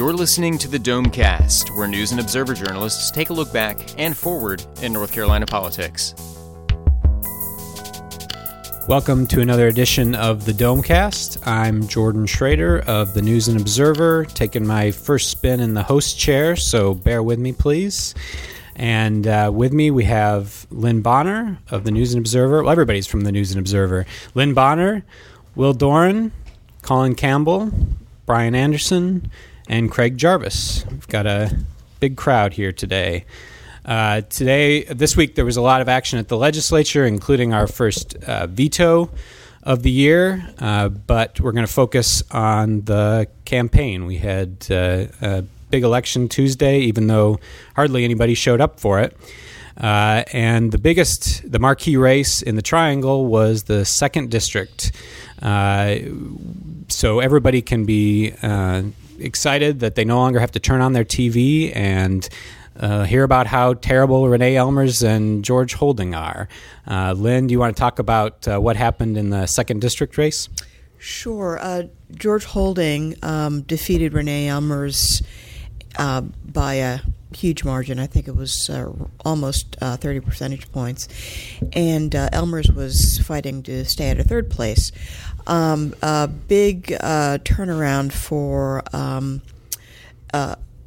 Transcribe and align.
You're 0.00 0.14
listening 0.14 0.56
to 0.56 0.66
the 0.66 0.78
Domecast, 0.78 1.76
where 1.76 1.86
news 1.86 2.10
and 2.10 2.22
observer 2.22 2.54
journalists 2.54 3.10
take 3.10 3.28
a 3.28 3.34
look 3.34 3.52
back 3.52 3.78
and 3.98 4.16
forward 4.16 4.64
in 4.80 4.94
North 4.94 5.12
Carolina 5.12 5.44
politics. 5.44 6.14
Welcome 8.88 9.26
to 9.26 9.42
another 9.42 9.68
edition 9.68 10.14
of 10.14 10.46
the 10.46 10.52
Domecast. 10.52 11.46
I'm 11.46 11.86
Jordan 11.86 12.24
Schrader 12.24 12.78
of 12.86 13.12
the 13.12 13.20
News 13.20 13.48
and 13.48 13.60
Observer, 13.60 14.24
taking 14.24 14.66
my 14.66 14.90
first 14.90 15.28
spin 15.28 15.60
in 15.60 15.74
the 15.74 15.82
host 15.82 16.18
chair, 16.18 16.56
so 16.56 16.94
bear 16.94 17.22
with 17.22 17.38
me, 17.38 17.52
please. 17.52 18.14
And 18.76 19.26
uh, 19.26 19.50
with 19.52 19.74
me, 19.74 19.90
we 19.90 20.04
have 20.04 20.66
Lynn 20.70 21.02
Bonner 21.02 21.58
of 21.70 21.84
the 21.84 21.90
News 21.90 22.14
and 22.14 22.22
Observer. 22.22 22.62
Well, 22.62 22.72
everybody's 22.72 23.06
from 23.06 23.20
the 23.20 23.32
News 23.32 23.50
and 23.50 23.58
Observer. 23.58 24.06
Lynn 24.34 24.54
Bonner, 24.54 25.04
Will 25.54 25.74
Doran, 25.74 26.32
Colin 26.80 27.14
Campbell, 27.14 27.70
Brian 28.24 28.54
Anderson, 28.54 29.30
and 29.70 29.88
Craig 29.88 30.18
Jarvis. 30.18 30.84
We've 30.90 31.06
got 31.06 31.26
a 31.26 31.56
big 32.00 32.16
crowd 32.16 32.52
here 32.54 32.72
today. 32.72 33.24
Uh, 33.84 34.22
today, 34.22 34.82
this 34.82 35.16
week, 35.16 35.36
there 35.36 35.44
was 35.44 35.56
a 35.56 35.62
lot 35.62 35.80
of 35.80 35.88
action 35.88 36.18
at 36.18 36.26
the 36.26 36.36
legislature, 36.36 37.06
including 37.06 37.54
our 37.54 37.68
first 37.68 38.16
uh, 38.24 38.48
veto 38.48 39.10
of 39.62 39.84
the 39.84 39.90
year. 39.90 40.44
Uh, 40.58 40.88
but 40.88 41.38
we're 41.38 41.52
going 41.52 41.66
to 41.66 41.72
focus 41.72 42.24
on 42.32 42.80
the 42.82 43.28
campaign. 43.44 44.06
We 44.06 44.16
had 44.16 44.66
uh, 44.70 45.06
a 45.22 45.44
big 45.70 45.84
election 45.84 46.28
Tuesday, 46.28 46.80
even 46.80 47.06
though 47.06 47.38
hardly 47.76 48.04
anybody 48.04 48.34
showed 48.34 48.60
up 48.60 48.80
for 48.80 48.98
it. 48.98 49.16
Uh, 49.80 50.24
and 50.32 50.72
the 50.72 50.78
biggest, 50.78 51.48
the 51.50 51.60
marquee 51.60 51.96
race 51.96 52.42
in 52.42 52.56
the 52.56 52.62
triangle 52.62 53.26
was 53.26 53.62
the 53.62 53.84
second 53.84 54.32
district. 54.32 54.90
Uh, 55.40 55.94
so 56.88 57.20
everybody 57.20 57.62
can 57.62 57.84
be 57.84 58.32
excited 59.20 59.80
that 59.80 59.94
they 59.94 60.04
no 60.04 60.16
longer 60.16 60.40
have 60.40 60.52
to 60.52 60.60
turn 60.60 60.80
on 60.80 60.92
their 60.92 61.04
TV 61.04 61.74
and 61.74 62.28
uh, 62.80 63.04
hear 63.04 63.24
about 63.24 63.46
how 63.46 63.74
terrible 63.74 64.28
Renee 64.28 64.54
Ellmers 64.54 65.06
and 65.06 65.44
George 65.44 65.74
Holding 65.74 66.14
are. 66.14 66.48
Uh, 66.86 67.12
Lynn, 67.12 67.46
do 67.46 67.52
you 67.52 67.58
want 67.58 67.76
to 67.76 67.80
talk 67.80 67.98
about 67.98 68.48
uh, 68.48 68.58
what 68.58 68.76
happened 68.76 69.16
in 69.16 69.30
the 69.30 69.46
second 69.46 69.80
district 69.80 70.16
race? 70.16 70.48
Sure. 70.98 71.58
Uh, 71.60 71.84
George 72.14 72.44
Holding 72.44 73.16
um, 73.22 73.62
defeated 73.62 74.12
Renee 74.12 74.48
Ellmers 74.48 75.22
uh, 75.98 76.20
by 76.20 76.74
a 76.74 77.00
huge 77.34 77.64
margin. 77.64 77.98
I 77.98 78.06
think 78.06 78.28
it 78.28 78.36
was 78.36 78.68
uh, 78.68 78.92
almost 79.24 79.76
30 79.80 80.20
percentage 80.20 80.70
points. 80.72 81.08
And 81.72 82.12
Ellmers 82.12 82.74
was 82.74 83.18
fighting 83.24 83.62
to 83.64 83.84
stay 83.84 84.10
at 84.10 84.18
a 84.18 84.24
third 84.24 84.50
place. 84.50 84.90
Um, 85.46 85.94
a 86.02 86.28
big 86.28 86.86
turnaround 86.86 88.12
for. 88.12 88.82
Um, 88.92 89.42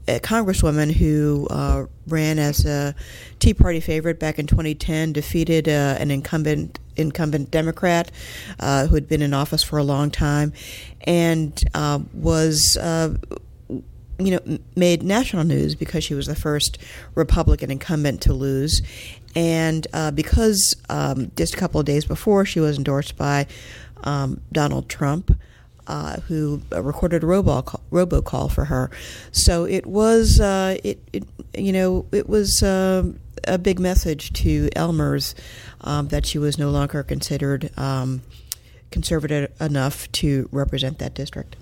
a 0.07 0.19
congresswoman 0.19 0.91
who 0.91 1.47
uh, 1.49 1.85
ran 2.07 2.39
as 2.39 2.65
a 2.65 2.93
Tea 3.39 3.53
Party 3.53 3.79
favorite 3.79 4.19
back 4.19 4.37
in 4.37 4.47
2010, 4.47 5.13
defeated 5.13 5.69
uh, 5.69 5.95
an 5.99 6.11
incumbent 6.11 6.79
incumbent 6.95 7.49
Democrat 7.49 8.11
uh, 8.59 8.87
who 8.87 8.95
had 8.95 9.07
been 9.07 9.21
in 9.21 9.33
office 9.33 9.63
for 9.63 9.77
a 9.77 9.83
long 9.83 10.11
time, 10.11 10.53
and 11.01 11.63
uh, 11.73 11.99
was. 12.13 12.77
Uh, 12.77 13.15
you 14.19 14.29
know, 14.29 14.59
made 14.75 15.01
national 15.01 15.43
news 15.43 15.73
because 15.73 16.03
she 16.03 16.13
was 16.13 16.27
the 16.27 16.35
first 16.35 16.77
Republican 17.15 17.71
incumbent 17.71 18.21
to 18.21 18.31
lose, 18.31 18.83
and 19.36 19.88
uh, 19.94 20.12
because 20.12 20.76
um, 20.89 21.31
just 21.36 21.53
a 21.53 21.58
couple 21.58 21.80
of 21.80 21.86
days 21.86 22.06
before 22.06 22.45
she 22.45 22.59
was 22.59 22.78
endorsed 22.78 23.17
by 23.17 23.48
um, 24.03 24.42
Donald 24.52 24.89
Trump, 24.89 25.38
uh, 25.88 26.20
who 26.22 26.62
recorded 26.72 27.23
a 27.23 27.26
robocall, 27.26 27.81
robocall 27.92 28.52
for 28.52 28.66
her. 28.66 28.89
So 29.32 29.66
it 29.66 29.86
was, 29.86 30.39
uh, 30.39 30.77
it, 30.83 30.99
it, 31.11 31.23
you 31.54 31.73
know, 31.73 32.05
it 32.11 32.30
was 32.30 32.64
uh, 32.64 33.04
a 33.48 33.58
big 33.58 33.80
message 33.80 34.32
to 34.33 34.70
Ellmers 34.76 35.36
um, 35.82 36.08
that 36.10 36.26
she 36.26 36.38
was 36.38 36.58
no 36.58 36.70
longer 36.70 37.04
considered 37.04 37.72
um, 37.77 38.22
conservative 38.92 39.52
enough 39.60 40.11
to 40.14 40.48
represent 40.52 40.99
that 40.99 41.14
district. 41.14 41.55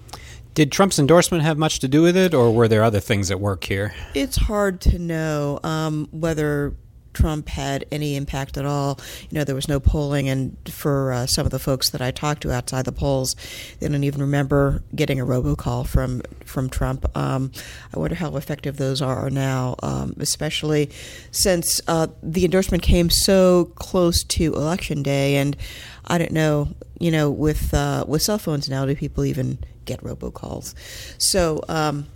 Did 0.54 0.72
Trump's 0.72 1.00
endorsement 1.00 1.44
have 1.44 1.58
much 1.58 1.80
to 1.80 1.88
do 1.88 2.02
with 2.02 2.18
it, 2.18 2.34
or 2.34 2.52
were 2.52 2.68
there 2.68 2.84
other 2.84 3.00
things 3.00 3.32
at 3.32 3.40
work 3.40 3.64
here? 3.64 3.94
It's 4.14 4.36
hard 4.36 4.82
to 4.82 5.00
know 5.00 5.62
um, 5.64 6.10
whether 6.12 6.74
Trump 7.14 7.50
had 7.50 7.86
any 7.92 8.16
impact 8.16 8.58
at 8.58 8.66
all. 8.66 9.00
You 9.30 9.38
know, 9.38 9.44
there 9.44 9.56
was 9.56 9.68
no 9.68 9.80
polling, 9.80 10.30
and 10.30 10.56
for 10.70 11.12
uh, 11.12 11.26
some 11.26 11.46
of 11.46 11.52
the 11.52 11.60
folks 11.60 11.90
that 11.92 12.02
I 12.02 12.12
talked 12.12 12.42
to 12.44 12.52
outside 12.52 12.86
the 12.86 12.92
polls, 12.92 13.36
they 13.80 13.88
don't 13.88 14.04
even 14.04 14.22
remember 14.22 14.84
getting 14.96 15.20
a 15.20 15.26
robocall 15.26 15.88
from 15.88 16.22
from 16.46 16.70
Trump. 16.70 17.06
Um, 17.18 17.52
I 17.94 18.00
wonder 18.00 18.16
how 18.16 18.36
effective 18.36 18.78
those 18.78 19.02
are 19.02 19.30
now, 19.30 19.76
um, 19.84 20.16
especially 20.20 20.90
since 21.32 21.82
uh, 21.88 22.08
the 22.24 22.46
endorsement 22.46 22.84
came 22.84 23.10
so 23.10 23.66
close 23.76 24.24
to 24.24 24.54
election 24.54 25.04
day, 25.04 25.36
and 25.36 25.58
I 26.06 26.18
don't 26.18 26.32
know. 26.32 26.70
You 27.00 27.12
know, 27.12 27.32
with 27.32 27.74
uh, 27.74 28.06
with 28.08 28.22
cell 28.22 28.38
phones 28.38 28.70
now, 28.70 28.86
do 28.86 28.96
people 28.96 29.26
even 29.26 29.60
get 29.86 30.02
robocalls? 30.02 30.74
So. 31.18 31.62
Um, 31.68 32.08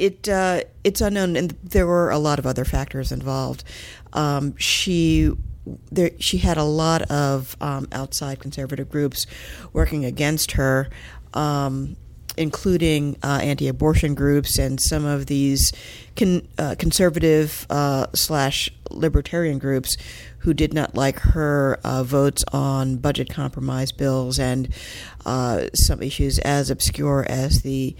it 0.00 0.28
uh, 0.28 0.62
it's 0.82 1.00
unknown, 1.00 1.36
and 1.36 1.50
there 1.62 1.86
were 1.86 2.10
a 2.10 2.18
lot 2.18 2.38
of 2.38 2.46
other 2.46 2.64
factors 2.64 3.12
involved. 3.12 3.62
Um, 4.12 4.56
she 4.56 5.32
there, 5.92 6.10
she 6.18 6.38
had 6.38 6.56
a 6.56 6.64
lot 6.64 7.02
of 7.02 7.56
um, 7.60 7.86
outside 7.92 8.40
conservative 8.40 8.90
groups 8.90 9.26
working 9.72 10.04
against 10.04 10.52
her, 10.52 10.88
um, 11.34 11.96
including 12.36 13.16
uh, 13.22 13.40
anti-abortion 13.42 14.14
groups 14.14 14.58
and 14.58 14.80
some 14.80 15.04
of 15.04 15.26
these 15.26 15.72
con- 16.16 16.48
uh, 16.58 16.74
conservative 16.78 17.66
uh, 17.70 18.06
slash 18.14 18.70
libertarian 18.90 19.58
groups 19.58 19.96
who 20.38 20.54
did 20.54 20.72
not 20.72 20.94
like 20.94 21.18
her 21.18 21.78
uh, 21.84 22.02
votes 22.02 22.42
on 22.52 22.96
budget 22.96 23.28
compromise 23.28 23.92
bills 23.92 24.38
and 24.38 24.72
uh, 25.26 25.66
some 25.74 26.02
issues 26.02 26.38
as 26.38 26.70
obscure 26.70 27.26
as 27.28 27.62
the 27.62 27.94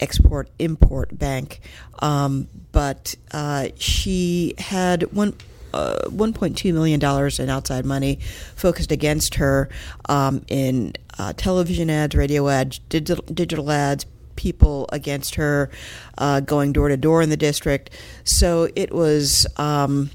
Export 0.00 0.48
Import 0.58 1.16
Bank, 1.16 1.60
um, 2.00 2.48
but 2.72 3.14
uh, 3.32 3.68
she 3.76 4.54
had 4.58 5.12
one. 5.12 5.34
Uh, 5.72 6.08
$1.2 6.08 6.74
million 6.74 7.00
in 7.40 7.48
outside 7.48 7.84
money 7.84 8.18
focused 8.56 8.90
against 8.90 9.36
her 9.36 9.68
um, 10.08 10.44
in 10.48 10.92
uh, 11.16 11.32
television 11.34 11.88
ads, 11.88 12.16
radio 12.16 12.48
ads, 12.48 12.80
digital, 12.88 13.24
digital 13.32 13.70
ads, 13.70 14.04
people 14.34 14.88
against 14.90 15.36
her 15.36 15.70
uh, 16.18 16.40
going 16.40 16.72
door 16.72 16.88
to 16.88 16.96
door 16.96 17.22
in 17.22 17.30
the 17.30 17.36
district. 17.36 17.90
So 18.24 18.68
it 18.74 18.92
was 18.92 19.46
um, 19.58 20.10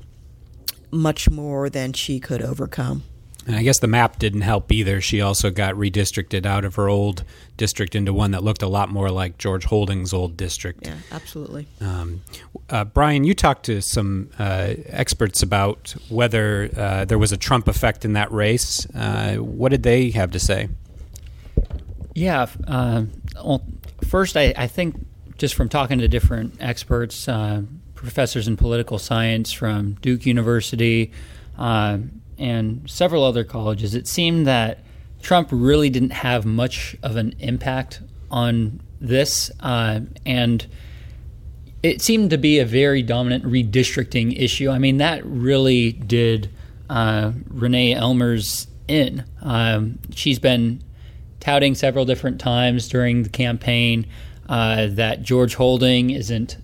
much 0.91 1.29
more 1.29 1.69
than 1.69 1.93
she 1.93 2.19
could 2.19 2.41
overcome. 2.41 3.03
And 3.47 3.55
I 3.55 3.61
guess 3.61 3.79
the 3.79 3.87
map 3.87 4.17
didn't 4.17 4.41
help 4.41 4.71
either. 4.71 4.99
She 5.01 5.21
also 5.21 5.51
got 5.51 5.75
redistricted 5.75 6.45
out 6.45 6.65
of 6.65 6.75
her 6.75 6.89
old 6.89 7.23
district 7.57 7.93
into 7.93 8.11
one 8.11 8.31
that 8.31 8.43
looked 8.43 8.63
a 8.63 8.67
lot 8.67 8.89
more 8.89 9.11
like 9.11 9.37
George 9.37 9.65
Holding's 9.65 10.13
old 10.13 10.35
district. 10.35 10.87
Yeah, 10.87 10.95
absolutely. 11.11 11.67
Um, 11.79 12.21
uh, 12.69 12.85
Brian, 12.85 13.23
you 13.23 13.35
talked 13.35 13.65
to 13.65 13.81
some 13.81 14.29
uh, 14.39 14.73
experts 14.87 15.43
about 15.43 15.95
whether 16.09 16.69
uh, 16.75 17.05
there 17.05 17.19
was 17.19 17.31
a 17.31 17.37
Trump 17.37 17.67
effect 17.67 18.03
in 18.03 18.13
that 18.13 18.31
race. 18.31 18.87
Uh, 18.95 19.35
what 19.35 19.69
did 19.69 19.83
they 19.83 20.09
have 20.11 20.31
to 20.31 20.39
say? 20.39 20.69
Yeah. 22.15 22.47
Uh, 22.67 23.03
well, 23.35 23.63
first, 24.07 24.37
I, 24.37 24.53
I, 24.57 24.67
think 24.67 25.05
just 25.37 25.53
from 25.53 25.69
talking 25.69 25.99
to 25.99 26.07
different 26.07 26.55
experts, 26.59 27.27
uh, 27.27 27.63
professors 27.93 28.47
in 28.47 28.57
political 28.57 28.97
science 28.97 29.51
from 29.51 29.93
Duke 30.01 30.25
University, 30.25 31.11
and 32.37 32.89
several 32.89 33.23
other 33.23 33.43
colleges, 33.43 33.95
it 33.95 34.07
seemed 34.07 34.47
that 34.47 34.79
Trump 35.21 35.49
really 35.51 35.89
didn't 35.89 36.11
have 36.11 36.45
much 36.45 36.95
of 37.01 37.15
an 37.15 37.33
impact 37.39 38.01
on 38.29 38.81
this, 39.01 39.51
uh, 39.61 40.01
and 40.25 40.67
it 41.81 42.01
seemed 42.01 42.29
to 42.31 42.37
be 42.37 42.59
a 42.59 42.65
very 42.65 43.01
dominant 43.01 43.43
redistricting 43.43 44.39
issue. 44.39 44.69
I 44.69 44.79
mean, 44.79 44.97
that 44.97 45.25
really 45.25 45.91
did 45.91 46.49
uh, 46.89 47.31
Renee 47.47 47.93
Ellmers 47.93 48.67
in. 48.87 49.23
Um, 49.41 49.99
she's 50.13 50.39
been 50.39 50.83
touting 51.39 51.75
several 51.75 52.05
different 52.05 52.39
times 52.39 52.87
during 52.87 53.23
the 53.23 53.29
campaign 53.29 54.07
uh, 54.49 54.87
that 54.91 55.23
George 55.23 55.55
Holding 55.55 56.09
isn't 56.09 56.57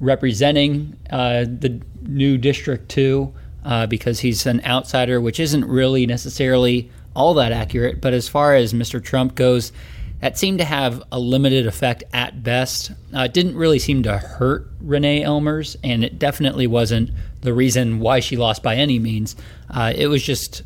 representing 0.00 0.96
uh, 1.10 1.40
the 1.40 1.80
new 2.02 2.38
District 2.38 2.88
2 2.88 3.32
uh, 3.66 3.86
because 3.86 4.20
he's 4.20 4.46
an 4.46 4.64
outsider, 4.64 5.20
which 5.20 5.40
isn't 5.40 5.64
really 5.64 6.06
necessarily 6.06 6.88
all 7.14 7.34
that 7.34 7.50
accurate. 7.50 8.00
But 8.00 8.14
as 8.14 8.28
far 8.28 8.54
as 8.54 8.72
Mr. 8.72 9.02
Trump 9.02 9.34
goes, 9.34 9.72
that 10.20 10.38
seemed 10.38 10.58
to 10.58 10.64
have 10.64 11.02
a 11.10 11.18
limited 11.18 11.66
effect 11.66 12.04
at 12.12 12.42
best. 12.42 12.92
Uh, 13.14 13.22
it 13.22 13.34
didn't 13.34 13.56
really 13.56 13.80
seem 13.80 14.04
to 14.04 14.16
hurt 14.16 14.68
Renee 14.80 15.22
Ellmers, 15.22 15.76
and 15.82 16.04
it 16.04 16.18
definitely 16.18 16.66
wasn't 16.66 17.10
the 17.42 17.52
reason 17.52 17.98
why 17.98 18.20
she 18.20 18.36
lost 18.36 18.62
by 18.62 18.76
any 18.76 18.98
means. 18.98 19.34
Uh, 19.68 19.92
it 19.94 20.06
was 20.06 20.22
just 20.22 20.62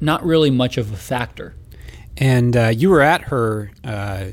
not 0.00 0.24
really 0.24 0.50
much 0.50 0.78
of 0.78 0.92
a 0.92 0.96
factor. 0.96 1.54
And 2.16 2.56
uh, 2.56 2.68
you 2.68 2.88
were 2.88 3.02
at 3.02 3.22
her 3.22 3.70
uh, 3.84 4.26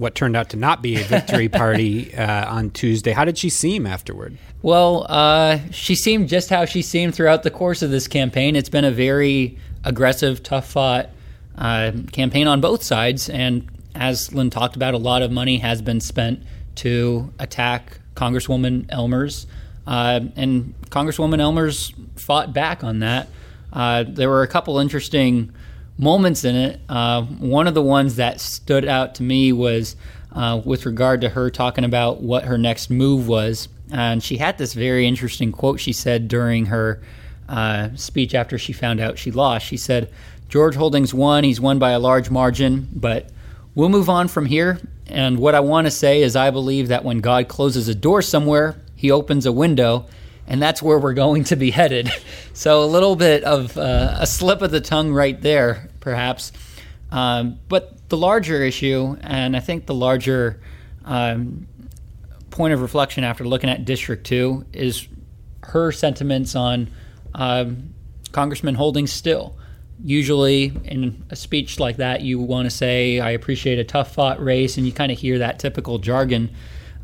what 0.00 0.14
turned 0.14 0.34
out 0.34 0.48
to 0.48 0.56
not 0.56 0.80
be 0.80 0.96
a 0.96 1.04
victory 1.04 1.48
party 1.62 2.14
uh, 2.14 2.50
on 2.50 2.70
Tuesday. 2.70 3.12
How 3.12 3.26
did 3.26 3.36
she 3.36 3.50
seem 3.50 3.86
afterward? 3.86 4.38
Well, 4.62 5.04
uh, 5.10 5.58
she 5.72 5.94
seemed 5.94 6.30
just 6.30 6.48
how 6.48 6.64
she 6.64 6.80
seemed 6.80 7.14
throughout 7.14 7.42
the 7.42 7.50
course 7.50 7.82
of 7.82 7.90
this 7.90 8.08
campaign. 8.08 8.56
It's 8.56 8.70
been 8.70 8.86
a 8.86 8.90
very 8.90 9.58
aggressive, 9.84 10.42
tough 10.42 10.70
fought 10.70 11.10
uh, 11.58 11.92
campaign 12.12 12.46
on 12.46 12.62
both 12.62 12.82
sides. 12.82 13.28
And 13.28 13.68
as 13.94 14.32
Lynn 14.32 14.48
talked 14.48 14.74
about, 14.74 14.94
a 14.94 14.98
lot 14.98 15.20
of 15.20 15.30
money 15.30 15.58
has 15.58 15.82
been 15.82 16.00
spent 16.00 16.42
to 16.76 17.30
attack 17.38 18.00
Congresswoman 18.14 18.86
Ellmers. 18.86 19.44
Uh, 19.86 20.20
and 20.34 20.74
Congresswoman 20.88 21.40
Ellmers 21.40 21.92
fought 22.18 22.54
back 22.54 22.82
on 22.82 23.00
that. 23.00 23.28
Uh, 23.70 24.04
there 24.08 24.30
were 24.30 24.42
a 24.42 24.48
couple 24.48 24.78
interesting 24.78 25.52
moments 26.00 26.44
in 26.44 26.56
it. 26.56 26.80
Uh, 26.88 27.22
one 27.22 27.66
of 27.66 27.74
the 27.74 27.82
ones 27.82 28.16
that 28.16 28.40
stood 28.40 28.86
out 28.86 29.14
to 29.16 29.22
me 29.22 29.52
was 29.52 29.96
uh, 30.32 30.60
with 30.64 30.86
regard 30.86 31.20
to 31.20 31.28
her 31.28 31.50
talking 31.50 31.84
about 31.84 32.22
what 32.22 32.44
her 32.44 32.58
next 32.58 32.90
move 32.90 33.28
was. 33.28 33.68
And 33.92 34.22
she 34.22 34.36
had 34.36 34.56
this 34.58 34.72
very 34.72 35.06
interesting 35.06 35.52
quote 35.52 35.80
she 35.80 35.92
said 35.92 36.28
during 36.28 36.66
her 36.66 37.02
uh, 37.48 37.90
speech 37.96 38.34
after 38.34 38.58
she 38.58 38.72
found 38.72 39.00
out 39.00 39.18
she 39.18 39.30
lost. 39.30 39.66
She 39.66 39.76
said, 39.76 40.10
George 40.48 40.76
Holdings 40.76 41.12
won. 41.12 41.44
He's 41.44 41.60
won 41.60 41.78
by 41.78 41.90
a 41.90 41.98
large 41.98 42.30
margin, 42.30 42.88
but 42.92 43.30
we'll 43.74 43.88
move 43.88 44.08
on 44.08 44.28
from 44.28 44.46
here. 44.46 44.80
And 45.06 45.38
what 45.38 45.54
I 45.54 45.60
want 45.60 45.86
to 45.86 45.90
say 45.90 46.22
is, 46.22 46.36
I 46.36 46.50
believe 46.50 46.88
that 46.88 47.04
when 47.04 47.20
God 47.20 47.48
closes 47.48 47.88
a 47.88 47.94
door 47.94 48.22
somewhere, 48.22 48.76
he 48.94 49.10
opens 49.10 49.46
a 49.46 49.52
window 49.52 50.06
and 50.50 50.60
that's 50.60 50.82
where 50.82 50.98
we're 50.98 51.14
going 51.14 51.44
to 51.44 51.56
be 51.56 51.70
headed. 51.80 52.10
So 52.52 52.84
a 52.84 52.86
little 52.86 53.16
bit 53.16 53.44
of 53.44 53.78
uh, 53.78 54.16
a 54.18 54.26
slip 54.26 54.60
of 54.60 54.70
the 54.70 54.80
tongue 54.80 55.12
right 55.12 55.40
there, 55.40 55.88
perhaps. 56.00 56.52
Um, 57.12 57.58
but 57.68 58.08
the 58.08 58.16
larger 58.16 58.62
issue, 58.62 59.16
and 59.20 59.56
I 59.56 59.60
think 59.60 59.86
the 59.86 59.94
larger 59.94 60.60
um, 61.04 61.66
point 62.50 62.74
of 62.74 62.82
reflection 62.82 63.24
after 63.24 63.44
looking 63.44 63.70
at 63.70 63.84
District 63.84 64.24
2 64.26 64.66
is 64.72 65.08
her 65.62 65.92
sentiments 65.92 66.54
on 66.54 66.90
um, 67.34 67.94
Congressman 68.32 68.74
Holding 68.74 69.06
Still. 69.06 69.56
Usually, 70.02 70.72
in 70.84 71.24
a 71.30 71.36
speech 71.36 71.78
like 71.78 71.98
that, 71.98 72.22
you 72.22 72.38
want 72.38 72.66
to 72.66 72.70
say, 72.70 73.20
I 73.20 73.30
appreciate 73.30 73.78
a 73.78 73.84
tough 73.84 74.14
fought 74.14 74.42
race, 74.42 74.78
and 74.78 74.86
you 74.86 74.92
kind 74.92 75.12
of 75.12 75.18
hear 75.18 75.38
that 75.38 75.58
typical 75.58 75.98
jargon. 75.98 76.50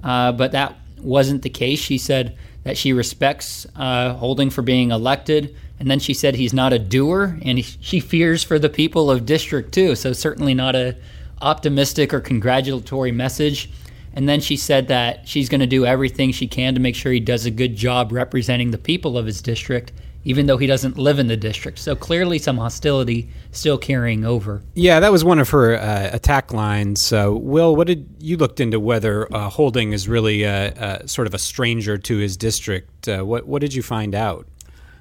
Uh, 0.02 0.32
but 0.32 0.52
that 0.52 0.76
wasn't 0.98 1.42
the 1.42 1.50
case. 1.50 1.78
She 1.78 1.98
said 1.98 2.38
that 2.64 2.78
she 2.78 2.92
respects 2.92 3.66
uh, 3.76 4.14
Holding 4.14 4.50
for 4.50 4.62
being 4.62 4.92
elected. 4.92 5.54
And 5.78 5.90
then 5.90 5.98
she 5.98 6.14
said 6.14 6.36
he's 6.36 6.54
not 6.54 6.72
a 6.72 6.78
doer, 6.78 7.38
and 7.42 7.58
he, 7.58 7.76
she 7.80 8.00
fears 8.00 8.42
for 8.42 8.58
the 8.58 8.70
people 8.70 9.10
of 9.10 9.26
District 9.26 9.72
2. 9.72 9.94
So, 9.94 10.12
certainly 10.12 10.54
not 10.54 10.74
a 10.74 10.96
optimistic 11.42 12.14
or 12.14 12.20
congratulatory 12.20 13.12
message. 13.12 13.70
And 14.14 14.26
then 14.26 14.40
she 14.40 14.56
said 14.56 14.88
that 14.88 15.28
she's 15.28 15.50
going 15.50 15.60
to 15.60 15.66
do 15.66 15.84
everything 15.84 16.32
she 16.32 16.46
can 16.46 16.74
to 16.74 16.80
make 16.80 16.94
sure 16.94 17.12
he 17.12 17.20
does 17.20 17.44
a 17.44 17.50
good 17.50 17.76
job 17.76 18.12
representing 18.12 18.70
the 18.70 18.78
people 18.78 19.18
of 19.18 19.26
his 19.26 19.42
district, 19.42 19.92
even 20.24 20.46
though 20.46 20.56
he 20.56 20.66
doesn't 20.66 20.96
live 20.96 21.18
in 21.18 21.26
the 21.26 21.36
district. 21.36 21.78
So 21.78 21.94
clearly, 21.94 22.38
some 22.38 22.56
hostility 22.56 23.28
still 23.52 23.76
carrying 23.76 24.24
over. 24.24 24.62
Yeah, 24.72 25.00
that 25.00 25.12
was 25.12 25.22
one 25.22 25.38
of 25.38 25.50
her 25.50 25.78
uh, 25.78 26.08
attack 26.14 26.54
lines. 26.54 27.12
Will, 27.12 27.76
what 27.76 27.86
did 27.86 28.08
you 28.18 28.38
looked 28.38 28.58
into 28.58 28.80
whether 28.80 29.30
uh, 29.32 29.50
Holding 29.50 29.92
is 29.92 30.08
really 30.08 30.46
uh, 30.46 31.06
sort 31.06 31.26
of 31.26 31.34
a 31.34 31.38
stranger 31.38 31.98
to 31.98 32.16
his 32.16 32.38
district? 32.38 33.06
Uh, 33.06 33.22
what 33.22 33.46
what 33.46 33.60
did 33.60 33.74
you 33.74 33.82
find 33.82 34.14
out? 34.14 34.46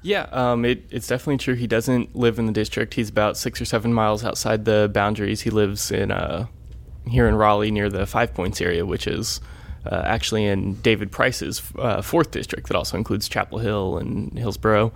Yeah, 0.02 0.22
um, 0.30 0.64
it, 0.64 0.84
it's 0.90 1.08
definitely 1.08 1.38
true. 1.38 1.54
He 1.54 1.66
doesn't 1.66 2.14
live 2.14 2.38
in 2.38 2.46
the 2.46 2.52
district. 2.52 2.94
He's 2.94 3.08
about 3.08 3.36
six 3.36 3.60
or 3.60 3.64
seven 3.64 3.92
miles 3.92 4.24
outside 4.24 4.64
the 4.64 4.90
boundaries. 4.92 5.40
He 5.40 5.50
lives 5.50 5.90
in 5.90 6.10
here 7.08 7.28
in 7.28 7.34
Raleigh 7.34 7.70
near 7.70 7.88
the 7.88 8.06
Five 8.06 8.34
Points 8.34 8.60
area, 8.60 8.84
which 8.84 9.06
is 9.06 9.40
uh, 9.90 10.02
actually 10.04 10.44
in 10.44 10.74
David 10.80 11.12
Price's 11.12 11.62
uh, 11.78 12.02
fourth 12.02 12.30
district 12.30 12.68
that 12.68 12.76
also 12.76 12.96
includes 12.96 13.28
Chapel 13.28 13.58
Hill 13.58 13.98
and 13.98 14.36
Hillsborough. 14.36 14.92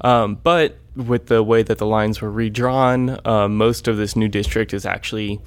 Um, 0.00 0.36
but 0.42 0.78
with 0.96 1.26
the 1.26 1.42
way 1.42 1.62
that 1.62 1.78
the 1.78 1.86
lines 1.86 2.20
were 2.20 2.30
redrawn, 2.30 3.20
uh, 3.24 3.48
most 3.48 3.88
of 3.88 3.96
this 3.96 4.16
new 4.16 4.28
district 4.28 4.74
is 4.74 4.84
actually 4.84 5.40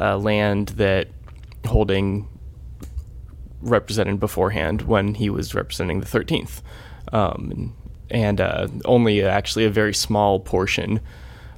uh, 0.00 0.18
land 0.18 0.68
that 0.70 1.08
Holding 1.64 2.28
represented 3.60 4.18
beforehand 4.18 4.82
when 4.82 5.14
he 5.14 5.30
was 5.30 5.54
representing 5.54 6.00
the 6.00 6.06
13th. 6.06 6.60
Um, 7.12 7.74
and 8.12 8.40
uh, 8.40 8.68
only 8.84 9.24
actually 9.24 9.64
a 9.64 9.70
very 9.70 9.94
small 9.94 10.38
portion 10.38 11.00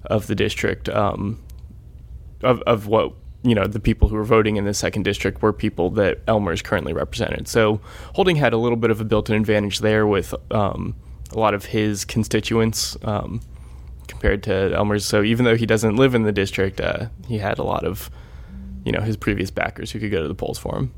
of 0.05 0.29
the 0.29 0.35
district 0.35 0.89
um, 0.89 1.43
of, 2.43 2.63
of 2.63 2.87
what 2.87 3.13
you 3.43 3.55
know 3.55 3.67
the 3.67 3.81
people 3.81 4.09
who 4.09 4.17
were 4.17 4.25
voting 4.25 4.57
in 4.57 4.65
the 4.65 4.73
second 4.73 5.03
district 5.03 5.43
were 5.43 5.53
people 5.53 5.91
that 5.91 6.21
Elmer 6.27 6.53
is 6.53 6.63
currently 6.63 6.95
represented. 6.95 7.47
So 7.49 7.81
Holding 8.15 8.37
had 8.37 8.53
a 8.53 8.57
little 8.57 8.77
bit 8.77 8.91
of 8.91 9.01
a 9.01 9.05
built-in 9.05 9.35
advantage 9.37 9.81
there 9.81 10.07
with 10.07 10.35
um, 10.51 10.95
a 11.33 11.39
lot 11.39 11.53
of 11.53 11.67
his 11.67 12.05
constituents 12.05 12.97
um, 13.03 13.41
compared 14.07 14.43
to 14.45 14.51
Ellmers'. 14.51 15.03
So 15.03 15.23
even 15.23 15.45
though 15.45 15.57
he 15.57 15.67
doesn't 15.67 15.97
live 15.97 16.15
in 16.15 16.23
the 16.23 16.33
district, 16.33 16.81
uh, 16.81 17.07
he 17.27 17.39
had 17.39 17.59
a 17.59 17.65
lot 17.65 17.85
of 17.85 18.11
you 18.85 18.93
know 18.93 19.01
his 19.01 19.17
previous 19.17 19.51
backers 19.51 19.91
who 19.91 19.99
could 19.99 20.11
go 20.11 20.23
to 20.23 20.29
the 20.29 20.35
polls 20.35 20.59
for 20.59 20.77
him. 20.77 20.93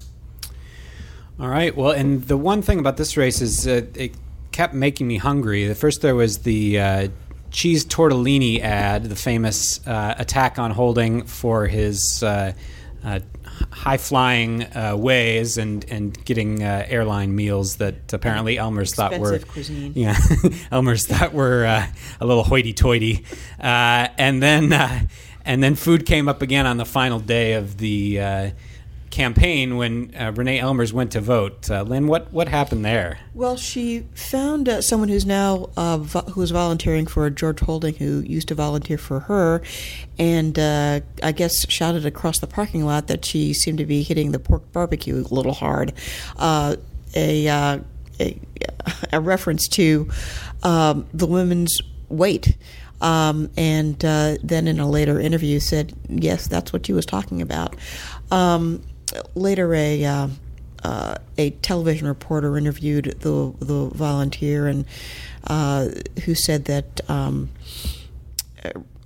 All 1.38 1.48
right. 1.48 1.74
Well, 1.76 1.90
and 1.90 2.22
the 2.24 2.36
one 2.36 2.62
thing 2.62 2.78
about 2.78 2.96
this 2.96 3.16
race 3.16 3.40
is 3.40 3.66
uh, 3.66 3.82
it 3.94 4.14
kept 4.56 4.72
making 4.72 5.06
me 5.06 5.18
hungry. 5.18 5.66
The 5.66 5.74
first 5.74 6.00
there 6.00 6.14
was 6.14 6.38
the 6.38 6.80
uh, 6.80 7.08
cheese 7.50 7.84
tortellini 7.84 8.60
ad, 8.60 9.04
the 9.04 9.14
famous 9.14 9.86
uh, 9.86 10.14
attack 10.16 10.58
on 10.58 10.70
Holding 10.70 11.26
for 11.26 11.66
his 11.66 12.22
uh, 12.22 12.54
uh, 13.04 13.20
high 13.70 13.98
flying 13.98 14.62
uh, 14.74 14.96
ways 14.96 15.58
and 15.58 15.84
and 15.90 16.24
getting 16.24 16.62
uh, 16.62 16.86
airline 16.88 17.36
meals 17.36 17.76
that 17.76 18.14
apparently 18.14 18.56
Ellmers 18.56 18.88
Expensive 18.88 18.96
thought 18.96 19.20
were 19.20 19.38
cuisine. 19.40 19.92
yeah 19.94 20.14
Ellmers 20.72 21.06
thought 21.06 21.34
were 21.34 21.66
uh, 21.66 21.86
a 22.18 22.26
little 22.26 22.42
hoity 22.42 22.72
toity, 22.72 23.26
and 23.58 24.42
then 24.42 24.72
and 25.44 25.62
then 25.62 25.74
food 25.74 26.06
came 26.06 26.30
up 26.30 26.40
again 26.40 26.64
on 26.64 26.78
the 26.78 26.86
final 26.86 27.20
day 27.20 27.52
of 27.52 27.76
the 27.76 28.54
campaign 29.16 29.76
when 29.76 30.14
uh, 30.14 30.30
Renee 30.34 30.60
Ellmers 30.60 30.92
went 30.92 31.12
to 31.12 31.20
vote. 31.20 31.70
Uh, 31.70 31.82
Lynn, 31.82 32.06
what, 32.06 32.30
what 32.32 32.48
happened 32.48 32.84
there? 32.84 33.18
Well, 33.34 33.56
she 33.56 34.06
found 34.14 34.68
uh, 34.68 34.82
someone 34.82 35.08
who's 35.08 35.24
now 35.24 35.70
uh, 35.76 35.98
vo- 35.98 36.20
who 36.32 36.40
was 36.40 36.50
volunteering 36.50 37.06
for 37.06 37.28
George 37.30 37.60
Holding, 37.60 37.94
who 37.94 38.20
used 38.20 38.48
to 38.48 38.54
volunteer 38.54 38.98
for 38.98 39.20
her, 39.20 39.62
and 40.18 40.58
uh, 40.58 41.00
I 41.22 41.32
guess 41.32 41.68
shouted 41.68 42.04
across 42.04 42.38
the 42.40 42.46
parking 42.46 42.84
lot 42.84 43.06
that 43.06 43.24
she 43.24 43.54
seemed 43.54 43.78
to 43.78 43.86
be 43.86 44.02
hitting 44.02 44.32
the 44.32 44.38
pork 44.38 44.70
barbecue 44.72 45.16
a 45.16 45.34
little 45.34 45.54
hard. 45.54 45.94
Uh, 46.36 46.76
a, 47.14 47.48
a 48.20 48.40
a 49.12 49.20
reference 49.20 49.68
to 49.68 50.08
um, 50.62 51.06
the 51.12 51.26
women's 51.26 51.80
weight. 52.08 52.56
Um, 53.00 53.50
and 53.56 54.02
uh, 54.04 54.36
then 54.42 54.68
in 54.68 54.80
a 54.80 54.88
later 54.88 55.20
interview 55.20 55.60
said, 55.60 55.92
yes, 56.08 56.46
that's 56.46 56.72
what 56.72 56.86
she 56.86 56.94
was 56.94 57.04
talking 57.04 57.42
about. 57.42 57.76
Um, 58.30 58.82
later, 59.34 59.74
a 59.74 60.04
uh, 60.04 60.28
uh, 60.82 61.16
a 61.38 61.50
television 61.50 62.06
reporter 62.06 62.56
interviewed 62.56 63.16
the 63.20 63.54
the 63.58 63.90
volunteer 63.94 64.66
and 64.66 64.84
uh, 65.46 65.88
who 66.24 66.34
said 66.34 66.66
that. 66.66 67.00
Um, 67.08 67.50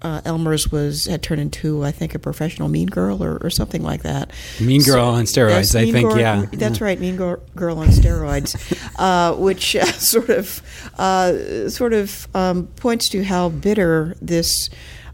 uh, 0.02 0.20
Ellmers 0.22 0.72
was 0.72 1.04
had 1.04 1.22
turned 1.22 1.40
into, 1.40 1.84
I 1.84 1.90
think, 1.90 2.14
a 2.14 2.18
professional 2.18 2.68
mean 2.68 2.88
girl 2.88 3.22
or, 3.22 3.36
or 3.42 3.50
something 3.50 3.82
like 3.82 4.02
that. 4.02 4.30
Mean 4.60 4.82
girl 4.82 5.04
on 5.04 5.24
steroids, 5.24 5.74
I 5.74 5.90
think. 5.90 6.08
Girl- 6.08 6.18
yeah, 6.18 6.46
that's 6.52 6.80
right, 6.80 6.98
Mean 6.98 7.16
Girl, 7.16 7.42
girl 7.54 7.78
on 7.78 7.88
steroids, 7.88 8.56
uh, 8.98 9.34
which 9.36 9.76
uh, 9.76 9.84
sort 9.84 10.30
of 10.30 10.62
uh, 10.98 11.68
sort 11.68 11.92
of 11.92 12.28
um, 12.34 12.68
points 12.76 13.10
to 13.10 13.22
how 13.24 13.50
bitter 13.50 14.16
this 14.22 14.70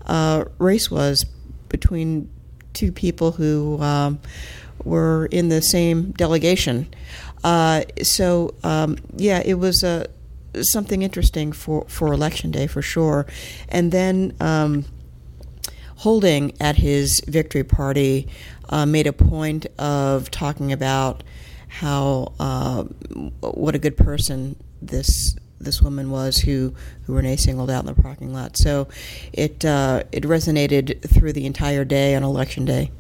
uh, 0.07 0.45
race 0.59 0.91
was 0.91 1.25
between 1.69 2.31
two 2.73 2.93
people 2.93 3.33
who 3.33 3.81
um, 3.81 4.21
were 4.85 5.27
in 5.27 5.49
the 5.49 5.63
same 5.63 6.13
delegation. 6.13 6.89
Uh, 7.45 7.83
so 8.03 8.55
um, 8.65 8.99
yeah, 9.17 9.43
it 9.45 9.55
was 9.55 9.83
a 9.83 10.07
something 10.63 11.03
interesting 11.03 11.53
for, 11.53 11.85
for 11.87 12.13
election 12.13 12.51
day 12.51 12.67
for 12.67 12.81
sure. 12.81 13.27
And 13.69 13.93
then 13.93 14.35
um, 14.41 14.87
Holding 16.01 16.53
at 16.61 16.77
his 16.77 17.23
victory 17.27 17.65
party 17.65 18.29
uh, 18.69 18.85
made 18.85 19.07
a 19.07 19.15
point 19.15 19.65
of 19.79 20.31
talking 20.31 20.71
about 20.71 21.23
how 21.69 22.35
uh, 22.39 22.83
what 23.41 23.75
a 23.75 23.79
good 23.79 23.97
person 23.97 24.57
this 24.83 25.35
this 25.59 25.81
woman 25.81 26.11
was 26.11 26.37
who 26.37 26.75
who 27.05 27.15
Renee 27.15 27.37
singled 27.37 27.71
out 27.71 27.81
in 27.81 27.87
the 27.87 28.01
parking 28.01 28.35
lot. 28.35 28.59
So 28.59 28.89
it 29.33 29.65
uh, 29.65 30.03
it 30.13 30.25
resonated 30.25 31.01
through 31.09 31.33
the 31.33 31.47
entire 31.47 31.87
day 31.87 32.15
on 32.15 32.23
election 32.23 32.67
day. 32.67 32.91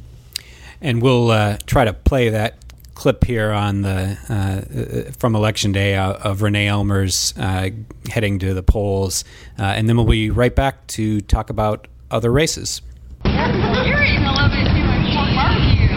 And 0.86 1.02
we'll 1.02 1.32
uh, 1.32 1.58
try 1.66 1.84
to 1.84 1.92
play 1.92 2.28
that 2.28 2.54
clip 2.94 3.24
here 3.24 3.50
on 3.50 3.82
the 3.82 4.16
uh, 4.30 5.08
uh, 5.10 5.12
from 5.18 5.34
election 5.34 5.72
day 5.72 5.96
uh, 5.96 6.12
of 6.12 6.42
Renee 6.42 6.68
Ellmers 6.68 7.34
uh, 7.36 7.74
heading 8.08 8.38
to 8.38 8.54
the 8.54 8.62
polls, 8.62 9.24
uh, 9.58 9.64
and 9.64 9.88
then 9.88 9.96
we'll 9.96 10.06
be 10.06 10.30
right 10.30 10.54
back 10.54 10.86
to 10.94 11.20
talk 11.22 11.50
about 11.50 11.88
other 12.12 12.30
races. 12.30 12.82
You're 13.24 13.34
eating 13.34 14.22
a 14.22 14.30
little 14.30 14.46
bit 14.46 14.62
too 14.70 14.86
much 14.86 15.10
pork 15.10 15.34
barbecue. 15.34 15.90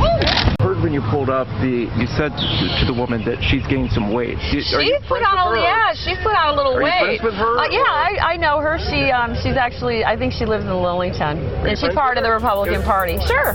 Woo! 0.00 0.88
you 0.88 1.02
pulled 1.12 1.28
up, 1.28 1.46
the 1.60 1.92
you 2.00 2.06
said 2.16 2.32
to 2.32 2.84
the 2.88 2.96
woman 2.96 3.22
that 3.26 3.44
she's 3.44 3.64
gained 3.68 3.92
some 3.92 4.10
weight. 4.10 4.40
she's 4.50 4.72
put 5.06 5.20
on 5.20 5.54
yeah, 5.54 5.92
she's 5.92 6.16
put 6.24 6.32
on 6.32 6.54
a 6.54 6.56
little 6.56 6.80
Are 6.80 6.82
weight. 6.82 7.12
You 7.12 7.20
friends 7.20 7.22
with 7.22 7.34
her? 7.34 7.58
Uh, 7.58 7.68
yeah, 7.68 7.84
I, 7.84 8.32
I 8.32 8.36
know 8.38 8.58
her. 8.60 8.78
She 8.88 9.12
um 9.12 9.36
she's 9.44 9.60
actually 9.60 10.02
I 10.02 10.16
think 10.16 10.32
she 10.32 10.46
lives 10.46 10.64
in 10.64 10.70
Lillington, 10.70 11.36
and 11.68 11.76
she's 11.76 11.92
part 11.92 12.16
of 12.16 12.24
the 12.24 12.32
Republican 12.32 12.80
Party. 12.82 13.18
Sure. 13.28 13.54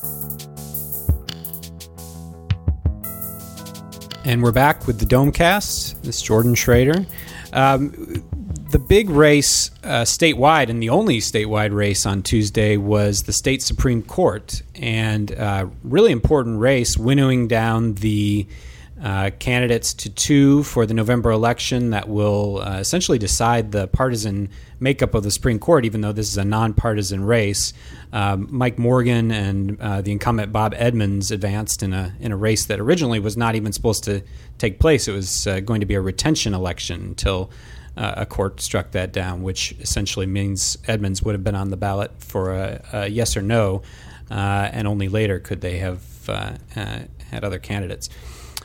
And 4.23 4.43
we're 4.43 4.51
back 4.51 4.85
with 4.85 4.99
the 4.99 5.05
Domecast. 5.07 5.99
This 6.03 6.17
is 6.17 6.21
Jordan 6.21 6.53
Schrader. 6.53 7.07
Um, 7.53 8.23
the 8.69 8.77
big 8.77 9.09
race 9.09 9.71
uh, 9.83 10.03
statewide, 10.03 10.69
and 10.69 10.81
the 10.81 10.89
only 10.89 11.17
statewide 11.17 11.73
race 11.73 12.05
on 12.05 12.21
Tuesday, 12.21 12.77
was 12.77 13.23
the 13.23 13.33
state 13.33 13.63
Supreme 13.63 14.03
Court. 14.03 14.61
And 14.75 15.31
uh, 15.31 15.67
really 15.83 16.11
important 16.11 16.59
race, 16.59 16.97
winnowing 16.97 17.47
down 17.47 17.95
the 17.95 18.45
uh, 19.01 19.31
candidates 19.39 19.95
to 19.95 20.09
two 20.11 20.61
for 20.61 20.85
the 20.85 20.93
November 20.93 21.31
election 21.31 21.89
that 21.89 22.07
will 22.07 22.61
uh, 22.61 22.77
essentially 22.77 23.17
decide 23.17 23.71
the 23.71 23.87
partisan 23.87 24.47
makeup 24.79 25.15
of 25.15 25.23
the 25.23 25.31
Supreme 25.31 25.57
Court, 25.57 25.85
even 25.85 26.01
though 26.01 26.11
this 26.11 26.29
is 26.29 26.37
a 26.37 26.45
nonpartisan 26.45 27.23
race. 27.23 27.73
Um, 28.13 28.47
Mike 28.51 28.77
Morgan 28.77 29.31
and 29.31 29.81
uh, 29.81 30.01
the 30.01 30.11
incumbent 30.11 30.51
Bob 30.51 30.75
Edmunds 30.77 31.31
advanced 31.31 31.81
in 31.81 31.93
a 31.93 32.13
in 32.19 32.31
a 32.31 32.37
race 32.37 32.65
that 32.65 32.79
originally 32.79 33.19
was 33.19 33.35
not 33.35 33.55
even 33.55 33.73
supposed 33.73 34.03
to 34.03 34.21
take 34.59 34.79
place. 34.79 35.07
It 35.07 35.13
was 35.13 35.47
uh, 35.47 35.61
going 35.61 35.79
to 35.79 35.87
be 35.87 35.95
a 35.95 36.01
retention 36.01 36.53
election 36.53 37.01
until 37.01 37.49
uh, 37.97 38.13
a 38.17 38.25
court 38.27 38.61
struck 38.61 38.91
that 38.91 39.11
down, 39.11 39.41
which 39.41 39.71
essentially 39.79 40.27
means 40.27 40.77
Edmonds 40.87 41.23
would 41.23 41.33
have 41.33 41.43
been 41.43 41.55
on 41.55 41.71
the 41.71 41.77
ballot 41.77 42.11
for 42.19 42.53
a, 42.53 42.83
a 42.93 43.07
yes 43.07 43.35
or 43.35 43.41
no, 43.41 43.81
and 44.29 44.87
only 44.87 45.09
later 45.09 45.39
could 45.39 45.61
they 45.61 45.79
have 45.79 46.03
had 46.27 47.43
other 47.43 47.57
candidates. 47.57 48.07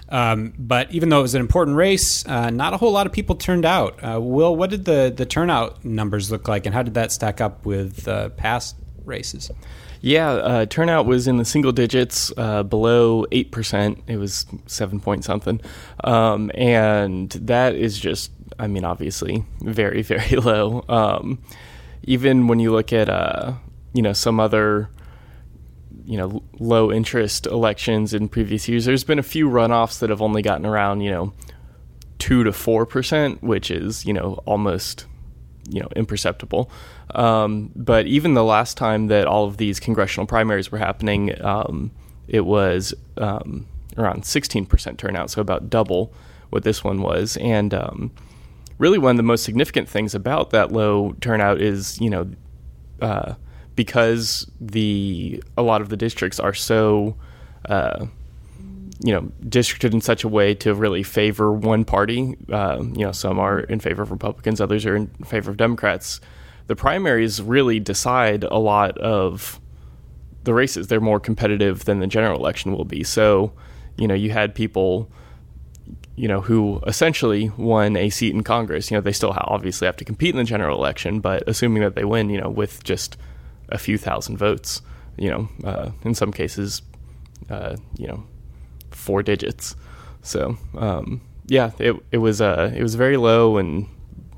Um, 0.08 0.52
but 0.58 0.90
even 0.92 1.08
though 1.08 1.18
it 1.18 1.22
was 1.22 1.34
an 1.34 1.40
important 1.40 1.76
race, 1.76 2.26
uh, 2.26 2.50
not 2.50 2.74
a 2.74 2.76
whole 2.76 2.92
lot 2.92 3.06
of 3.06 3.12
people 3.12 3.34
turned 3.34 3.64
out. 3.64 3.98
Uh, 4.02 4.20
Will, 4.20 4.54
what 4.54 4.70
did 4.70 4.84
the, 4.84 5.12
the 5.14 5.26
turnout 5.26 5.84
numbers 5.84 6.30
look 6.30 6.48
like, 6.48 6.66
and 6.66 6.74
how 6.74 6.82
did 6.82 6.94
that 6.94 7.12
stack 7.12 7.40
up 7.40 7.66
with 7.66 8.06
uh, 8.06 8.28
past 8.30 8.76
races? 9.04 9.50
Yeah, 10.00 10.30
uh, 10.30 10.66
turnout 10.66 11.06
was 11.06 11.26
in 11.26 11.38
the 11.38 11.44
single 11.44 11.72
digits, 11.72 12.32
uh, 12.36 12.62
below 12.62 13.26
eight 13.32 13.50
percent. 13.50 14.04
It 14.06 14.18
was 14.18 14.46
seven 14.66 15.00
point 15.00 15.24
something, 15.24 15.60
um, 16.04 16.52
and 16.54 17.30
that 17.30 17.74
is 17.74 17.98
just, 17.98 18.30
I 18.58 18.68
mean, 18.68 18.84
obviously 18.84 19.44
very 19.62 20.02
very 20.02 20.36
low. 20.36 20.84
Um, 20.88 21.42
even 22.04 22.46
when 22.46 22.60
you 22.60 22.70
look 22.70 22.92
at, 22.92 23.08
uh, 23.08 23.54
you 23.94 24.02
know, 24.02 24.12
some 24.12 24.38
other 24.38 24.90
you 26.06 26.16
know 26.16 26.42
low 26.58 26.90
interest 26.92 27.46
elections 27.46 28.14
in 28.14 28.28
previous 28.28 28.68
years. 28.68 28.84
There's 28.84 29.04
been 29.04 29.18
a 29.18 29.24
few 29.24 29.48
runoffs 29.48 29.98
that 29.98 30.10
have 30.10 30.22
only 30.22 30.40
gotten 30.40 30.64
around 30.64 31.00
you 31.00 31.10
know 31.10 31.32
two 32.18 32.44
to 32.44 32.52
four 32.52 32.86
percent, 32.86 33.42
which 33.42 33.70
is 33.70 34.06
you 34.06 34.12
know 34.12 34.40
almost 34.46 35.06
you 35.68 35.80
know 35.80 35.88
imperceptible. 35.96 36.70
Um, 37.14 37.72
but 37.74 38.06
even 38.06 38.34
the 38.34 38.44
last 38.44 38.76
time 38.76 39.08
that 39.08 39.26
all 39.26 39.46
of 39.46 39.56
these 39.56 39.80
congressional 39.80 40.26
primaries 40.26 40.70
were 40.70 40.78
happening, 40.78 41.40
um, 41.42 41.90
it 42.28 42.44
was 42.44 42.94
um, 43.16 43.66
around 43.96 44.22
16% 44.22 44.98
turnout, 44.98 45.30
so 45.30 45.40
about 45.40 45.70
double 45.70 46.12
what 46.50 46.64
this 46.64 46.82
one 46.82 47.00
was. 47.00 47.36
And 47.38 47.72
um, 47.72 48.10
really, 48.78 48.98
one 48.98 49.12
of 49.12 49.16
the 49.16 49.22
most 49.22 49.44
significant 49.44 49.88
things 49.88 50.14
about 50.14 50.50
that 50.50 50.72
low 50.72 51.14
turnout 51.20 51.60
is 51.60 52.00
you 52.00 52.10
know. 52.10 52.30
Uh, 53.00 53.34
because 53.76 54.50
the 54.60 55.42
a 55.56 55.62
lot 55.62 55.80
of 55.80 55.90
the 55.90 55.96
districts 55.96 56.40
are 56.40 56.54
so 56.54 57.14
uh, 57.68 58.06
you 59.00 59.12
know 59.12 59.30
districted 59.48 59.94
in 59.94 60.00
such 60.00 60.24
a 60.24 60.28
way 60.28 60.54
to 60.54 60.74
really 60.74 61.02
favor 61.02 61.52
one 61.52 61.84
party. 61.84 62.36
Uh, 62.50 62.78
you 62.80 63.04
know, 63.04 63.12
some 63.12 63.38
are 63.38 63.60
in 63.60 63.78
favor 63.78 64.02
of 64.02 64.10
Republicans, 64.10 64.60
others 64.60 64.84
are 64.86 64.96
in 64.96 65.06
favor 65.24 65.50
of 65.50 65.56
Democrats. 65.56 66.20
The 66.66 66.74
primaries 66.74 67.40
really 67.40 67.78
decide 67.78 68.42
a 68.42 68.58
lot 68.58 68.98
of 68.98 69.60
the 70.42 70.52
races. 70.52 70.88
They're 70.88 71.00
more 71.00 71.20
competitive 71.20 71.84
than 71.84 72.00
the 72.00 72.08
general 72.08 72.40
election 72.40 72.72
will 72.72 72.84
be. 72.84 73.04
So, 73.04 73.52
you 73.96 74.08
know, 74.08 74.14
you 74.14 74.30
had 74.30 74.54
people 74.54 75.08
you 76.16 76.26
know, 76.26 76.40
who 76.40 76.80
essentially 76.86 77.50
won 77.58 77.94
a 77.96 78.08
seat 78.08 78.34
in 78.34 78.42
Congress. 78.42 78.90
You 78.90 78.96
know, 78.96 79.02
they 79.02 79.12
still 79.12 79.34
obviously 79.36 79.86
have 79.86 79.96
to 79.96 80.04
compete 80.04 80.30
in 80.30 80.38
the 80.38 80.44
general 80.44 80.78
election, 80.78 81.20
but 81.20 81.44
assuming 81.46 81.82
that 81.82 81.94
they 81.94 82.04
win, 82.04 82.30
you 82.30 82.40
know, 82.40 82.48
with 82.48 82.82
just 82.82 83.18
a 83.68 83.78
few 83.78 83.98
thousand 83.98 84.36
votes. 84.36 84.82
You 85.16 85.30
know, 85.30 85.48
uh, 85.64 85.90
in 86.04 86.14
some 86.14 86.30
cases, 86.30 86.82
uh, 87.48 87.76
you 87.96 88.06
know, 88.06 88.24
four 88.90 89.22
digits. 89.22 89.74
So 90.22 90.58
um, 90.76 91.20
yeah, 91.46 91.70
it 91.78 91.96
it 92.10 92.18
was 92.18 92.40
uh, 92.40 92.72
it 92.74 92.82
was 92.82 92.94
very 92.94 93.16
low 93.16 93.56
and 93.56 93.88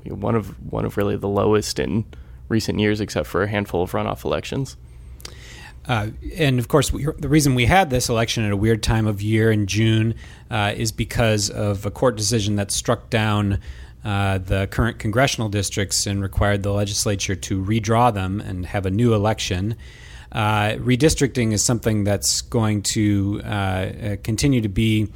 one 0.05 0.35
of 0.35 0.47
one 0.71 0.85
of 0.85 0.97
really 0.97 1.17
the 1.17 1.27
lowest 1.27 1.79
in 1.79 2.05
recent 2.47 2.79
years, 2.79 3.01
except 3.01 3.27
for 3.27 3.43
a 3.43 3.47
handful 3.47 3.83
of 3.83 3.91
runoff 3.91 4.23
elections. 4.25 4.77
Uh, 5.87 6.09
and 6.37 6.59
of 6.59 6.67
course, 6.67 6.93
we, 6.93 7.07
the 7.17 7.29
reason 7.29 7.55
we 7.55 7.65
had 7.65 7.89
this 7.89 8.09
election 8.09 8.45
at 8.45 8.51
a 8.51 8.57
weird 8.57 8.83
time 8.83 9.07
of 9.07 9.21
year 9.21 9.51
in 9.51 9.65
June 9.65 10.13
uh, 10.51 10.73
is 10.75 10.91
because 10.91 11.49
of 11.49 11.85
a 11.85 11.91
court 11.91 12.15
decision 12.15 12.57
that 12.57 12.71
struck 12.71 13.09
down 13.09 13.59
uh, 14.03 14.37
the 14.37 14.67
current 14.67 14.99
congressional 14.99 15.49
districts 15.49 16.05
and 16.07 16.21
required 16.21 16.63
the 16.63 16.71
legislature 16.71 17.35
to 17.35 17.63
redraw 17.63 18.13
them 18.13 18.39
and 18.39 18.65
have 18.65 18.85
a 18.85 18.91
new 18.91 19.13
election. 19.13 19.75
Uh, 20.31 20.71
redistricting 20.77 21.51
is 21.53 21.63
something 21.63 22.03
that's 22.03 22.41
going 22.41 22.81
to 22.83 23.41
uh, 23.43 23.47
uh 23.47 24.15
continue 24.23 24.61
to 24.61 24.69
be 24.69 25.07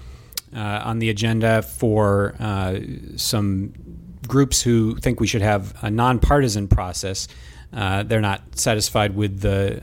uh, 0.55 0.81
on 0.83 0.99
the 0.99 1.09
agenda 1.09 1.61
for 1.61 2.35
some 3.15 3.73
groups 4.27 4.61
who 4.61 4.95
think 4.97 5.19
we 5.19 5.27
should 5.27 5.41
have 5.41 5.75
a 5.83 5.89
nonpartisan 5.89 6.67
process. 6.67 7.27
they're 7.71 8.21
not 8.21 8.41
satisfied 8.57 9.15
with 9.15 9.39
the 9.39 9.81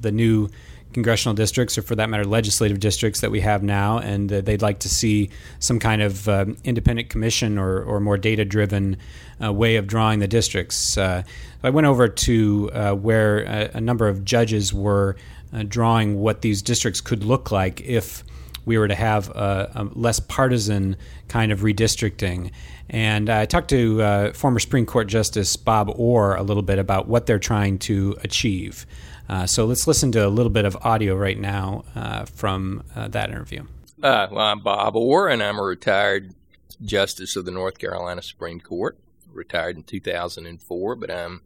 the 0.00 0.10
new 0.10 0.48
congressional 0.92 1.34
districts, 1.34 1.78
or 1.78 1.82
for 1.82 1.94
that 1.94 2.08
matter, 2.10 2.24
legislative 2.24 2.80
districts 2.80 3.20
that 3.20 3.30
we 3.30 3.40
have 3.40 3.62
now, 3.62 3.98
and 3.98 4.32
uh, 4.32 4.40
they'd 4.40 4.62
like 4.62 4.80
to 4.80 4.88
see 4.88 5.30
some 5.58 5.78
kind 5.78 6.02
of 6.02 6.28
uh, 6.28 6.46
independent 6.64 7.08
commission 7.08 7.58
or, 7.58 7.82
or 7.82 8.00
more 8.00 8.18
data 8.18 8.44
driven 8.44 8.96
uh, 9.42 9.52
way 9.52 9.76
of 9.76 9.86
drawing 9.86 10.18
the 10.18 10.28
districts. 10.28 10.98
Uh, 10.98 11.22
I 11.62 11.70
went 11.70 11.86
over 11.86 12.08
to 12.08 12.70
uh, 12.72 12.92
where 12.94 13.40
a, 13.40 13.70
a, 13.74 13.80
number 13.80 14.08
of 14.08 14.24
judges 14.24 14.74
were 14.74 15.16
uh, 15.52 15.62
drawing 15.62 16.18
what 16.18 16.42
these 16.42 16.62
districts 16.62 17.00
could 17.00 17.24
look 17.24 17.50
like 17.50 17.80
if 17.82 18.24
we 18.64 18.76
were 18.76 18.88
to 18.88 18.94
have 18.94 19.28
a, 19.30 19.70
a 19.74 19.84
less 19.98 20.20
partisan 20.20 20.96
kind 21.28 21.52
of 21.52 21.60
redistricting. 21.60 22.50
And 22.88 23.30
I 23.30 23.46
talked 23.46 23.70
to 23.70 24.32
former 24.32 24.58
Supreme 24.58 24.84
Court 24.84 25.06
Justice 25.06 25.54
Bob 25.56 25.90
Orr 25.94 26.34
a 26.34 26.42
little 26.42 26.62
bit 26.62 26.78
about 26.78 27.06
what 27.06 27.26
they're 27.26 27.38
trying 27.38 27.78
to 27.80 28.16
achieve. 28.24 28.84
Uh, 29.30 29.46
so 29.46 29.64
let's 29.64 29.86
listen 29.86 30.10
to 30.10 30.26
a 30.26 30.28
little 30.28 30.50
bit 30.50 30.64
of 30.64 30.76
audio 30.80 31.14
right 31.14 31.38
now 31.38 31.84
uh, 31.94 32.24
from 32.24 32.82
uh, 32.96 33.06
that 33.06 33.30
interview. 33.30 33.62
Uh, 34.02 34.26
well, 34.28 34.44
I'm 34.44 34.58
Bob 34.58 34.96
Orr, 34.96 35.28
and 35.28 35.40
I'm 35.40 35.56
a 35.56 35.62
retired 35.62 36.34
justice 36.82 37.36
of 37.36 37.44
the 37.44 37.52
North 37.52 37.78
Carolina 37.78 38.22
Supreme 38.22 38.58
Court. 38.58 38.98
Retired 39.32 39.76
in 39.76 39.84
2004, 39.84 40.96
but 40.96 41.12
I'm 41.12 41.42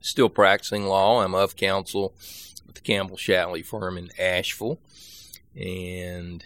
still 0.00 0.28
practicing 0.28 0.86
law. 0.86 1.24
I'm 1.24 1.34
of 1.34 1.56
counsel 1.56 2.14
with 2.64 2.76
the 2.76 2.80
Campbell 2.80 3.16
Shatley 3.16 3.66
firm 3.66 3.98
in 3.98 4.12
Asheville, 4.16 4.78
and 5.56 6.44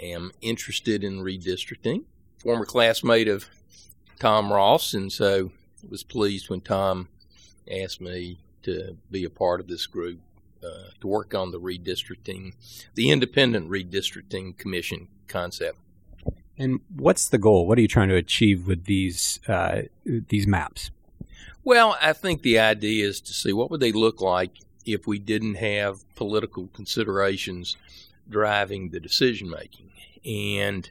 am 0.00 0.30
interested 0.40 1.02
in 1.02 1.18
redistricting. 1.18 2.04
Former 2.38 2.64
classmate 2.64 3.26
of 3.26 3.46
Tom 4.20 4.52
Ross, 4.52 4.94
and 4.94 5.10
so 5.10 5.50
was 5.88 6.04
pleased 6.04 6.48
when 6.48 6.60
Tom 6.60 7.08
asked 7.68 8.00
me 8.00 8.38
to 8.64 8.96
be 9.10 9.24
a 9.24 9.30
part 9.30 9.60
of 9.60 9.68
this 9.68 9.86
group 9.86 10.20
uh, 10.62 10.90
to 11.00 11.06
work 11.06 11.34
on 11.34 11.50
the 11.50 11.60
redistricting, 11.60 12.54
the 12.94 13.10
independent 13.10 13.70
redistricting 13.70 14.56
commission 14.56 15.08
concept. 15.28 15.78
And 16.56 16.80
what's 16.94 17.28
the 17.28 17.38
goal? 17.38 17.66
What 17.66 17.78
are 17.78 17.80
you 17.80 17.88
trying 17.88 18.08
to 18.08 18.16
achieve 18.16 18.66
with 18.66 18.84
these 18.84 19.40
uh, 19.48 19.82
these 20.04 20.46
maps? 20.46 20.90
Well, 21.64 21.96
I 22.00 22.12
think 22.12 22.42
the 22.42 22.58
idea 22.58 23.06
is 23.06 23.20
to 23.22 23.32
see 23.32 23.52
what 23.52 23.70
would 23.70 23.80
they 23.80 23.92
look 23.92 24.20
like 24.20 24.58
if 24.84 25.06
we 25.06 25.18
didn't 25.18 25.54
have 25.54 26.04
political 26.14 26.68
considerations 26.68 27.76
driving 28.28 28.90
the 28.90 29.00
decision 29.00 29.50
making. 29.50 29.90
And 30.24 30.90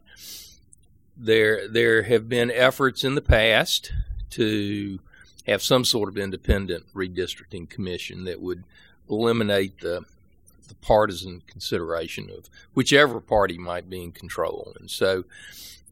there 1.15 1.67
there 1.67 2.03
have 2.03 2.27
been 2.27 2.51
efforts 2.51 3.03
in 3.03 3.15
the 3.15 3.21
past 3.21 3.93
to 4.31 4.99
have 5.47 5.61
some 5.61 5.85
sort 5.85 6.09
of 6.09 6.17
independent 6.17 6.85
redistricting 6.93 7.69
commission 7.69 8.25
that 8.25 8.41
would 8.41 8.63
eliminate 9.09 9.79
the 9.79 10.05
the 10.67 10.75
partisan 10.75 11.41
consideration 11.45 12.29
of 12.29 12.49
whichever 12.73 13.19
party 13.19 13.57
might 13.57 13.89
be 13.89 14.01
in 14.01 14.11
control. 14.11 14.73
And 14.79 14.89
so 14.89 15.25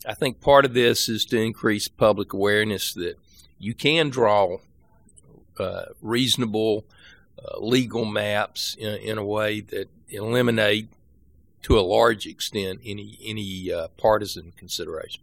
I 0.05 0.13
think 0.13 0.41
part 0.41 0.65
of 0.65 0.73
this 0.73 1.09
is 1.09 1.25
to 1.25 1.39
increase 1.39 1.87
public 1.87 2.33
awareness 2.33 2.93
that 2.93 3.17
you 3.59 3.73
can 3.73 4.09
draw 4.09 4.57
uh, 5.59 5.85
reasonable 6.01 6.85
uh, 7.37 7.59
legal 7.59 8.05
maps 8.05 8.75
in, 8.79 8.95
in, 8.95 9.17
a 9.17 9.25
way 9.25 9.61
that 9.61 9.89
eliminate 10.09 10.87
to 11.63 11.77
a 11.77 11.81
large 11.81 12.25
extent 12.25 12.79
any 12.85 13.19
any 13.23 13.71
uh, 13.71 13.87
partisan 13.97 14.53
consideration. 14.57 15.21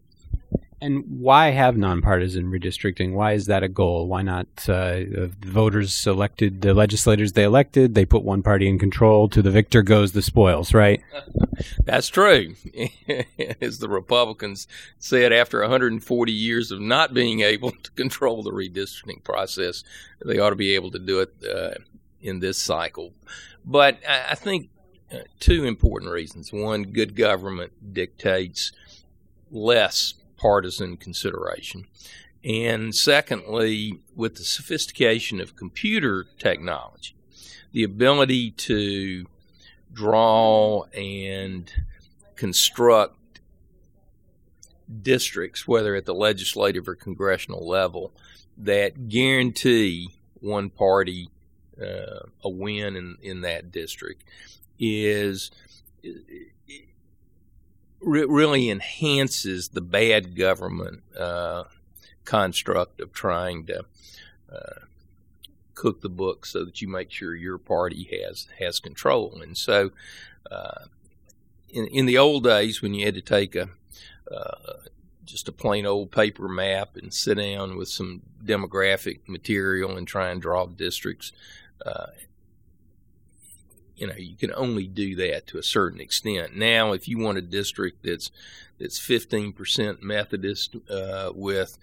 And 0.81 1.05
why 1.09 1.51
have 1.51 1.77
nonpartisan 1.77 2.53
redistricting? 2.53 3.13
Why 3.13 3.33
is 3.33 3.47
that 3.47 3.65
a 3.65 3.69
goal? 3.69 4.07
Why 4.07 4.23
not 4.23 4.47
uh, 4.69 5.01
voters 5.41 6.07
elected 6.07 6.63
the 6.63 6.73
legislators 6.73 7.33
they 7.33 7.43
elected? 7.43 7.97
They 7.97 8.05
put 8.05 8.23
one 8.23 8.43
party 8.43 8.69
in 8.69 8.79
control. 8.79 9.29
To 9.31 9.43
the 9.43 9.51
victor 9.51 9.83
goes 9.83 10.13
the 10.13 10.23
spoils, 10.23 10.73
right? 10.73 11.03
That's 11.85 12.09
true. 12.09 12.55
As 13.61 13.81
the 13.81 13.89
Republicans 13.89 14.69
said, 15.01 15.33
after 15.33 15.61
140 15.61 16.33
years 16.33 16.71
of 16.71 16.81
not 16.81 17.13
being 17.13 17.41
able 17.41 17.73
to 17.73 17.91
control 17.93 18.45
the 18.45 18.53
redistricting 18.53 19.25
process, 19.25 19.83
they 20.25 20.39
ought 20.39 20.51
to 20.51 20.57
be 20.57 20.77
able 20.77 20.93
to 20.93 21.01
do 21.01 21.19
it 21.19 21.35
uh, 21.45 21.75
in 22.21 22.39
this 22.39 22.57
cycle. 22.57 23.13
But 23.65 23.99
I 24.09 24.37
think 24.37 24.71
uh, 25.13 25.19
two 25.41 25.65
important 25.65 26.13
reasons. 26.13 26.53
One, 26.53 26.85
good 26.85 27.17
government 27.17 27.73
dictates 27.93 28.71
less 29.51 30.15
partisan 30.39 30.97
consideration. 30.97 31.87
And 32.45 32.95
secondly, 32.95 33.99
with 34.15 34.37
the 34.37 34.45
sophistication 34.45 35.41
of 35.41 35.57
computer 35.57 36.25
technology, 36.39 37.15
the 37.73 37.83
ability 37.83 38.53
to 38.53 39.27
draw 39.93 40.85
and 40.95 41.71
construct 42.37 43.41
districts, 45.03 45.69
whether 45.69 45.95
at 45.97 46.07
the 46.07 46.15
legislative 46.15 46.89
or 46.89 46.95
congressional 46.95 47.67
level, 47.67 48.13
that 48.57 49.09
guarantee 49.09 50.09
one 50.41 50.71
party 50.71 51.29
uh, 51.81 52.21
a 52.43 52.49
win 52.49 52.97
in, 52.97 53.19
in 53.23 53.41
that 53.43 53.71
district 53.71 54.25
is 54.79 55.51
re- 58.01 58.25
really 58.25 58.71
enhances 58.71 59.69
the 59.69 59.81
bad 59.81 60.37
government 60.37 61.03
uh, 61.19 61.65
construct 62.25 63.01
of 63.01 63.13
trying 63.13 63.67
to 63.67 63.85
uh, 64.53 64.81
cook 65.75 66.01
the 66.01 66.09
book 66.09 66.45
so 66.45 66.65
that 66.65 66.81
you 66.83 66.89
make 66.89 67.11
sure 67.11 67.35
your 67.35 67.59
party 67.59 68.09
has 68.23 68.49
has 68.59 68.81
control. 68.81 69.41
And 69.43 69.57
so, 69.57 69.91
uh, 70.51 70.87
in 71.69 71.87
in 71.87 72.07
the 72.07 72.19
old 72.19 72.45
days 72.45 72.83
when 72.83 72.95
you 72.95 73.05
had 73.05 73.15
to 73.15 73.23
take 73.23 73.55
a 73.55 73.69
uh, 74.31 74.89
just 75.25 75.49
a 75.49 75.53
plain 75.53 75.87
old 75.87 76.11
paper 76.11 76.49
map 76.49 76.97
and 76.97 77.13
sit 77.13 77.37
down 77.37 77.77
with 77.77 77.89
some 77.89 78.23
demographic 78.43 79.21
material 79.27 79.97
and 79.97 80.09
try 80.09 80.31
and 80.31 80.41
draw 80.41 80.67
districts. 80.67 81.33
Uh, 81.85 82.07
you 83.99 84.07
know 84.07 84.15
you 84.17 84.37
can 84.37 84.53
only 84.55 84.87
do 84.87 85.15
that 85.17 85.47
to 85.49 85.59
a 85.59 85.63
certain 85.63 86.01
extent. 86.01 86.57
Now, 86.57 86.93
if 86.93 87.09
you 87.09 87.19
want 87.19 87.39
a 87.39 87.43
district 87.43 88.05
that's 88.05 88.31
that's 88.79 88.99
15% 88.99 90.03
Methodist 90.03 90.77
uh, 90.89 91.33
with 91.35 91.79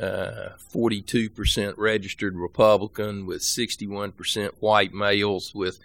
uh, 0.00 0.50
42% 0.72 1.74
registered 1.76 2.36
Republican 2.36 3.26
with 3.26 3.42
61% 3.42 4.52
white 4.60 4.94
males 4.94 5.54
with 5.54 5.78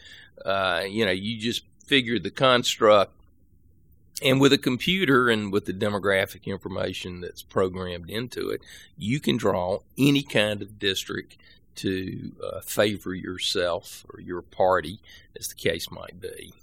uh, 0.45 0.83
you 0.87 1.05
know 1.05 1.11
you 1.11 1.37
just 1.37 1.63
figure 1.85 2.17
the 2.17 2.31
construct 2.31 3.11
and 4.21 4.39
with 4.39 4.53
a 4.53 4.57
computer 4.57 5.29
and 5.29 5.51
with 5.51 5.65
the 5.65 5.73
demographic 5.73 6.45
information 6.45 7.19
that's 7.19 7.41
programmed 7.41 8.09
into 8.09 8.49
it, 8.49 8.61
you 8.97 9.19
can 9.19 9.35
draw 9.35 9.79
any 9.97 10.23
kind 10.23 10.61
of 10.61 10.79
district 10.79 11.35
to 11.75 12.31
uh, 12.43 12.59
favor 12.61 13.13
yourself 13.13 14.05
or 14.13 14.19
your 14.19 14.41
party, 14.41 14.99
as 15.37 15.47
the 15.47 15.55
case 15.55 15.89
might 15.91 16.19
be. 16.19 16.53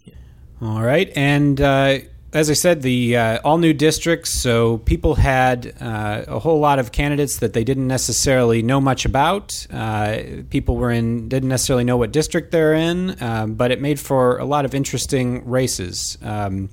All 0.63 0.83
right, 0.83 1.11
and 1.17 1.61
uh, 1.61 1.99
as 2.33 2.51
I 2.51 2.53
said, 2.53 2.83
the 2.83 3.17
uh, 3.17 3.41
all 3.45 3.59
new 3.59 3.73
districts. 3.73 4.41
So 4.41 4.79
people 4.79 5.15
had 5.17 5.75
uh, 5.81 6.25
a 6.29 6.39
whole 6.39 6.61
lot 6.61 6.79
of 6.79 6.93
candidates 6.93 7.39
that 7.39 7.53
they 7.53 7.65
didn't 7.65 7.89
necessarily 7.89 8.63
know 8.63 8.81
much 8.81 9.05
about. 9.05 9.67
Uh, 9.71 10.19
people 10.51 10.77
were 10.77 10.91
in 10.91 11.29
didn't 11.29 11.49
necessarily 11.49 11.85
know 11.85 11.97
what 11.97 12.13
district 12.13 12.53
they're 12.53 12.75
in, 12.75 13.21
um, 13.23 13.55
but 13.55 13.71
it 13.71 13.81
made 13.81 13.99
for 13.99 14.39
a 14.39 14.45
lot 14.45 14.65
of 14.65 14.75
interesting 14.75 15.49
races. 15.49 16.19
Um, 16.23 16.69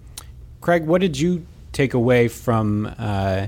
Craig, 0.61 0.85
what 0.85 1.01
did 1.01 1.19
you 1.19 1.45
take 1.71 1.93
away 1.93 2.27
from? 2.27 2.93
Uh, 2.97 3.47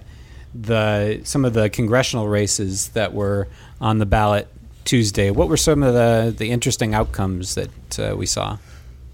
the 0.54 1.22
some 1.24 1.46
of 1.46 1.54
the 1.54 1.70
congressional 1.70 2.28
races 2.28 2.90
that 2.90 3.14
were 3.14 3.48
on 3.80 4.00
the 4.00 4.06
ballot 4.06 4.48
Tuesday. 4.90 5.30
What 5.30 5.50
were 5.50 5.58
some 5.58 5.84
of 5.84 5.94
the, 5.94 6.34
the 6.36 6.50
interesting 6.50 6.96
outcomes 6.96 7.54
that 7.54 8.00
uh, 8.00 8.16
we 8.18 8.26
saw? 8.26 8.58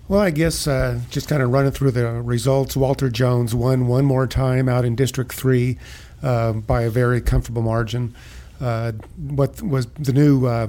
Well, 0.07 0.21
I 0.21 0.29
guess 0.29 0.67
uh, 0.67 1.01
just 1.09 1.27
kind 1.27 1.43
of 1.43 1.49
running 1.49 1.73
through 1.73 1.91
the 1.91 2.09
results. 2.21 2.77
Walter 2.77 3.09
Jones 3.09 3.53
won 3.53 3.85
one 3.87 4.05
more 4.05 4.25
time 4.25 4.69
out 4.69 4.85
in 4.85 4.95
District 4.95 5.33
3 5.33 5.77
uh, 6.23 6.53
by 6.53 6.83
a 6.83 6.89
very 6.89 7.19
comfortable 7.19 7.61
margin. 7.61 8.15
Uh, 8.61 8.93
what 9.17 9.61
was 9.61 9.87
the 9.99 10.13
new 10.13 10.45
uh, 10.45 10.67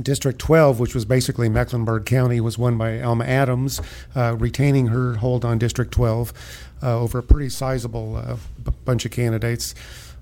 District 0.00 0.38
12, 0.38 0.78
which 0.78 0.94
was 0.94 1.04
basically 1.04 1.48
Mecklenburg 1.48 2.06
County, 2.06 2.40
was 2.40 2.56
won 2.56 2.78
by 2.78 3.02
Alma 3.02 3.24
Adams, 3.24 3.80
uh, 4.14 4.36
retaining 4.38 4.86
her 4.86 5.14
hold 5.14 5.44
on 5.44 5.58
District 5.58 5.90
12 5.90 6.32
over 6.80 7.18
a 7.18 7.22
pretty 7.24 7.48
sizable 7.48 8.38
b- 8.64 8.70
bunch 8.84 9.04
of 9.04 9.10
candidates. 9.10 9.74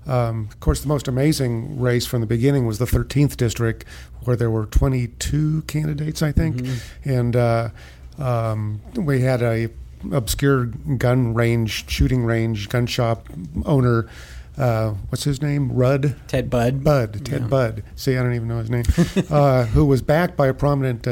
Um, 0.07 0.47
of 0.49 0.59
course, 0.59 0.81
the 0.81 0.87
most 0.87 1.07
amazing 1.07 1.79
race 1.79 2.05
from 2.05 2.21
the 2.21 2.27
beginning 2.27 2.65
was 2.65 2.79
the 2.79 2.85
13th 2.85 3.35
district, 3.37 3.85
where 4.23 4.35
there 4.35 4.49
were 4.49 4.65
22 4.65 5.63
candidates, 5.63 6.21
I 6.21 6.31
think, 6.31 6.57
mm-hmm. 6.57 7.09
and 7.09 7.35
uh, 7.35 7.69
um, 8.17 8.81
we 8.95 9.21
had 9.21 9.41
a 9.41 9.69
obscure 10.11 10.65
gun 10.65 11.33
range, 11.33 11.89
shooting 11.89 12.23
range, 12.23 12.69
gun 12.69 12.85
shop 12.85 13.27
owner. 13.65 14.07
Uh, 14.57 14.91
what's 15.09 15.23
his 15.23 15.41
name? 15.41 15.71
Rudd. 15.71 16.15
Ted 16.27 16.49
Budd. 16.49 16.83
Budd. 16.83 17.25
Ted 17.25 17.41
yeah. 17.41 17.47
Budd. 17.47 17.83
See, 17.95 18.17
I 18.17 18.23
don't 18.23 18.33
even 18.33 18.47
know 18.47 18.59
his 18.59 18.69
name. 18.69 18.85
uh, 19.29 19.65
who 19.65 19.85
was 19.85 20.01
backed 20.01 20.35
by 20.35 20.47
a 20.47 20.53
prominent 20.53 21.05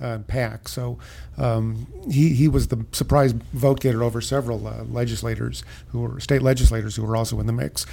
uh, 0.00 0.10
uh, 0.10 0.18
PAC. 0.18 0.68
So 0.68 0.98
um, 1.38 1.86
he 2.10 2.30
he 2.30 2.48
was 2.48 2.68
the 2.68 2.84
surprise 2.92 3.32
vote 3.52 3.80
getter 3.80 4.02
over 4.02 4.20
several 4.20 4.66
uh, 4.66 4.84
legislators 4.84 5.62
who 5.88 6.00
were 6.00 6.20
state 6.20 6.42
legislators 6.42 6.96
who 6.96 7.04
were 7.04 7.16
also 7.16 7.40
in 7.40 7.46
the 7.46 7.52
mix. 7.52 7.86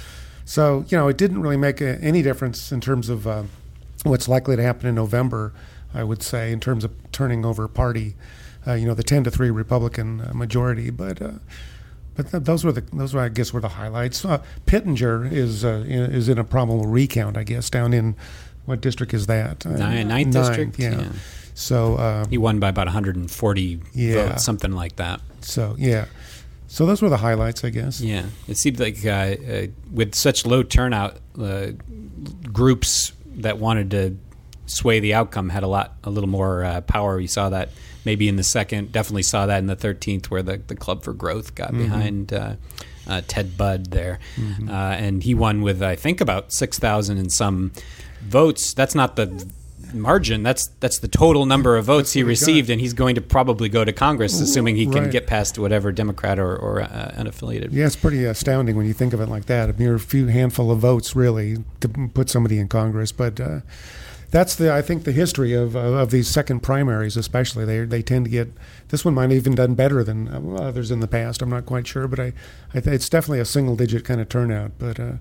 So 0.44 0.84
you 0.88 0.96
know, 0.96 1.08
it 1.08 1.16
didn't 1.16 1.42
really 1.42 1.56
make 1.56 1.80
a, 1.80 1.98
any 2.00 2.22
difference 2.22 2.72
in 2.72 2.80
terms 2.80 3.08
of 3.08 3.26
uh, 3.26 3.44
what's 4.04 4.28
likely 4.28 4.56
to 4.56 4.62
happen 4.62 4.88
in 4.88 4.94
November. 4.94 5.52
I 5.94 6.04
would 6.04 6.22
say 6.22 6.52
in 6.52 6.60
terms 6.60 6.84
of 6.84 6.92
turning 7.12 7.46
over 7.46 7.66
party, 7.66 8.14
uh, 8.66 8.74
you 8.74 8.86
know, 8.86 8.94
the 8.94 9.02
ten 9.02 9.24
to 9.24 9.30
three 9.30 9.50
Republican 9.50 10.20
uh, 10.20 10.32
majority, 10.34 10.90
but. 10.90 11.20
Uh, 11.22 11.32
but 12.14 12.32
th- 12.32 12.42
those 12.42 12.64
were 12.64 12.72
the 12.72 12.80
those 12.92 13.14
were 13.14 13.20
I 13.20 13.28
guess 13.28 13.52
were 13.52 13.60
the 13.60 13.68
highlights. 13.68 14.26
Pittenger 14.66 15.24
is 15.24 15.62
in, 15.62 15.86
is 15.86 16.28
in 16.28 16.36
a 16.36 16.42
probable 16.42 16.84
recount, 16.84 17.36
I 17.36 17.44
guess, 17.44 17.70
down 17.70 17.92
in 17.94 18.16
what 18.64 18.80
district 18.80 19.14
is 19.14 19.26
that? 19.28 19.64
Nine, 19.64 20.08
ninth 20.08 20.34
Nine, 20.34 20.44
district. 20.44 20.78
yeah. 20.80 21.00
yeah. 21.00 21.08
So 21.58 21.96
uh, 21.96 22.24
he 22.28 22.38
won 22.38 22.60
by 22.60 22.68
about 22.68 22.86
140 22.86 23.80
yeah. 23.92 24.14
votes, 24.14 24.44
something 24.44 24.70
like 24.70 24.94
that. 24.96 25.20
So 25.40 25.74
yeah. 25.76 26.06
So 26.68 26.86
those 26.86 27.02
were 27.02 27.08
the 27.08 27.16
highlights, 27.16 27.64
I 27.64 27.70
guess. 27.70 28.00
Yeah, 28.00 28.26
it 28.46 28.58
seemed 28.58 28.78
like 28.78 29.04
uh, 29.04 29.08
uh, 29.08 29.66
with 29.92 30.14
such 30.14 30.46
low 30.46 30.62
turnout, 30.62 31.16
uh, 31.36 31.72
groups 32.52 33.12
that 33.38 33.58
wanted 33.58 33.90
to 33.90 34.16
sway 34.66 35.00
the 35.00 35.14
outcome 35.14 35.48
had 35.48 35.64
a 35.64 35.66
lot, 35.66 35.94
a 36.04 36.10
little 36.10 36.28
more 36.28 36.62
uh, 36.62 36.80
power. 36.82 37.16
We 37.16 37.26
saw 37.26 37.48
that 37.48 37.70
maybe 38.04 38.28
in 38.28 38.36
the 38.36 38.44
second, 38.44 38.92
definitely 38.92 39.24
saw 39.24 39.46
that 39.46 39.58
in 39.58 39.66
the 39.66 39.76
13th, 39.76 40.26
where 40.26 40.44
the, 40.44 40.58
the 40.58 40.76
Club 40.76 41.02
for 41.02 41.12
Growth 41.12 41.56
got 41.56 41.70
mm-hmm. 41.70 41.82
behind 41.82 42.32
uh, 42.32 42.54
uh, 43.08 43.22
Ted 43.26 43.56
Budd 43.56 43.86
there, 43.86 44.20
mm-hmm. 44.36 44.68
and 44.70 45.24
he 45.24 45.34
won 45.34 45.62
with 45.62 45.82
I 45.82 45.96
think 45.96 46.20
about 46.20 46.52
6,000 46.52 47.18
and 47.18 47.32
some 47.32 47.72
votes. 48.20 48.74
That's 48.74 48.94
not 48.94 49.16
the 49.16 49.50
margin. 49.94 50.42
That's 50.42 50.68
that's 50.80 50.98
the 50.98 51.08
total 51.08 51.46
number 51.46 51.76
of 51.76 51.84
votes 51.86 52.12
he 52.12 52.22
what 52.22 52.26
he 52.26 52.30
received, 52.30 52.70
and 52.70 52.80
he's 52.80 52.92
going 52.94 53.14
to 53.14 53.20
probably 53.20 53.68
go 53.68 53.84
to 53.84 53.92
Congress, 53.92 54.40
assuming 54.40 54.76
he 54.76 54.86
can 54.86 55.02
Right. 55.04 55.10
get 55.10 55.26
past 55.26 55.58
whatever 55.58 55.92
Democrat 55.92 56.38
or, 56.38 56.56
or 56.56 56.80
uh, 56.82 57.14
unaffiliated. 57.16 57.68
Yeah, 57.72 57.86
it's 57.86 57.96
pretty 57.96 58.24
astounding 58.24 58.76
when 58.76 58.86
you 58.86 58.92
think 58.92 59.12
of 59.12 59.20
it 59.20 59.28
like 59.28 59.46
that. 59.46 59.70
A 59.70 59.72
mere 59.74 59.98
few 59.98 60.26
handful 60.26 60.70
of 60.70 60.78
votes, 60.80 61.14
really, 61.16 61.56
to 61.80 61.88
put 61.88 62.28
somebody 62.30 62.58
in 62.58 62.68
Congress. 62.68 63.12
But 63.12 63.40
uh, 63.40 63.60
that's 64.30 64.54
the 64.56 64.72
I 64.74 64.82
think 64.82 65.04
the 65.04 65.12
history 65.12 65.54
of 65.54 65.74
of 65.74 65.94
of 65.94 66.10
these 66.10 66.28
second 66.28 66.60
primaries, 66.60 67.16
especially 67.16 67.64
they 67.64 67.84
they 67.84 68.02
tend 68.02 68.26
to 68.26 68.30
get. 68.30 68.48
This 68.88 69.04
one 69.04 69.14
might 69.14 69.30
have 69.30 69.32
even 69.32 69.54
done 69.54 69.74
better 69.74 70.04
than 70.04 70.28
uh, 70.28 70.54
others 70.62 70.90
in 70.90 71.00
the 71.00 71.08
past. 71.08 71.40
I'm 71.42 71.50
not 71.50 71.66
quite 71.66 71.86
sure, 71.86 72.06
but 72.08 72.20
I, 72.20 72.32
I 72.74 72.78
it's 72.84 73.08
definitely 73.08 73.40
a 73.40 73.44
single 73.44 73.76
digit 73.76 74.04
kind 74.04 74.20
of 74.20 74.28
turnout. 74.28 74.72
But 74.78 75.00
uh, 75.00 75.12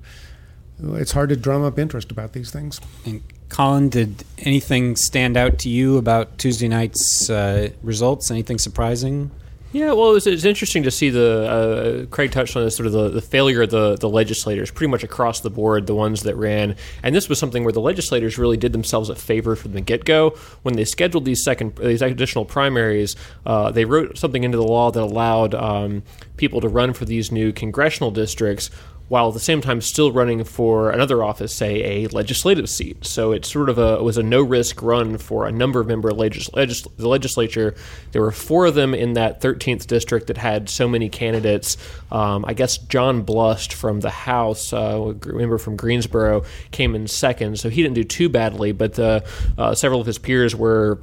it's 0.80 1.12
hard 1.12 1.30
to 1.30 1.36
drum 1.36 1.64
up 1.64 1.80
interest 1.80 2.12
about 2.12 2.34
these 2.34 2.52
things. 2.52 2.80
And 3.06 3.24
Colin, 3.50 3.90
did 3.90 4.24
anything 4.40 4.96
stand 4.96 5.38
out 5.38 5.60
to 5.60 5.70
you 5.70 5.98
about 5.98 6.38
Tuesday 6.38 6.68
night's 6.68 7.30
uh, 7.30 7.70
results? 7.82 8.30
Anything 8.30 8.58
surprising? 8.58 9.32
Yeah, 9.74 9.92
well, 9.94 10.16
it's, 10.16 10.26
it's 10.26 10.46
interesting 10.46 10.84
to 10.84 10.92
see 10.92 11.10
the 11.10 12.06
uh, 12.06 12.06
Craig 12.08 12.32
touched 12.32 12.56
on 12.56 12.64
this 12.64 12.76
sort 12.76 12.88
of 12.88 12.94
the, 12.94 13.10
the 13.10 13.22
failure 13.22 13.64
of 13.64 13.70
the, 13.70 13.98
the 13.98 14.08
legislators 14.08 14.72
pretty 14.72 14.90
much 14.90 15.04
across 15.04 15.42
the 15.42 15.50
board, 15.50 15.88
the 15.88 15.96
ones 15.96 16.24
that 16.24 16.36
ran, 16.36 16.78
and 17.04 17.14
this 17.14 17.28
was 17.28 17.38
something 17.38 17.66
where 17.66 17.74
the 17.74 17.82
legislators 17.82 18.38
really 18.38 18.56
did 18.56 18.72
themselves 18.72 19.10
a 19.10 19.16
favor 19.16 19.58
from 19.58 19.74
the 19.74 19.82
get 19.82 20.06
go 20.06 20.32
when 20.64 20.76
they 20.76 20.86
scheduled 20.86 21.26
these 21.26 21.44
second 21.44 21.76
these 21.76 22.02
additional 22.02 22.46
primaries. 22.46 23.18
Uh, 23.46 23.70
they 23.70 23.84
wrote 23.84 24.18
something 24.18 24.46
into 24.46 24.58
the 24.58 24.64
law 24.64 24.90
that 24.90 25.02
allowed 25.02 25.54
um, 25.54 26.02
people 26.38 26.62
to 26.62 26.70
run 26.70 26.94
for 26.94 27.04
these 27.04 27.30
new 27.30 27.52
congressional 27.52 28.10
districts 28.10 28.72
while 29.10 29.30
at 29.30 29.34
the 29.34 29.40
same 29.40 29.62
time 29.62 29.80
still 29.80 30.12
running 30.12 30.44
for 30.44 30.92
another 30.92 31.24
office, 31.24 31.54
say 31.54 32.04
a 32.04 32.08
legislative 32.10 32.70
seat. 32.70 33.06
So 33.06 33.32
it 33.32 33.46
sort 33.46 33.70
of 33.70 33.78
a, 33.78 34.04
was 34.04 34.18
a 34.18 34.24
no 34.24 34.42
risk 34.42 34.82
run 34.82 35.18
for 35.18 35.48
a 35.48 35.52
number 35.52 35.80
of 35.80 35.88
member 35.88 36.12
legis- 36.12 36.52
legis- 36.54 36.82
the 36.98 37.08
legislature. 37.08 37.76
There 38.12 38.22
were 38.22 38.32
four 38.32 38.66
of 38.66 38.76
them 38.76 38.94
in 38.94 39.14
that 39.14 39.40
13th 39.40 39.88
district 39.88 40.28
that 40.28 40.38
had 40.38 40.70
so 40.70 40.88
many 40.88 41.08
candidates. 41.08 41.78
Um, 42.12 42.44
I 42.46 42.54
guess 42.54 42.78
John 42.78 43.22
Blust 43.22 43.74
from 43.74 44.02
the 44.02 44.10
House, 44.10 44.74
uh, 44.74 45.14
member 45.26 45.58
from 45.58 45.78
Greensboro, 45.78 46.44
came 46.72 46.94
in 46.94 47.08
second, 47.08 47.60
so 47.60 47.70
he 47.70 47.82
didn't 47.82 47.96
do 47.96 48.04
too 48.04 48.28
badly. 48.28 48.74
But 48.74 48.96
the, 48.96 49.26
uh, 49.58 49.74
several 49.74 50.02
of 50.02 50.08
his 50.08 50.18
peers 50.18 50.56
were 50.56 51.00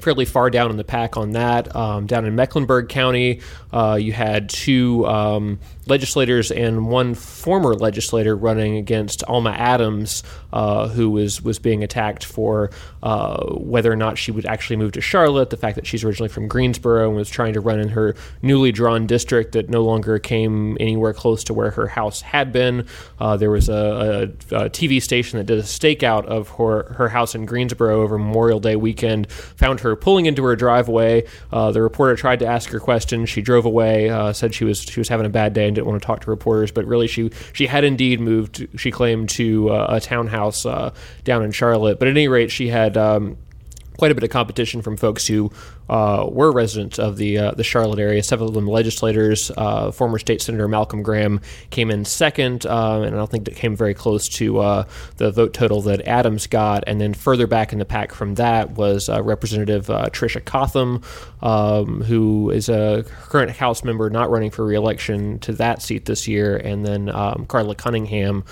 fairly 0.00 0.24
far 0.24 0.50
down 0.50 0.70
in 0.70 0.76
the 0.76 0.84
pack 0.84 1.16
on 1.16 1.32
that. 1.32 1.74
Um, 1.74 2.06
down 2.06 2.24
in 2.24 2.34
Mecklenburg 2.34 2.88
County, 2.88 3.40
uh, 3.72 3.98
you 4.00 4.12
had 4.12 4.48
two 4.48 5.06
um, 5.06 5.58
legislators 5.86 6.50
and 6.50 6.88
one 6.88 7.14
former 7.14 7.74
legislator 7.74 8.36
running 8.36 8.76
against 8.76 9.22
Alma 9.24 9.50
Adams, 9.50 10.22
uh, 10.52 10.88
who 10.88 11.10
was 11.10 11.42
was 11.42 11.58
being 11.58 11.84
attacked 11.84 12.24
for 12.24 12.70
uh, 13.02 13.44
whether 13.54 13.90
or 13.90 13.96
not 13.96 14.18
she 14.18 14.30
would 14.30 14.46
actually 14.46 14.76
move 14.76 14.92
to 14.92 15.00
Charlotte, 15.00 15.50
the 15.50 15.56
fact 15.56 15.76
that 15.76 15.86
she's 15.86 16.04
originally 16.04 16.28
from 16.28 16.48
Greensboro 16.48 17.08
and 17.08 17.16
was 17.16 17.30
trying 17.30 17.52
to 17.52 17.60
run 17.60 17.78
in 17.78 17.88
her 17.88 18.14
newly 18.42 18.72
drawn 18.72 19.06
district 19.06 19.52
that 19.52 19.68
no 19.68 19.82
longer 19.82 20.18
came 20.18 20.76
anywhere 20.80 21.12
close 21.12 21.44
to 21.44 21.54
where 21.54 21.70
her 21.70 21.86
house 21.86 22.20
had 22.20 22.52
been. 22.52 22.86
Uh, 23.18 23.36
there 23.36 23.50
was 23.50 23.68
a, 23.68 24.32
a, 24.50 24.56
a 24.56 24.70
TV 24.70 25.02
station 25.02 25.38
that 25.38 25.44
did 25.44 25.58
a 25.58 25.62
stakeout 25.62 26.24
of 26.26 26.48
her, 26.50 26.92
her 26.94 27.08
house 27.08 27.34
in 27.34 27.46
Greensboro 27.46 28.02
over 28.02 28.18
Memorial 28.18 28.60
Day 28.60 28.76
weekend, 28.76 29.30
found 29.30 29.80
her 29.90 29.96
pulling 29.96 30.26
into 30.26 30.42
her 30.44 30.56
driveway. 30.56 31.26
Uh, 31.52 31.70
the 31.72 31.82
reporter 31.82 32.16
tried 32.16 32.38
to 32.40 32.46
ask 32.46 32.70
her 32.70 32.80
questions. 32.80 33.28
She 33.28 33.42
drove 33.42 33.64
away, 33.64 34.08
uh, 34.08 34.32
said 34.32 34.54
she 34.54 34.64
was 34.64 34.80
she 34.80 34.98
was 35.00 35.08
having 35.08 35.26
a 35.26 35.30
bad 35.30 35.52
day 35.52 35.66
and 35.66 35.74
didn't 35.74 35.86
want 35.86 36.00
to 36.00 36.06
talk 36.06 36.22
to 36.22 36.30
reporters. 36.30 36.70
But 36.72 36.86
really, 36.86 37.06
she 37.06 37.30
she 37.52 37.66
had 37.66 37.84
indeed 37.84 38.20
moved. 38.20 38.66
She 38.76 38.90
claimed 38.90 39.28
to 39.30 39.70
uh, 39.70 39.86
a 39.90 40.00
townhouse 40.00 40.64
uh, 40.64 40.94
down 41.24 41.42
in 41.42 41.52
Charlotte. 41.52 41.98
But 41.98 42.08
at 42.08 42.12
any 42.12 42.28
rate, 42.28 42.50
she 42.50 42.68
had. 42.68 42.96
Um, 42.96 43.36
quite 43.98 44.10
a 44.10 44.14
bit 44.14 44.24
of 44.24 44.30
competition 44.30 44.80
from 44.80 44.96
folks 44.96 45.26
who 45.26 45.52
uh, 45.90 46.24
were 46.30 46.52
residents 46.52 47.00
of 47.00 47.16
the 47.16 47.36
uh, 47.36 47.50
the 47.50 47.64
Charlotte 47.64 47.98
area. 47.98 48.22
Several 48.22 48.48
of 48.48 48.54
them 48.54 48.68
legislators. 48.68 49.50
Uh, 49.56 49.90
former 49.90 50.20
state 50.20 50.40
senator 50.40 50.68
Malcolm 50.68 51.02
Graham 51.02 51.40
came 51.70 51.90
in 51.90 52.04
second, 52.04 52.64
uh, 52.64 53.00
and 53.00 53.12
I 53.12 53.18
don't 53.18 53.30
think 53.30 53.44
that 53.46 53.56
came 53.56 53.74
very 53.74 53.92
close 53.92 54.28
to 54.28 54.60
uh, 54.60 54.84
the 55.16 55.32
vote 55.32 55.52
total 55.52 55.82
that 55.82 56.06
Adams 56.06 56.46
got. 56.46 56.84
And 56.86 57.00
then 57.00 57.12
further 57.12 57.48
back 57.48 57.72
in 57.72 57.80
the 57.80 57.84
pack 57.84 58.14
from 58.14 58.36
that 58.36 58.70
was 58.70 59.08
uh, 59.08 59.20
Representative 59.20 59.86
Tricia 59.86 60.44
Cotham, 60.44 61.02
um, 61.42 62.02
who 62.02 62.50
is 62.50 62.68
a 62.68 63.04
current 63.22 63.50
House 63.50 63.82
member 63.82 64.08
not 64.10 64.30
running 64.30 64.52
for 64.52 64.64
reelection 64.64 65.40
to 65.40 65.52
that 65.54 65.82
seat 65.82 66.04
this 66.04 66.28
year, 66.28 66.56
and 66.56 66.86
then 66.86 67.08
um, 67.08 67.46
Carla 67.46 67.74
Cunningham, 67.74 68.44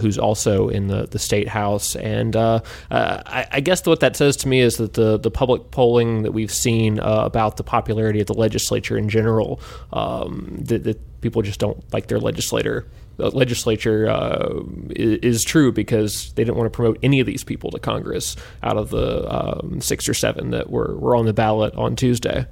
who's 0.00 0.18
also 0.18 0.68
in 0.68 0.88
the, 0.88 1.06
the 1.06 1.20
state 1.20 1.46
house. 1.46 1.94
And 1.94 2.34
I, 2.34 3.46
I 3.52 3.60
guess 3.60 3.86
what 3.86 4.00
that 4.00 4.16
says 4.16 4.36
to 4.38 4.48
me 4.48 4.58
is 4.58 4.78
that 4.78 4.94
the, 4.94 5.18
the 5.18 5.30
public 5.30 5.70
polling 5.70 6.22
that 6.22 6.32
we've 6.32 6.50
seen 6.64 6.98
uh, 6.98 7.22
about 7.24 7.56
the 7.56 7.62
popularity 7.62 8.20
of 8.20 8.26
the 8.26 8.38
legislature 8.46 8.96
in 8.98 9.08
general, 9.08 9.60
um, 9.92 10.56
that, 10.68 10.84
that 10.84 10.98
people 11.20 11.42
just 11.42 11.60
don't 11.60 11.78
like 11.92 12.06
their 12.08 12.18
legislator. 12.18 12.86
The 13.16 13.30
legislature 13.30 14.08
uh, 14.08 14.62
is, 14.90 15.18
is 15.22 15.44
true 15.44 15.70
because 15.70 16.32
they 16.34 16.42
didn't 16.44 16.56
want 16.56 16.72
to 16.72 16.76
promote 16.76 16.98
any 17.02 17.20
of 17.20 17.26
these 17.26 17.44
people 17.44 17.70
to 17.70 17.78
Congress 17.78 18.36
out 18.62 18.76
of 18.76 18.90
the 18.90 19.08
um, 19.32 19.80
six 19.80 20.08
or 20.08 20.14
seven 20.14 20.50
that 20.50 20.70
were, 20.70 20.96
were 20.96 21.14
on 21.14 21.26
the 21.26 21.32
ballot 21.32 21.74
on 21.76 21.94
Tuesday. 21.94 22.46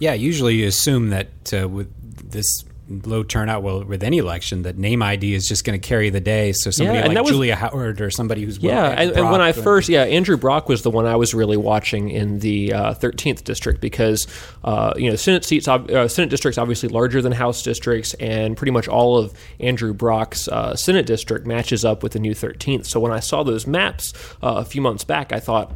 Yeah, 0.00 0.14
usually 0.14 0.56
you 0.56 0.66
assume 0.66 1.10
that 1.10 1.28
uh, 1.52 1.68
with 1.68 1.88
this 2.30 2.64
low 2.88 3.22
turnout, 3.22 3.62
well, 3.62 3.82
with 3.84 4.02
any 4.02 4.18
election, 4.18 4.62
that 4.62 4.76
name 4.76 5.02
ID 5.02 5.34
is 5.34 5.48
just 5.48 5.64
going 5.64 5.80
to 5.80 5.86
carry 5.88 6.10
the 6.10 6.20
day. 6.20 6.52
So 6.52 6.70
somebody 6.70 6.98
Yeah, 6.98 7.04
and 7.04 7.08
like 7.08 7.16
that 7.16 7.24
was- 7.24 7.32
Julia 7.32 7.56
Howard 7.56 8.00
or 8.00 8.10
somebody 8.10 8.44
who's 8.44 8.58
yeah, 8.58 8.88
and, 8.90 9.10
and 9.12 9.30
when 9.30 9.40
I 9.40 9.52
first, 9.52 9.88
yeah, 9.88 10.02
Andrew 10.04 10.36
Brock 10.36 10.68
was 10.68 10.82
the 10.82 10.90
one 10.90 11.06
I 11.06 11.16
was 11.16 11.34
really 11.34 11.56
watching 11.56 12.10
in 12.10 12.40
the 12.40 12.72
uh, 12.72 12.94
thirteenth 12.94 13.44
district 13.44 13.80
because 13.80 14.26
uh, 14.64 14.92
you 14.96 15.08
know 15.10 15.16
Senate 15.16 15.44
seats, 15.44 15.66
uh, 15.66 16.08
Senate 16.08 16.30
districts 16.30 16.58
obviously 16.58 16.88
larger 16.88 17.22
than 17.22 17.32
House 17.32 17.62
districts, 17.62 18.14
and 18.14 18.56
pretty 18.56 18.72
much 18.72 18.86
all 18.88 19.16
of 19.18 19.32
Andrew 19.60 19.94
Brock's 19.94 20.46
uh, 20.48 20.76
Senate 20.76 21.06
district 21.06 21.46
matches 21.46 21.84
up 21.84 22.02
with 22.02 22.12
the 22.12 22.18
new 22.18 22.34
thirteenth. 22.34 22.86
So 22.86 23.00
when 23.00 23.12
I 23.12 23.20
saw 23.20 23.42
those 23.42 23.66
maps 23.66 24.12
uh, 24.42 24.54
a 24.58 24.64
few 24.64 24.82
months 24.82 25.04
back, 25.04 25.32
I 25.32 25.40
thought. 25.40 25.72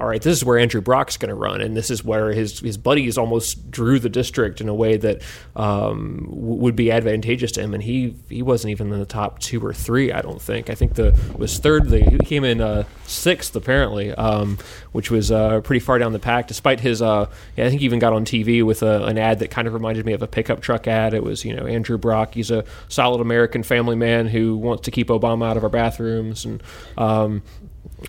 All 0.00 0.06
right, 0.06 0.22
this 0.22 0.34
is 0.34 0.42
where 0.42 0.58
Andrew 0.58 0.80
Brock's 0.80 1.18
going 1.18 1.28
to 1.28 1.34
run, 1.34 1.60
and 1.60 1.76
this 1.76 1.90
is 1.90 2.02
where 2.02 2.32
his 2.32 2.60
his 2.60 2.78
buddies 2.78 3.18
almost 3.18 3.70
drew 3.70 3.98
the 3.98 4.08
district 4.08 4.62
in 4.62 4.68
a 4.70 4.74
way 4.74 4.96
that 4.96 5.20
um, 5.54 6.26
would 6.30 6.74
be 6.74 6.90
advantageous 6.90 7.52
to 7.52 7.60
him. 7.60 7.74
And 7.74 7.82
he 7.82 8.16
he 8.30 8.40
wasn't 8.40 8.70
even 8.70 8.90
in 8.94 8.98
the 8.98 9.04
top 9.04 9.40
two 9.40 9.60
or 9.64 9.74
three. 9.74 10.10
I 10.10 10.22
don't 10.22 10.40
think. 10.40 10.70
I 10.70 10.74
think 10.74 10.94
the 10.94 11.18
was 11.36 11.58
third. 11.58 11.90
The, 11.90 12.00
he 12.00 12.16
came 12.16 12.44
in 12.44 12.62
uh, 12.62 12.84
sixth 13.04 13.54
apparently, 13.54 14.12
um, 14.12 14.56
which 14.92 15.10
was 15.10 15.30
uh, 15.30 15.60
pretty 15.60 15.80
far 15.80 15.98
down 15.98 16.14
the 16.14 16.18
pack. 16.18 16.46
Despite 16.46 16.80
his, 16.80 17.02
uh, 17.02 17.26
yeah, 17.58 17.66
I 17.66 17.68
think 17.68 17.80
he 17.80 17.84
even 17.84 17.98
got 17.98 18.14
on 18.14 18.24
TV 18.24 18.64
with 18.64 18.82
a, 18.82 19.04
an 19.04 19.18
ad 19.18 19.40
that 19.40 19.50
kind 19.50 19.68
of 19.68 19.74
reminded 19.74 20.06
me 20.06 20.14
of 20.14 20.22
a 20.22 20.26
pickup 20.26 20.62
truck 20.62 20.88
ad. 20.88 21.12
It 21.12 21.22
was 21.22 21.44
you 21.44 21.54
know 21.54 21.66
Andrew 21.66 21.98
Brock. 21.98 22.32
He's 22.32 22.50
a 22.50 22.64
solid 22.88 23.20
American 23.20 23.62
family 23.62 23.96
man 23.96 24.28
who 24.28 24.56
wants 24.56 24.84
to 24.84 24.90
keep 24.90 25.08
Obama 25.08 25.46
out 25.46 25.58
of 25.58 25.62
our 25.62 25.68
bathrooms 25.68 26.46
and. 26.46 26.62
Um, 26.96 27.42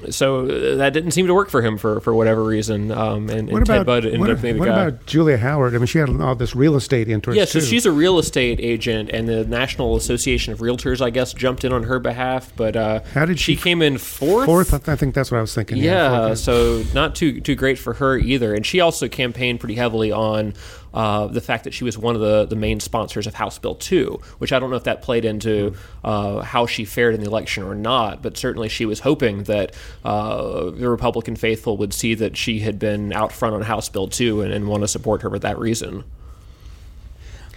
so 0.10 0.46
uh, 0.46 0.76
that 0.78 0.94
didn't 0.94 1.12
seem 1.12 1.28
to 1.28 1.34
work 1.34 1.50
for 1.50 1.62
him 1.62 1.78
for, 1.78 2.00
for 2.00 2.14
whatever 2.14 2.44
reason. 2.44 2.92
Um, 2.92 3.30
and, 3.30 3.50
and 3.50 3.52
What 3.52 3.66
Ted 3.66 3.82
about 3.82 3.86
Budd 3.86 4.06
ended 4.06 4.20
what, 4.22 4.30
up 4.32 4.42
being 4.42 4.54
the 4.56 4.60
what 4.62 4.68
guy. 4.70 4.84
about 4.86 5.06
Julia 5.06 5.38
Howard? 5.38 5.76
I 5.76 5.80
mean, 5.80 5.86
she 5.86 5.98
had 5.98 6.10
all 6.22 6.34
this 6.36 6.56
real 6.56 6.76
estate 6.76 7.10
interest. 7.10 7.38
Yeah, 7.38 7.46
so 7.46 7.60
too. 7.60 7.66
she's 7.66 7.86
a 7.86 7.92
real 7.92 8.18
estate 8.18 8.60
agent, 8.62 9.10
and 9.12 9.28
the 9.28 9.44
National 9.46 9.96
Association 9.98 10.54
of 10.54 10.60
Realtors, 10.60 11.02
I 11.02 11.10
guess, 11.10 11.34
jumped 11.34 11.66
in 11.66 11.74
on 11.74 11.84
her 11.84 12.00
behalf. 12.00 12.54
But 12.56 12.76
uh, 12.76 13.02
How 13.14 13.26
did 13.26 13.40
she 13.40 13.56
she- 13.56 13.62
came 13.62 13.82
in 13.82 13.98
fourth? 13.98 14.46
fourth. 14.46 14.88
I 14.90 14.96
think 14.96 15.14
that's 15.14 15.30
what 15.30 15.40
I 15.40 15.42
was 15.42 15.54
thinking. 15.54 15.78
Yeah, 15.78 16.28
fourth. 16.28 16.40
so 16.40 16.84
not 16.94 17.16
too 17.16 17.42
too 17.42 17.56
great 17.56 17.78
for 17.78 17.94
her 17.96 18.18
either. 18.18 18.54
And 18.56 18.66
she 18.66 18.80
also 18.80 19.08
campaigned 19.10 19.60
pretty 19.60 19.76
heavily 19.76 20.12
on 20.12 20.54
uh, 20.94 21.28
the 21.28 21.42
fact 21.42 21.64
that 21.64 21.74
she 21.74 21.84
was 21.84 21.98
one 21.98 22.16
of 22.16 22.22
the, 22.22 22.46
the 22.46 22.56
main 22.56 22.80
sponsors 22.80 23.28
of 23.28 23.36
House 23.36 23.58
Bill 23.60 23.76
2, 23.76 24.20
which 24.40 24.52
I 24.52 24.60
don't 24.60 24.70
know 24.70 24.76
if 24.76 24.84
that 24.84 25.02
played 25.02 25.26
into 25.26 25.76
uh, 26.04 26.42
how 26.42 26.66
she 26.66 26.86
fared 26.86 27.16
in 27.16 27.22
the 27.22 27.28
election 27.28 27.64
or 27.64 27.76
not, 27.76 28.22
but 28.22 28.38
certainly 28.38 28.70
she 28.70 28.86
was 28.86 29.02
hoping 29.02 29.44
that 29.44 29.76
uh, 30.04 30.70
the 30.72 30.90
Republican 30.90 31.36
faithful 31.36 31.78
would 31.78 31.94
see 31.94 32.16
that 32.16 32.38
she 32.38 32.60
had 32.60 32.80
been 32.80 33.14
out 33.14 33.32
front 33.32 33.56
on 33.56 33.62
House 33.62 33.90
Bill 33.90 34.08
2 34.08 34.42
and, 34.42 34.54
and 34.54 34.68
want 34.68 34.84
to 34.84 34.88
support 34.88 35.22
her 35.22 35.30
for 35.30 35.40
that 35.40 35.58
reason. 35.58 36.04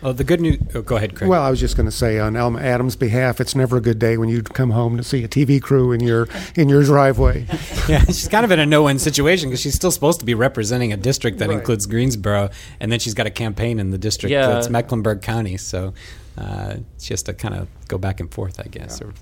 Oh, 0.02 0.12
the 0.12 0.24
good 0.24 0.40
news. 0.40 0.58
Oh, 0.74 0.82
go 0.82 0.96
ahead, 0.96 1.14
Craig. 1.14 1.30
Well, 1.30 1.42
I 1.42 1.48
was 1.48 1.58
just 1.60 1.76
going 1.76 1.86
to 1.86 1.92
say 1.92 2.18
on 2.18 2.36
Alma 2.36 2.60
Adams' 2.60 2.94
behalf, 2.96 3.40
it's 3.40 3.54
never 3.54 3.78
a 3.78 3.80
good 3.80 3.98
day 3.98 4.18
when 4.18 4.28
you 4.28 4.42
come 4.42 4.70
home 4.70 4.96
to 4.98 5.02
see 5.02 5.24
a 5.24 5.28
TV 5.28 5.62
crew 5.62 5.92
in 5.92 6.00
your 6.00 6.28
in 6.56 6.68
your 6.68 6.82
driveway. 6.82 7.46
yeah, 7.88 8.04
she's 8.04 8.28
kind 8.28 8.44
of 8.44 8.50
in 8.50 8.58
a 8.58 8.66
no-win 8.66 8.98
situation 8.98 9.48
because 9.48 9.60
she's 9.60 9.74
still 9.74 9.90
supposed 9.90 10.20
to 10.20 10.26
be 10.26 10.34
representing 10.34 10.92
a 10.92 10.96
district 10.96 11.38
that 11.38 11.48
Right. 11.48 11.58
includes 11.58 11.86
Greensboro, 11.86 12.50
and 12.80 12.92
then 12.92 12.98
she's 12.98 13.14
got 13.14 13.26
a 13.26 13.30
campaign 13.30 13.78
in 13.78 13.90
the 13.90 13.98
district 13.98 14.30
Yeah. 14.30 14.48
that's 14.48 14.68
Mecklenburg 14.68 15.22
County. 15.22 15.56
So 15.56 15.94
uh, 16.36 16.74
it's 16.96 17.06
just 17.06 17.26
to 17.26 17.32
kind 17.32 17.54
of 17.54 17.68
go 17.88 17.96
back 17.96 18.20
and 18.20 18.30
forth, 18.30 18.60
I 18.60 18.68
guess. 18.68 19.00
Or- 19.00 19.14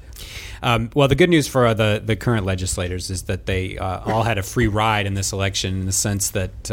um, 0.62 0.90
well, 0.94 1.06
the 1.06 1.14
good 1.14 1.30
news 1.30 1.46
for 1.46 1.66
uh, 1.66 1.74
the 1.74 2.02
the 2.04 2.16
current 2.16 2.44
legislators 2.46 3.10
is 3.10 3.22
that 3.24 3.46
they 3.46 3.78
uh, 3.78 4.00
all 4.12 4.22
had 4.24 4.38
a 4.38 4.42
free 4.42 4.68
ride 4.68 5.06
in 5.06 5.14
this 5.14 5.32
election 5.32 5.80
in 5.80 5.86
the 5.86 5.92
sense 5.92 6.30
that. 6.30 6.70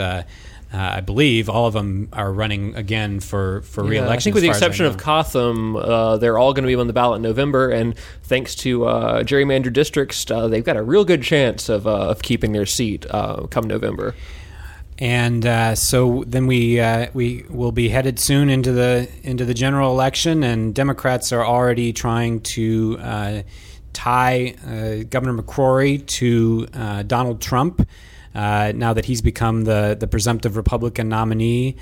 Uh, 0.71 0.77
I 0.77 1.01
believe 1.01 1.49
all 1.49 1.65
of 1.65 1.73
them 1.73 2.10
are 2.13 2.32
running 2.32 2.75
again 2.75 3.19
for 3.19 3.62
for 3.62 3.84
Yeah, 3.86 4.01
reelection. 4.01 4.17
I 4.17 4.19
think 4.19 4.34
with 4.36 4.43
the 4.43 4.49
as 4.49 4.53
far 4.53 4.58
as 4.58 4.63
I 4.63 4.65
exception 4.67 4.86
of 4.86 4.97
know. 4.97 5.03
Cotham, 5.03 5.75
uh, 5.75 6.17
they're 6.17 6.38
all 6.38 6.53
going 6.53 6.63
to 6.63 6.67
be 6.67 6.75
on 6.75 6.86
the 6.86 6.93
ballot 6.93 7.17
in 7.17 7.21
November, 7.23 7.71
and 7.71 7.97
thanks 8.23 8.53
to 8.55 8.86
uh, 8.86 9.23
gerrymandered 9.23 9.73
districts, 9.73 10.29
uh, 10.29 10.47
they've 10.47 10.63
got 10.63 10.77
a 10.77 10.84
real 10.84 11.05
good 11.05 11.23
chance 11.23 11.69
of, 11.69 11.88
uh, 11.88 12.10
of 12.10 12.21
keeping 12.21 12.51
their 12.51 12.67
seat 12.67 13.08
uh, 13.10 13.47
come 13.47 13.65
November. 13.65 14.13
And 14.99 15.45
uh, 15.45 15.75
so 15.75 16.25
then 16.27 16.45
we 16.45 16.79
uh, 16.79 17.08
we 17.13 17.45
will 17.49 17.71
be 17.71 17.88
headed 17.89 18.19
soon 18.19 18.49
into 18.49 18.73
the 18.73 19.10
into 19.23 19.45
the 19.45 19.53
general 19.53 19.91
election, 19.91 20.43
and 20.43 20.75
Democrats 20.75 21.32
are 21.32 21.45
already 21.45 21.93
trying 21.93 22.41
to 22.41 22.97
uh, 23.01 23.41
tie 23.93 24.55
uh, 24.67 25.03
Governor 25.10 25.41
McCrory 25.41 26.05
to 26.05 26.67
uh, 26.73 27.03
Donald 27.03 27.41
Trump. 27.41 27.88
Uh, 28.39 28.71
now 28.73 28.93
that 28.93 29.04
he's 29.04 29.21
become 29.21 29.65
the 29.65 29.97
the 29.99 30.08
presumptive 30.08 30.56
Republican 30.56 31.10
nominee, 31.10 31.75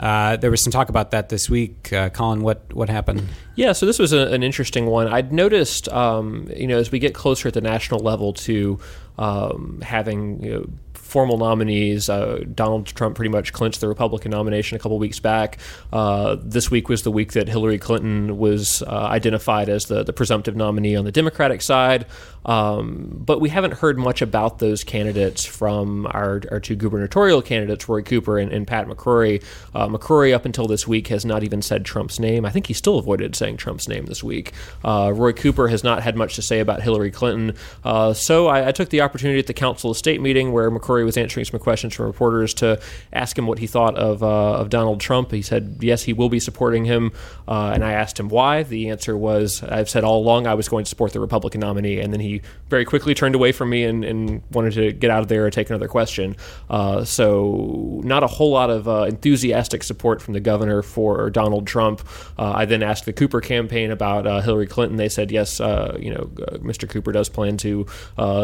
uh, 0.00 0.38
there 0.38 0.50
was 0.50 0.64
some 0.64 0.70
talk 0.70 0.88
about 0.88 1.10
that 1.10 1.28
this 1.28 1.50
week. 1.50 1.92
Uh, 1.92 2.08
Colin, 2.08 2.40
what 2.40 2.72
what 2.72 2.88
happened? 2.88 3.28
Yeah, 3.56 3.72
so 3.72 3.84
this 3.84 3.98
was 3.98 4.14
a, 4.14 4.28
an 4.28 4.42
interesting 4.42 4.86
one. 4.86 5.06
I'd 5.06 5.34
noticed, 5.34 5.86
um, 5.90 6.48
you 6.56 6.66
know, 6.66 6.78
as 6.78 6.90
we 6.90 6.98
get 6.98 7.14
closer 7.14 7.48
at 7.48 7.54
the 7.54 7.60
national 7.60 8.00
level 8.00 8.32
to 8.32 8.78
um, 9.18 9.82
having 9.82 10.42
you 10.42 10.50
know, 10.50 10.70
formal 11.08 11.38
nominees, 11.38 12.10
uh, 12.10 12.44
Donald 12.54 12.86
Trump 12.86 13.16
pretty 13.16 13.30
much 13.30 13.52
clinched 13.54 13.80
the 13.80 13.88
Republican 13.88 14.30
nomination 14.30 14.76
a 14.76 14.78
couple 14.78 14.98
weeks 14.98 15.18
back. 15.18 15.58
Uh, 15.90 16.36
this 16.40 16.70
week 16.70 16.88
was 16.88 17.02
the 17.02 17.10
week 17.10 17.32
that 17.32 17.48
Hillary 17.48 17.78
Clinton 17.78 18.36
was 18.36 18.82
uh, 18.82 19.08
identified 19.10 19.70
as 19.70 19.86
the, 19.86 20.04
the 20.04 20.12
presumptive 20.12 20.54
nominee 20.54 20.94
on 20.96 21.06
the 21.06 21.12
Democratic 21.12 21.62
side. 21.62 22.04
Um, 22.44 23.08
but 23.12 23.40
we 23.40 23.48
haven't 23.48 23.74
heard 23.74 23.98
much 23.98 24.22
about 24.22 24.58
those 24.58 24.84
candidates 24.84 25.44
from 25.44 26.06
our, 26.10 26.42
our 26.50 26.60
two 26.60 26.76
gubernatorial 26.76 27.42
candidates, 27.42 27.88
Roy 27.88 28.02
Cooper 28.02 28.38
and, 28.38 28.52
and 28.52 28.66
Pat 28.66 28.86
McCrory. 28.86 29.42
Uh, 29.74 29.88
McCrory, 29.88 30.34
up 30.34 30.44
until 30.44 30.66
this 30.66 30.86
week, 30.86 31.08
has 31.08 31.24
not 31.24 31.42
even 31.42 31.62
said 31.62 31.84
Trump's 31.84 32.18
name. 32.18 32.44
I 32.44 32.50
think 32.50 32.66
he 32.66 32.74
still 32.74 32.98
avoided 32.98 33.34
saying 33.34 33.56
Trump's 33.56 33.88
name 33.88 34.06
this 34.06 34.22
week. 34.22 34.52
Uh, 34.84 35.12
Roy 35.14 35.32
Cooper 35.32 35.68
has 35.68 35.82
not 35.82 36.02
had 36.02 36.16
much 36.16 36.36
to 36.36 36.42
say 36.42 36.60
about 36.60 36.82
Hillary 36.82 37.10
Clinton. 37.10 37.56
Uh, 37.84 38.12
so 38.12 38.46
I, 38.46 38.68
I 38.68 38.72
took 38.72 38.90
the 38.90 39.00
opportunity 39.00 39.38
at 39.38 39.46
the 39.46 39.54
Council 39.54 39.90
of 39.90 39.96
State 39.96 40.20
meeting 40.20 40.52
where 40.52 40.70
McCrory 40.70 40.97
was 41.04 41.16
answering 41.16 41.44
some 41.44 41.60
questions 41.60 41.94
from 41.94 42.06
reporters 42.06 42.54
to 42.54 42.80
ask 43.12 43.36
him 43.36 43.46
what 43.46 43.58
he 43.58 43.66
thought 43.66 43.96
of, 43.96 44.22
uh, 44.22 44.54
of 44.54 44.70
Donald 44.70 45.00
Trump. 45.00 45.30
He 45.30 45.42
said, 45.42 45.78
yes, 45.80 46.02
he 46.04 46.12
will 46.12 46.28
be 46.28 46.40
supporting 46.40 46.84
him. 46.84 47.12
Uh, 47.46 47.72
and 47.74 47.84
I 47.84 47.92
asked 47.92 48.18
him 48.18 48.28
why. 48.28 48.62
The 48.62 48.90
answer 48.90 49.16
was, 49.16 49.62
I've 49.62 49.88
said 49.88 50.04
all 50.04 50.18
along 50.18 50.46
I 50.46 50.54
was 50.54 50.68
going 50.68 50.84
to 50.84 50.88
support 50.88 51.12
the 51.12 51.20
Republican 51.20 51.60
nominee. 51.60 52.00
And 52.00 52.12
then 52.12 52.20
he 52.20 52.42
very 52.68 52.84
quickly 52.84 53.14
turned 53.14 53.34
away 53.34 53.52
from 53.52 53.70
me 53.70 53.84
and, 53.84 54.04
and 54.04 54.42
wanted 54.50 54.74
to 54.74 54.92
get 54.92 55.10
out 55.10 55.20
of 55.20 55.28
there 55.28 55.44
and 55.44 55.52
take 55.52 55.70
another 55.70 55.88
question. 55.88 56.36
Uh, 56.70 57.04
so, 57.04 58.00
not 58.04 58.22
a 58.22 58.26
whole 58.26 58.50
lot 58.50 58.70
of 58.70 58.86
enthusiastic 59.08 59.82
support 59.82 60.22
from 60.22 60.34
the 60.34 60.40
governor 60.40 60.82
for 60.82 61.30
Donald 61.30 61.66
Trump. 61.66 62.06
I 62.38 62.64
then 62.64 62.82
asked 62.82 63.04
the 63.04 63.12
Cooper 63.12 63.40
campaign 63.40 63.90
about 63.90 64.26
uh, 64.26 64.40
Hillary 64.40 64.66
Clinton. 64.66 64.96
They 64.96 65.08
said, 65.08 65.30
yes, 65.30 65.60
uh, 65.60 65.96
you 66.00 66.12
know, 66.12 66.30
uh, 66.46 66.58
Mr. 66.58 66.88
Cooper 66.88 67.12
does 67.12 67.28
plan 67.28 67.56
to 67.58 67.86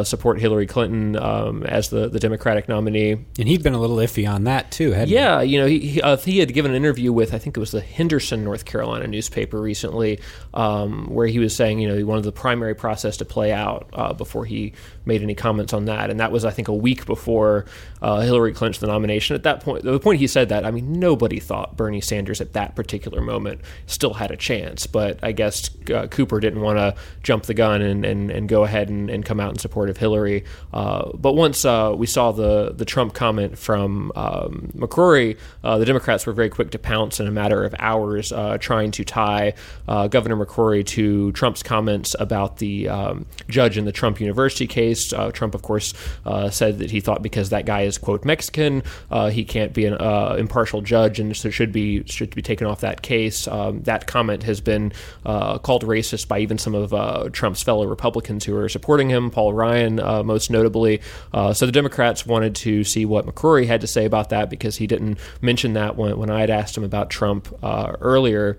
support 0.04 0.40
Hillary 0.40 0.66
Clinton 0.66 1.16
um, 1.16 1.62
as 1.64 1.90
the, 1.90 2.08
the 2.08 2.18
Democratic 2.44 2.68
nominee. 2.68 3.12
And 3.38 3.48
he'd 3.48 3.62
been 3.62 3.72
a 3.72 3.80
little 3.80 3.96
iffy 3.96 4.30
on 4.30 4.44
that 4.44 4.70
too, 4.70 4.92
hadn't 4.92 5.09
he? 5.09 5.14
Yeah, 5.14 5.40
you 5.40 5.59
know, 5.59 5.66
he 5.66 5.78
he, 5.78 6.02
uh, 6.02 6.18
he 6.18 6.40
had 6.40 6.52
given 6.52 6.72
an 6.72 6.76
interview 6.76 7.11
with 7.11 7.33
I 7.33 7.38
think 7.38 7.57
it 7.57 7.61
was 7.61 7.70
the 7.70 7.80
Henderson, 7.80 8.44
North 8.44 8.66
Carolina 8.66 9.07
newspaper 9.07 9.59
recently, 9.59 10.20
um, 10.52 11.07
where 11.07 11.26
he 11.26 11.38
was 11.38 11.57
saying 11.57 11.78
you 11.78 11.88
know 11.88 11.96
he 11.96 12.04
wanted 12.04 12.24
the 12.24 12.33
primary 12.33 12.74
process 12.74 13.16
to 13.16 13.24
play 13.24 13.50
out 13.50 13.88
uh, 13.94 14.12
before 14.12 14.44
he 14.44 14.74
made 15.06 15.22
any 15.22 15.34
comments 15.34 15.72
on 15.72 15.84
that, 15.86 16.10
and 16.10 16.20
that 16.20 16.32
was 16.32 16.44
I 16.44 16.50
think 16.50 16.68
a 16.68 16.74
week 16.74 17.06
before 17.06 17.66
uh, 18.02 18.20
Hillary 18.20 18.52
clinched 18.52 18.80
the 18.80 18.86
nomination. 18.86 19.34
At 19.34 19.42
that 19.44 19.60
point, 19.60 19.82
the 19.82 19.98
point 19.98 20.20
he 20.20 20.26
said 20.26 20.48
that, 20.50 20.64
I 20.64 20.70
mean, 20.70 21.00
nobody 21.00 21.40
thought 21.40 21.76
Bernie 21.76 22.00
Sanders 22.00 22.40
at 22.40 22.52
that 22.52 22.74
particular 22.74 23.20
moment 23.20 23.60
still 23.86 24.14
had 24.14 24.30
a 24.30 24.36
chance, 24.36 24.86
but 24.86 25.18
I 25.22 25.32
guess 25.32 25.70
uh, 25.90 26.06
Cooper 26.08 26.40
didn't 26.40 26.60
want 26.60 26.78
to 26.78 26.94
jump 27.22 27.44
the 27.44 27.54
gun 27.54 27.82
and, 27.82 28.04
and, 28.04 28.30
and 28.30 28.48
go 28.48 28.64
ahead 28.64 28.88
and, 28.88 29.08
and 29.08 29.24
come 29.24 29.40
out 29.40 29.50
in 29.50 29.58
support 29.58 29.88
of 29.90 29.96
Hillary. 29.96 30.44
Uh, 30.72 31.10
but 31.14 31.32
once 31.34 31.64
uh, 31.64 31.94
we 31.96 32.06
saw 32.06 32.32
the 32.32 32.72
the 32.74 32.84
Trump 32.84 33.14
comment 33.14 33.58
from 33.58 34.12
um, 34.16 34.70
McCrory, 34.76 35.38
uh, 35.62 35.78
the 35.78 35.84
Democrats 35.84 36.26
were 36.26 36.32
very 36.32 36.50
quick 36.50 36.70
to 36.72 36.78
pounce 36.78 37.20
in 37.20 37.26
a 37.26 37.30
matter 37.30 37.64
of 37.64 37.74
hours, 37.78 38.32
uh, 38.32 38.58
trying 38.58 38.90
to 38.90 39.04
tie 39.04 39.54
Governor 39.86 40.36
McCrory 40.36 40.84
to 40.86 41.32
Trump's 41.32 41.62
comments 41.62 42.14
about 42.18 42.58
the 42.58 42.88
um, 42.88 43.26
judge 43.48 43.78
in 43.78 43.84
the 43.84 43.92
Trump 43.92 44.20
University 44.20 44.66
case. 44.66 44.93
Uh, 45.12 45.30
Trump, 45.30 45.54
of 45.54 45.62
course, 45.62 45.94
uh, 46.24 46.50
said 46.50 46.78
that 46.78 46.90
he 46.90 47.00
thought 47.00 47.22
because 47.22 47.50
that 47.50 47.66
guy 47.66 47.83
is 47.83 47.98
quote 47.98 48.24
Mexican, 48.24 48.83
uh, 49.11 49.30
he 49.30 49.44
can't 49.44 49.72
be 49.72 49.87
an 49.87 49.94
uh, 49.94 50.37
impartial 50.38 50.80
judge, 50.80 51.20
and 51.20 51.37
so 51.37 51.50
should 51.50 51.72
be 51.72 52.04
should 52.04 52.35
be 52.35 52.42
taken 52.42 52.66
off 52.66 52.80
that 52.80 53.02
case. 53.02 53.48
Um, 53.48 53.83
that 53.83 54.07
comment 54.07 54.42
has 54.44 54.61
been 54.61 54.92
uh, 55.24 55.59
called 55.59 55.85
racist 55.85 56.28
by 56.28 56.40
even 56.40 56.59
some 56.59 56.74
of 56.74 57.33
Trump's 57.33 57.62
fellow 57.62 57.87
Republicans 57.87 58.44
who 58.44 58.57
are 58.57 58.68
supporting 58.68 59.09
him, 59.09 59.30
Paul 59.30 59.52
Ryan, 59.52 59.96
most 60.26 60.50
notably. 60.50 61.00
So 61.33 61.66
the 61.66 61.72
Democrats 61.72 62.26
wanted 62.26 62.54
to 62.57 62.85
see 62.85 63.04
what 63.04 63.26
McCrory 63.26 63.66
had 63.66 63.80
to 63.80 63.87
say 63.87 64.04
about 64.04 64.30
that 64.30 64.50
because 64.50 64.76
he 64.76 64.87
didn't 64.87 65.18
mention 65.40 65.74
that 65.74 65.96
when, 65.96 66.18
when 66.18 66.30
I 66.30 66.40
had 66.40 66.50
asked 66.50 66.76
him 66.76 66.85
about 66.85 67.11
Trump 67.11 67.52
earlier. 67.62 68.59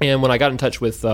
And 0.00 0.22
when 0.22 0.30
I 0.30 0.38
got 0.38 0.50
in 0.50 0.58
touch 0.58 0.80
with 0.80 1.04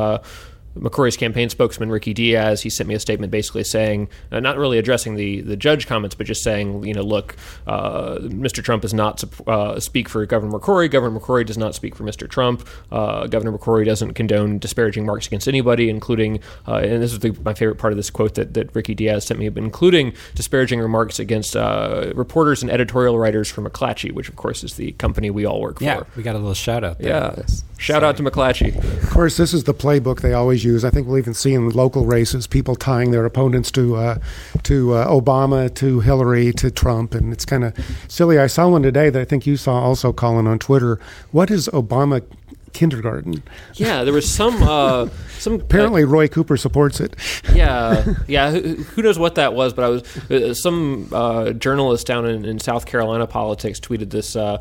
McCrory's 0.79 1.17
campaign 1.17 1.49
spokesman 1.49 1.91
Ricky 1.91 2.15
Diaz, 2.15 2.63
he 2.63 2.71
sent 2.71 2.89
me 2.89 2.95
a 2.95 3.01
statement 3.01 3.31
basically 3.31 3.65
saying, 3.65 4.09
uh, 4.33 4.41
not 4.41 4.57
really 4.59 4.79
addressing 4.79 5.17
the 5.17 5.41
the 5.41 5.57
judge 5.57 5.87
comments, 5.87 6.15
but 6.15 6.27
just 6.27 6.43
saying, 6.43 6.85
you 6.85 6.95
know, 6.95 7.03
look, 7.03 7.37
uh, 7.67 8.17
Mr. 8.21 8.63
Trump 8.63 8.83
does 8.83 8.95
not 8.95 9.23
uh, 9.49 9.79
speak 9.81 10.09
for 10.09 10.25
Governor 10.27 10.59
McCrory. 10.59 10.91
Governor 10.91 11.19
McCrory 11.19 11.45
does 11.47 11.59
not 11.59 11.75
speak 11.75 11.95
for 11.95 12.05
Mr. 12.05 12.29
Trump. 12.29 12.67
Uh, 12.93 13.27
Governor 13.27 13.57
McCrory 13.57 13.85
doesn't 13.85 14.15
condone 14.15 14.59
disparaging 14.59 15.05
marks 15.07 15.27
against 15.27 15.49
anybody, 15.49 15.89
including, 15.89 16.41
uh, 16.69 16.77
and 16.77 17.03
this 17.03 17.13
is 17.13 17.21
the, 17.21 17.31
my 17.45 17.55
favorite 17.55 17.77
part 17.77 17.93
of 17.93 17.97
this 17.97 18.11
quote 18.11 18.35
that, 18.35 18.55
that 18.55 18.75
Ricky 18.75 18.95
Diaz 18.95 19.25
sent 19.27 19.41
me, 19.41 19.47
including 19.47 20.13
disparaging 20.35 20.81
remarks 20.81 21.19
against 21.19 21.57
uh, 21.57 22.13
reporters 22.15 22.63
and 22.63 22.71
editorial 22.71 23.19
writers 23.19 23.51
from 23.51 23.65
McClatchy, 23.67 24.13
which 24.13 24.29
of 24.29 24.37
course 24.37 24.63
is 24.65 24.75
the 24.75 24.93
company 24.93 25.31
we 25.31 25.45
all 25.45 25.61
work 25.61 25.81
Yeah, 25.81 26.01
for. 26.01 26.07
we 26.17 26.23
got 26.23 26.35
a 26.35 26.39
little 26.39 26.55
shout 26.55 26.85
out 26.85 26.99
there. 26.99 27.11
Yeah. 27.37 27.43
Shout 27.79 28.03
out 28.03 28.17
to 28.17 28.23
McClatchy. 28.23 28.75
Of 29.03 29.11
course, 29.11 29.37
this 29.37 29.53
is 29.53 29.65
the 29.65 29.75
playbook 29.75 30.21
they 30.23 30.33
always 30.33 30.65
use. 30.65 30.85
I 30.85 30.91
think 30.91 31.07
we'll 31.07 31.19
even 31.19 31.35
see 31.35 31.53
in 31.53 31.69
local 31.69 32.07
races 32.07 32.47
people 32.47 32.75
tying 32.75 33.11
their 33.11 33.25
opponents 33.25 33.71
to 33.73 33.97
uh, 33.97 34.19
to 34.63 34.95
uh, 34.95 35.07
Obama, 35.09 35.73
to 35.75 36.01
Hillary, 36.01 36.53
to 36.55 36.71
Trump, 36.71 37.15
and 37.15 37.33
it's 37.33 37.45
kind 37.45 37.65
of 37.65 37.77
silly. 38.09 38.39
I 38.39 38.47
saw 38.47 38.69
one 38.69 38.83
today 38.83 39.11
that 39.11 39.21
I 39.21 39.25
think 39.25 39.47
you 39.47 39.57
saw 39.57 39.75
also, 39.75 40.13
Colin, 40.13 40.47
on 40.47 40.59
Twitter. 40.59 40.99
What 41.33 41.51
is 41.51 41.69
Obama 41.69 42.25
kindergarten? 42.73 43.43
Yeah, 43.75 44.05
there 44.05 44.13
was 44.13 44.31
some 44.31 44.63
uh, 44.63 45.09
some 45.39 45.55
Apparently, 45.55 46.05
Roy 46.05 46.29
Cooper 46.29 46.57
supports 46.57 47.01
it. 47.01 47.15
yeah, 47.55 48.15
yeah. 48.27 48.53
Who, 48.53 48.75
who 48.75 49.03
knows 49.03 49.19
what 49.19 49.35
that 49.35 49.55
was? 49.55 49.75
But 49.75 49.85
I 49.85 49.89
was 49.89 50.31
uh, 50.31 50.55
some 50.55 51.09
uh, 51.13 51.53
journalist 51.53 52.07
down 52.07 52.27
in, 52.27 52.45
in 52.47 52.59
South 52.59 52.87
Carolina 52.87 53.27
politics 53.27 53.79
tweeted 53.81 54.11
this 54.11 54.35
uh, 54.35 54.45
uh, 54.45 54.59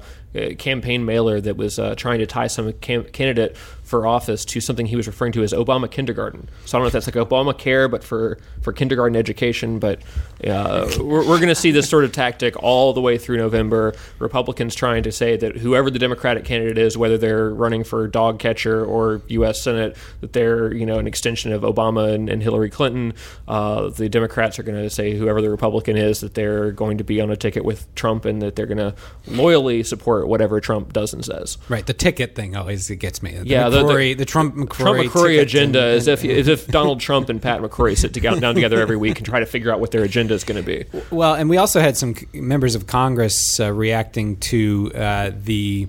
campaign 0.57 1.05
mailer 1.05 1.39
that 1.41 1.57
was 1.57 1.79
uh, 1.79 1.95
trying 1.95 2.19
to 2.19 2.25
tie 2.25 2.47
some 2.47 2.73
cam- 2.73 3.05
candidate 3.05 3.57
for 3.85 4.07
office 4.07 4.43
to 4.45 4.59
something 4.59 4.87
he 4.87 4.95
was 4.95 5.05
referring 5.05 5.31
to 5.31 5.43
as 5.43 5.53
Obama 5.53 5.89
kindergarten. 5.89 6.49
So 6.65 6.77
I 6.77 6.79
don't 6.79 6.83
know 6.83 6.87
if 6.87 6.93
that's 6.93 7.07
like 7.07 7.15
Obamacare, 7.15 7.89
but 7.89 8.03
for 8.03 8.39
for 8.61 8.73
kindergarten 8.73 9.15
education. 9.15 9.77
But 9.79 10.01
uh, 10.45 10.89
we're, 10.99 11.19
we're 11.19 11.37
going 11.37 11.49
to 11.49 11.55
see 11.55 11.71
this 11.71 11.87
sort 11.87 12.03
of 12.03 12.11
tactic 12.11 12.61
all 12.61 12.93
the 12.93 13.01
way 13.01 13.17
through 13.17 13.37
November. 13.37 13.93
Republicans 14.17 14.73
trying 14.73 15.03
to 15.03 15.11
say 15.11 15.37
that 15.37 15.57
whoever 15.57 15.91
the 15.91 15.99
Democratic 15.99 16.45
candidate 16.45 16.79
is, 16.79 16.97
whether 16.97 17.17
they're 17.17 17.51
running 17.51 17.83
for 17.83 18.07
dog 18.07 18.39
catcher 18.39 18.83
or 18.83 19.21
U.S. 19.27 19.61
Senate, 19.61 19.95
that 20.21 20.33
they're 20.33 20.73
you 20.73 20.85
know 20.85 20.97
an 20.97 21.05
extension 21.05 21.53
of 21.53 21.61
Obama 21.61 22.13
and, 22.13 22.27
and 22.27 22.41
Hillary 22.41 22.71
Clinton. 22.71 23.13
Uh, 23.47 23.89
the 23.89 24.09
Democrats 24.09 24.57
are 24.57 24.63
going 24.63 24.81
to 24.81 24.89
say 24.89 25.15
whoever 25.15 25.41
the 25.41 25.49
Republican 25.49 25.95
is 25.95 26.21
that 26.21 26.33
they're 26.33 26.71
going 26.71 26.97
to 26.97 27.03
be 27.03 27.21
on 27.21 27.29
a 27.29 27.37
ticket 27.37 27.63
with 27.63 27.93
Trump 27.93 28.25
and 28.25 28.41
that 28.41 28.55
they're 28.55 28.65
going 28.65 28.79
to 28.79 28.95
loyally 29.27 29.83
support 29.83 30.24
whatever 30.27 30.59
Trump 30.59 30.93
does 30.93 31.13
and 31.13 31.23
says. 31.23 31.57
Right, 31.69 31.85
the 31.85 31.93
ticket 31.93 32.35
thing 32.35 32.55
always 32.55 32.89
gets 32.89 33.21
me. 33.23 33.31
The 33.31 33.47
Yeah, 33.47 33.69
the- 33.69 33.85
the- 33.85 34.13
the, 34.13 34.25
Trump 34.25 34.55
McCrory, 34.55 34.75
Trump 34.77 34.99
McCrory 34.99 35.41
agenda 35.41 35.79
and- 35.79 35.97
as 35.97 36.07
if 36.07 36.23
as 36.25 36.47
if 36.47 36.67
Donald 36.79 36.99
Trump 36.99 37.29
and 37.29 37.41
Pat 37.41 37.61
McCrory 37.61 37.97
sit 37.97 38.13
together, 38.13 38.39
down 38.39 38.55
together 38.55 38.79
every 38.81 38.97
week 38.97 39.17
and 39.17 39.25
try 39.25 39.39
to 39.39 39.45
figure 39.45 39.71
out 39.71 39.79
what 39.79 39.91
their 39.91 40.03
agenda 40.03 40.33
is 40.33 40.43
going 40.43 40.61
to 40.61 40.65
be. 40.65 40.85
Well, 41.11 41.33
and 41.35 41.49
we 41.49 41.57
also 41.57 41.79
had 41.79 41.97
some 41.97 42.15
members 42.33 42.75
of 42.75 42.87
Congress 42.87 43.59
uh, 43.59 43.71
reacting 43.71 44.37
to 44.37 44.91
uh, 44.95 45.31
the 45.43 45.87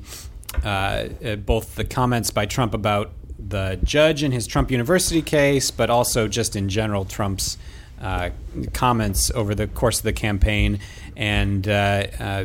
uh, 0.64 1.08
uh, 1.24 1.36
both 1.36 1.74
the 1.74 1.84
comments 1.84 2.30
by 2.30 2.46
Trump 2.46 2.72
about 2.74 3.10
the 3.38 3.78
judge 3.84 4.22
in 4.22 4.32
his 4.32 4.46
Trump 4.46 4.70
University 4.70 5.22
case, 5.22 5.70
but 5.70 5.90
also 5.90 6.26
just 6.28 6.56
in 6.56 6.68
general 6.68 7.04
Trump's 7.04 7.58
uh, 8.00 8.30
comments 8.72 9.30
over 9.34 9.54
the 9.54 9.66
course 9.66 9.98
of 9.98 10.04
the 10.04 10.12
campaign. 10.12 10.80
And 11.16 11.66
uh, 11.68 12.06
uh, 12.18 12.44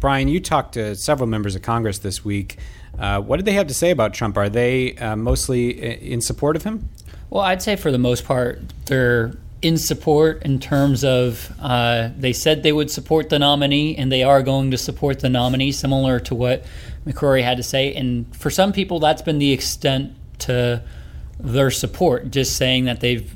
Brian, 0.00 0.28
you 0.28 0.40
talked 0.40 0.74
to 0.74 0.96
several 0.96 1.28
members 1.28 1.54
of 1.54 1.62
Congress 1.62 1.98
this 1.98 2.24
week. 2.24 2.56
Uh, 2.98 3.20
what 3.20 3.36
did 3.36 3.44
they 3.44 3.52
have 3.52 3.66
to 3.66 3.74
say 3.74 3.90
about 3.90 4.14
Trump? 4.14 4.36
Are 4.38 4.48
they 4.48 4.96
uh, 4.96 5.14
mostly 5.14 5.70
in 5.70 6.22
support 6.22 6.56
of 6.56 6.64
him? 6.64 6.88
Well, 7.28 7.44
I'd 7.44 7.62
say 7.62 7.76
for 7.76 7.92
the 7.92 7.98
most 7.98 8.24
part, 8.24 8.60
they're 8.86 9.34
in 9.62 9.76
support 9.76 10.42
in 10.42 10.58
terms 10.58 11.04
of 11.04 11.52
uh, 11.60 12.08
they 12.16 12.32
said 12.32 12.62
they 12.62 12.72
would 12.72 12.90
support 12.90 13.28
the 13.28 13.38
nominee 13.38 13.94
and 13.94 14.10
they 14.10 14.22
are 14.22 14.42
going 14.42 14.70
to 14.70 14.78
support 14.78 15.20
the 15.20 15.28
nominee, 15.28 15.70
similar 15.70 16.18
to 16.20 16.34
what 16.34 16.64
McCrory 17.06 17.44
had 17.44 17.58
to 17.58 17.62
say. 17.62 17.94
And 17.94 18.34
for 18.34 18.48
some 18.48 18.72
people, 18.72 19.00
that's 19.00 19.22
been 19.22 19.38
the 19.38 19.52
extent 19.52 20.14
to 20.40 20.82
their 21.38 21.70
support, 21.70 22.30
just 22.30 22.56
saying 22.56 22.86
that 22.86 23.00
they've 23.00 23.34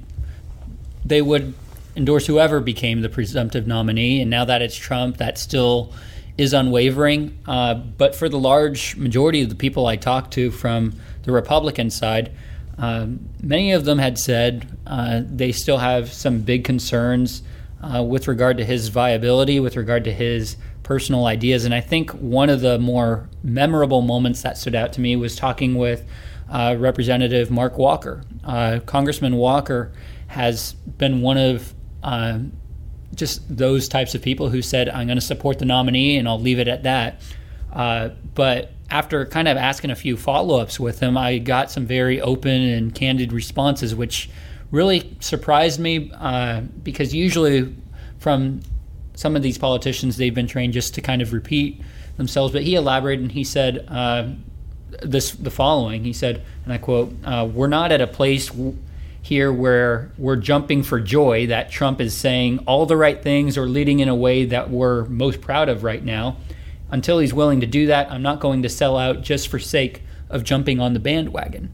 they 1.05 1.21
would 1.21 1.53
endorse 1.95 2.27
whoever 2.27 2.61
became 2.61 3.03
the 3.03 3.11
presumptive 3.11 3.67
nominee. 3.67 4.23
And 4.23 4.31
now 4.31 4.47
that 4.47 4.63
it's 4.63 4.77
Trump, 4.77 5.19
that 5.19 5.37
still 5.37 5.93
is 6.37 6.53
unwavering. 6.53 7.39
Uh, 7.47 7.75
but 7.75 8.15
for 8.15 8.29
the 8.29 8.39
large 8.39 8.97
majority 8.97 9.43
of 9.43 9.49
the 9.49 9.55
people 9.55 9.87
I 9.87 9.97
talked 9.97 10.33
to 10.35 10.51
from 10.51 10.95
the 11.23 11.33
Republican 11.33 11.91
side, 11.91 12.33
um, 12.79 13.29
many 13.41 13.73
of 13.73 13.85
them 13.85 13.99
had 13.99 14.19
said 14.19 14.77
uh, 14.87 15.23
they 15.25 15.53
still 15.53 15.79
have 15.79 16.13
some 16.13 16.41
big 16.41 16.65
concerns 16.65 17.43
uh, 17.83 18.03
with 18.03 18.27
regard 18.27 18.57
to 18.59 18.65
his 18.65 18.89
viability, 18.89 19.61
with 19.61 19.77
regard 19.77 20.05
to 20.05 20.13
his 20.13 20.57
personal 20.83 21.27
ideas. 21.27 21.65
And 21.65 21.75
I 21.75 21.81
think 21.81 22.11
one 22.11 22.51
of 22.51 22.61
the 22.61 22.79
more 22.79 23.29
memorable 23.43 24.03
moments 24.03 24.43
that 24.43 24.59
stood 24.59 24.75
out 24.75 24.93
to 24.95 25.01
me 25.01 25.17
was 25.17 25.37
talking 25.37 25.77
with 25.77 26.05
uh, 26.51 26.77
Representative 26.79 27.51
Mark 27.51 27.79
Walker. 27.79 28.23
Uh, 28.43 28.81
Congressman 28.85 29.37
Walker 29.37 29.93
has 30.29 30.75
been 30.75 31.21
one 31.23 31.39
of 31.39 31.75
uh, 32.03 32.39
just 33.15 33.43
those 33.55 33.89
types 33.89 34.15
of 34.15 34.23
people 34.23 34.49
who 34.49 34.63
said, 34.63 34.89
I'm 34.89 35.07
going 35.07 35.19
to 35.19 35.25
support 35.25 35.59
the 35.59 35.65
nominee 35.65 36.17
and 36.17 36.29
I'll 36.29 36.41
leave 36.41 36.59
it 36.59 36.69
at 36.69 36.83
that. 36.85 37.21
Uh, 37.73 38.11
but 38.35 38.73
after 38.91 39.27
kind 39.27 39.49
of 39.49 39.57
asking 39.57 39.91
a 39.91 39.97
few 39.97 40.17
follow 40.17 40.61
ups 40.61 40.79
with 40.79 41.01
him, 41.01 41.17
I 41.17 41.39
got 41.39 41.71
some 41.71 41.87
very 41.87 42.21
open 42.21 42.61
and 42.61 42.95
candid 42.95 43.33
responses, 43.33 43.95
which 43.95 44.31
really 44.71 45.17
surprised 45.21 45.81
me 45.81 46.11
uh, 46.15 46.61
because 46.83 47.15
usually 47.15 47.75
from 48.19 48.61
some 49.15 49.37
of 49.37 49.43
these 49.43 49.59
politicians, 49.59 50.17
they've 50.17 50.35
been 50.35 50.47
trained 50.47 50.73
just 50.73 50.95
to 50.95 51.01
kind 51.01 51.23
of 51.23 51.33
repeat 51.33 51.81
themselves. 52.17 52.53
But 52.53 52.63
he 52.63 52.75
elaborated 52.75 53.23
and 53.23 53.33
he 53.33 53.45
said 53.45 53.87
uh, 53.89 54.29
this 55.03 55.33
the 55.33 55.51
following. 55.51 56.05
He 56.05 56.13
said, 56.13 56.43
and 56.65 56.73
I 56.73 56.79
quote, 56.79 57.15
uh, 57.25 57.49
"We're 57.53 57.69
not 57.69 57.93
at 57.93 58.01
a 58.01 58.07
place." 58.07 58.51
Here 59.25 59.51
where 59.51 60.11
we're 60.19 60.37
jumping 60.37 60.83
for 60.83 61.01
joy 61.01 61.47
that 61.47 61.71
Trump 61.71 61.99
is 61.99 62.15
saying 62.15 62.59
all 62.67 62.85
the 62.85 62.97
right 62.97 63.23
things 63.23 63.57
or 63.57 63.67
leading 63.67 64.01
in 64.01 64.09
a 64.11 64.15
way 64.15 64.45
that 64.45 64.69
we're 64.69 65.07
most 65.07 65.41
proud 65.41 65.71
of 65.71 65.83
right 65.83 66.05
now. 66.05 66.37
Until 66.91 67.19
he's 67.19 67.33
willing 67.33 67.63
to 67.63 67.67
do 67.67 67.87
that, 67.87 68.11
I'm 68.13 68.21
not 68.21 68.39
going 68.39 68.63
to 68.65 68.69
sell 68.69 68.99
out 68.99 69.23
just 69.23 69.49
for 69.49 69.59
sake 69.59 70.03
of 70.29 70.45
jumping 70.45 70.79
on 70.79 70.93
the 70.93 71.01
bandwagon. 71.01 71.73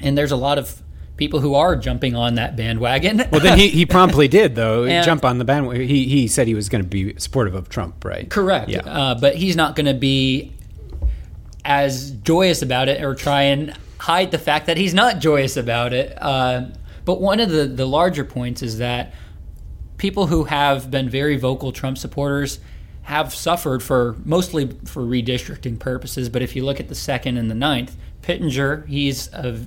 And 0.00 0.16
there's 0.16 0.32
a 0.32 0.36
lot 0.36 0.56
of 0.56 0.82
people 1.18 1.40
who 1.40 1.54
are 1.54 1.76
jumping 1.76 2.16
on 2.16 2.36
that 2.36 2.56
bandwagon. 2.56 3.22
well, 3.30 3.42
then 3.42 3.58
he, 3.58 3.68
he 3.68 3.84
promptly 3.86 4.26
did, 4.26 4.54
though, 4.54 4.84
and 4.84 5.04
jump 5.04 5.26
on 5.26 5.36
the 5.36 5.44
bandwagon. 5.44 5.86
He, 5.86 6.08
he 6.08 6.26
said 6.26 6.46
he 6.46 6.54
was 6.54 6.70
going 6.70 6.82
to 6.82 6.88
be 6.88 7.14
supportive 7.18 7.54
of 7.54 7.68
Trump, 7.68 8.02
right? 8.02 8.30
Correct. 8.30 8.70
Yeah. 8.70 8.80
Uh, 8.80 9.14
but 9.14 9.36
he's 9.36 9.56
not 9.56 9.76
going 9.76 9.86
to 9.86 9.94
be 9.94 10.54
as 11.66 12.12
joyous 12.12 12.62
about 12.62 12.88
it 12.88 13.04
or 13.04 13.14
try 13.14 13.42
and 13.42 13.76
hide 13.98 14.30
the 14.30 14.38
fact 14.38 14.66
that 14.66 14.76
he's 14.76 14.94
not 14.94 15.18
joyous 15.18 15.56
about 15.56 15.92
it. 15.92 16.16
Uh, 16.20 16.66
but 17.04 17.20
one 17.20 17.40
of 17.40 17.50
the, 17.50 17.66
the 17.66 17.86
larger 17.86 18.24
points 18.24 18.62
is 18.62 18.78
that 18.78 19.14
people 19.96 20.28
who 20.28 20.44
have 20.44 20.90
been 20.90 21.08
very 21.08 21.36
vocal 21.36 21.72
Trump 21.72 21.98
supporters 21.98 22.60
have 23.02 23.34
suffered 23.34 23.82
for 23.82 24.16
mostly 24.24 24.68
for 24.84 25.02
redistricting 25.02 25.78
purposes. 25.78 26.28
But 26.28 26.42
if 26.42 26.54
you 26.54 26.64
look 26.64 26.78
at 26.78 26.88
the 26.88 26.94
second 26.94 27.38
and 27.38 27.50
the 27.50 27.54
ninth, 27.54 27.96
Pittenger, 28.22 28.86
he's 28.86 29.32
a 29.32 29.66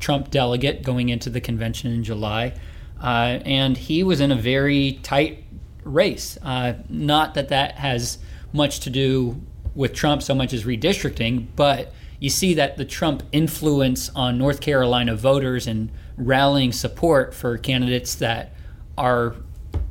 Trump 0.00 0.30
delegate 0.30 0.82
going 0.82 1.08
into 1.08 1.30
the 1.30 1.40
convention 1.40 1.92
in 1.92 2.02
July, 2.02 2.52
uh, 3.00 3.38
and 3.44 3.76
he 3.76 4.02
was 4.02 4.20
in 4.20 4.32
a 4.32 4.36
very 4.36 4.98
tight 5.02 5.44
race. 5.84 6.36
Uh, 6.42 6.74
not 6.88 7.34
that 7.34 7.48
that 7.48 7.76
has 7.76 8.18
much 8.52 8.80
to 8.80 8.90
do 8.90 9.40
with 9.74 9.94
Trump 9.94 10.22
so 10.22 10.34
much 10.34 10.52
as 10.52 10.64
redistricting, 10.64 11.46
but 11.54 11.92
you 12.20 12.30
see 12.30 12.54
that 12.54 12.76
the 12.76 12.84
Trump 12.84 13.22
influence 13.32 14.10
on 14.10 14.38
North 14.38 14.60
Carolina 14.60 15.16
voters 15.16 15.66
and 15.66 15.90
rallying 16.16 16.70
support 16.70 17.34
for 17.34 17.56
candidates 17.58 18.14
that 18.16 18.52
are 18.96 19.34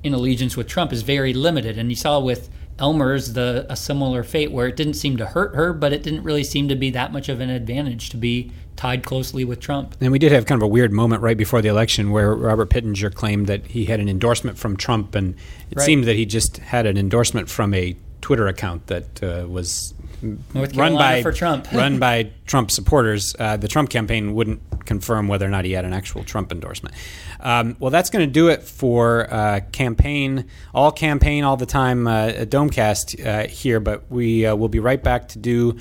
in 0.03 0.13
allegiance 0.13 0.55
with 0.55 0.67
Trump 0.67 0.93
is 0.93 1.01
very 1.01 1.33
limited. 1.33 1.77
And 1.77 1.89
you 1.89 1.95
saw 1.95 2.19
with 2.19 2.49
Ellmers 2.77 3.33
the 3.33 3.65
a 3.69 3.75
similar 3.75 4.23
fate 4.23 4.51
where 4.51 4.67
it 4.67 4.75
didn't 4.75 4.93
seem 4.93 5.17
to 5.17 5.25
hurt 5.25 5.53
her, 5.55 5.73
but 5.73 5.91
it 5.91 6.03
didn't 6.03 6.23
really 6.23 6.43
seem 6.43 6.69
to 6.69 6.75
be 6.75 6.89
that 6.91 7.11
much 7.11 7.27
of 7.27 7.41
an 7.41 7.49
advantage 7.49 8.09
to 8.11 8.17
be 8.17 8.51
tied 8.75 9.03
closely 9.03 9.43
with 9.43 9.59
Trump. 9.59 9.97
And 9.99 10.11
we 10.11 10.19
did 10.19 10.31
have 10.31 10.45
kind 10.45 10.61
of 10.61 10.63
a 10.63 10.67
weird 10.67 10.93
moment 10.93 11.21
right 11.21 11.35
before 11.35 11.61
the 11.61 11.67
election 11.67 12.11
where 12.11 12.33
Robert 12.33 12.69
Pittenger 12.69 13.09
claimed 13.09 13.47
that 13.47 13.65
he 13.67 13.85
had 13.85 13.99
an 13.99 14.07
endorsement 14.07 14.57
from 14.57 14.77
Trump, 14.77 15.15
and 15.15 15.35
it 15.69 15.77
right. 15.77 15.85
seemed 15.85 16.05
that 16.05 16.15
he 16.15 16.25
just 16.25 16.57
had 16.57 16.85
an 16.85 16.97
endorsement 16.97 17.49
from 17.49 17.73
a 17.73 17.97
Twitter 18.21 18.47
account 18.47 18.87
that 18.87 19.23
uh, 19.23 19.47
was 19.47 19.93
run 20.21 20.95
by 20.95 21.21
for 21.21 21.31
Trump, 21.31 21.71
run 21.73 21.99
by 21.99 22.31
Trump 22.45 22.71
supporters. 22.71 23.35
Uh, 23.37 23.57
the 23.57 23.67
Trump 23.67 23.89
campaign 23.89 24.33
wouldn't 24.33 24.61
confirm 24.85 25.27
whether 25.27 25.45
or 25.45 25.49
not 25.49 25.65
he 25.65 25.71
had 25.71 25.85
an 25.85 25.93
actual 25.93 26.23
Trump 26.23 26.51
endorsement. 26.51 26.95
Um, 27.39 27.77
well, 27.79 27.91
that's 27.91 28.09
going 28.09 28.27
to 28.27 28.31
do 28.31 28.49
it 28.49 28.63
for 28.63 29.31
uh, 29.33 29.61
campaign, 29.71 30.45
all 30.73 30.91
campaign, 30.91 31.43
all 31.43 31.57
the 31.57 31.65
time, 31.65 32.07
uh, 32.07 32.29
Domecast 32.45 33.25
uh, 33.25 33.47
here. 33.47 33.79
But 33.79 34.09
we 34.09 34.45
uh, 34.45 34.55
will 34.55 34.69
be 34.69 34.79
right 34.79 35.01
back 35.01 35.29
to 35.29 35.39
do 35.39 35.77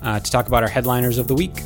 uh, 0.00 0.20
to 0.20 0.30
talk 0.30 0.46
about 0.46 0.62
our 0.62 0.68
headliners 0.68 1.18
of 1.18 1.28
the 1.28 1.34
week. 1.34 1.60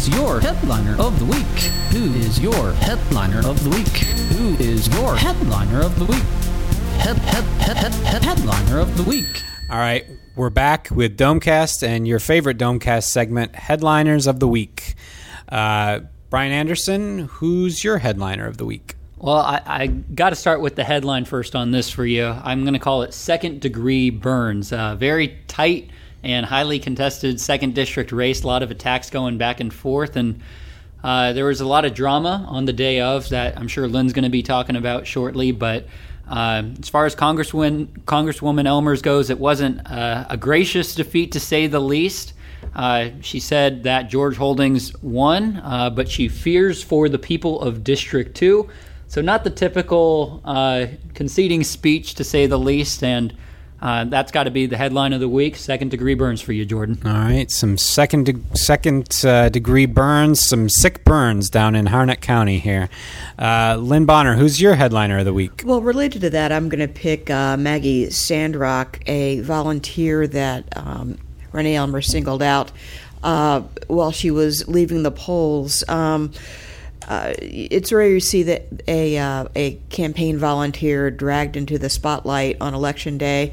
Is 0.00 0.08
your 0.08 0.40
headliner 0.40 0.98
of 0.98 1.18
the 1.18 1.26
week? 1.26 1.44
Who 1.92 2.14
is 2.14 2.40
your 2.40 2.72
headliner 2.72 3.46
of 3.46 3.62
the 3.62 3.68
week? 3.68 3.98
Who 4.38 4.54
is 4.54 4.88
your 4.88 5.14
headliner 5.14 5.82
of 5.82 5.98
the 5.98 6.06
week? 6.06 6.22
Head, 6.96 7.18
head, 7.18 7.44
head, 7.60 7.76
head, 7.76 7.92
head, 7.92 8.24
headliner 8.24 8.78
of 8.78 8.96
the 8.96 9.02
week. 9.02 9.42
All 9.68 9.76
right, 9.76 10.06
we're 10.36 10.48
back 10.48 10.88
with 10.90 11.18
Domecast 11.18 11.86
and 11.86 12.08
your 12.08 12.18
favorite 12.18 12.56
Domecast 12.56 13.02
segment, 13.02 13.54
Headliners 13.54 14.26
of 14.26 14.40
the 14.40 14.48
Week. 14.48 14.94
Uh, 15.50 16.00
Brian 16.30 16.52
Anderson, 16.52 17.28
who's 17.32 17.84
your 17.84 17.98
headliner 17.98 18.46
of 18.46 18.56
the 18.56 18.64
week? 18.64 18.94
Well, 19.18 19.36
I, 19.36 19.60
I 19.66 19.86
got 19.88 20.30
to 20.30 20.36
start 20.36 20.62
with 20.62 20.76
the 20.76 20.84
headline 20.84 21.26
first 21.26 21.54
on 21.54 21.72
this 21.72 21.90
for 21.90 22.06
you. 22.06 22.24
I'm 22.24 22.62
going 22.62 22.72
to 22.72 22.80
call 22.80 23.02
it 23.02 23.12
Second 23.12 23.60
Degree 23.60 24.08
Burns. 24.08 24.72
Uh, 24.72 24.94
very 24.94 25.36
tight 25.46 25.90
and 26.22 26.44
highly 26.46 26.78
contested 26.78 27.40
second 27.40 27.74
district 27.74 28.12
race. 28.12 28.42
A 28.42 28.46
lot 28.46 28.62
of 28.62 28.70
attacks 28.70 29.10
going 29.10 29.38
back 29.38 29.60
and 29.60 29.72
forth, 29.72 30.16
and 30.16 30.40
uh, 31.02 31.32
there 31.32 31.46
was 31.46 31.60
a 31.60 31.66
lot 31.66 31.84
of 31.84 31.94
drama 31.94 32.44
on 32.48 32.66
the 32.66 32.72
day 32.72 33.00
of 33.00 33.28
that. 33.30 33.58
I'm 33.58 33.68
sure 33.68 33.88
Lynn's 33.88 34.12
going 34.12 34.24
to 34.24 34.30
be 34.30 34.42
talking 34.42 34.76
about 34.76 35.06
shortly. 35.06 35.52
But 35.52 35.86
uh, 36.28 36.62
as 36.78 36.88
far 36.88 37.06
as 37.06 37.16
Congresswoman 37.16 37.86
Congresswoman 38.04 38.66
Ellmers 38.66 39.02
goes, 39.02 39.30
it 39.30 39.38
wasn't 39.38 39.90
uh, 39.90 40.26
a 40.28 40.36
gracious 40.36 40.94
defeat 40.94 41.32
to 41.32 41.40
say 41.40 41.66
the 41.66 41.80
least. 41.80 42.34
Uh, 42.74 43.08
she 43.22 43.40
said 43.40 43.84
that 43.84 44.10
George 44.10 44.36
Holdings 44.36 44.94
won, 45.02 45.56
uh, 45.64 45.88
but 45.90 46.08
she 46.08 46.28
fears 46.28 46.82
for 46.82 47.08
the 47.08 47.18
people 47.18 47.60
of 47.62 47.82
District 47.82 48.36
Two. 48.36 48.68
So 49.08 49.20
not 49.20 49.42
the 49.42 49.50
typical 49.50 50.40
uh, 50.44 50.86
conceding 51.14 51.64
speech, 51.64 52.14
to 52.16 52.24
say 52.24 52.46
the 52.46 52.58
least, 52.58 53.02
and. 53.02 53.34
Uh, 53.82 54.04
that's 54.04 54.30
got 54.30 54.44
to 54.44 54.50
be 54.50 54.66
the 54.66 54.76
headline 54.76 55.12
of 55.12 55.20
the 55.20 55.28
week. 55.28 55.56
Second 55.56 55.90
degree 55.90 56.14
burns 56.14 56.40
for 56.40 56.52
you, 56.52 56.64
Jordan. 56.66 57.00
All 57.04 57.12
right, 57.12 57.50
some 57.50 57.78
second 57.78 58.26
de- 58.26 58.56
second 58.56 59.24
uh, 59.24 59.48
degree 59.48 59.86
burns, 59.86 60.46
some 60.46 60.68
sick 60.68 61.04
burns 61.04 61.48
down 61.48 61.74
in 61.74 61.86
Harnett 61.86 62.20
County 62.20 62.58
here. 62.58 62.90
Uh, 63.38 63.76
Lynn 63.80 64.04
Bonner, 64.04 64.34
who's 64.34 64.60
your 64.60 64.74
headliner 64.74 65.18
of 65.18 65.24
the 65.24 65.32
week? 65.32 65.62
Well, 65.64 65.80
related 65.80 66.20
to 66.22 66.30
that, 66.30 66.52
I'm 66.52 66.68
going 66.68 66.86
to 66.86 66.92
pick 66.92 67.30
uh, 67.30 67.56
Maggie 67.56 68.10
Sandrock, 68.10 69.00
a 69.06 69.40
volunteer 69.40 70.26
that 70.26 70.64
um, 70.76 71.18
Renee 71.52 71.74
Ellmers 71.74 72.04
singled 72.04 72.42
out 72.42 72.70
uh, 73.22 73.62
while 73.86 74.12
she 74.12 74.30
was 74.30 74.68
leaving 74.68 75.02
the 75.02 75.10
polls. 75.10 75.88
Um, 75.88 76.32
uh, 77.10 77.34
it's 77.38 77.90
rare 77.90 78.10
to 78.10 78.20
see 78.20 78.44
that 78.44 78.68
a 78.86 79.18
uh, 79.18 79.44
a 79.56 79.72
campaign 79.88 80.38
volunteer 80.38 81.10
dragged 81.10 81.56
into 81.56 81.76
the 81.76 81.90
spotlight 81.90 82.56
on 82.60 82.72
election 82.72 83.18
day. 83.18 83.52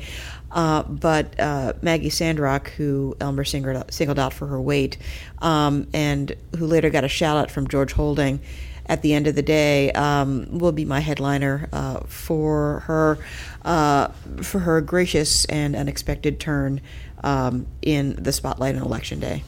Uh, 0.51 0.83
but 0.83 1.37
uh, 1.39 1.73
Maggie 1.81 2.11
Sandrock, 2.11 2.69
who 2.69 3.15
Ellmers 3.19 3.49
singled 3.91 4.19
out 4.19 4.33
for 4.33 4.45
her 4.45 4.61
weight, 4.61 4.97
um, 5.39 5.87
and 5.91 6.35
who 6.55 6.67
later 6.67 6.91
got 6.91 7.03
a 7.03 7.07
shout 7.07 7.35
out 7.35 7.49
from 7.49 7.67
George 7.67 7.93
Holding 7.93 8.39
at 8.85 9.01
the 9.01 9.13
end 9.13 9.25
of 9.25 9.33
the 9.33 9.41
day, 9.41 9.91
um, 9.91 10.59
will 10.59 10.71
be 10.71 10.85
my 10.85 10.99
headliner 10.99 11.67
uh, 11.73 12.01
for 12.01 12.81
her 12.81 13.17
uh, 13.65 14.09
for 14.43 14.59
her 14.59 14.81
gracious 14.81 15.45
and 15.45 15.75
unexpected 15.75 16.39
turn 16.39 16.79
um, 17.23 17.65
in 17.81 18.21
the 18.21 18.31
spotlight 18.31 18.75
on 18.75 18.83
election 18.83 19.19
day. 19.19 19.41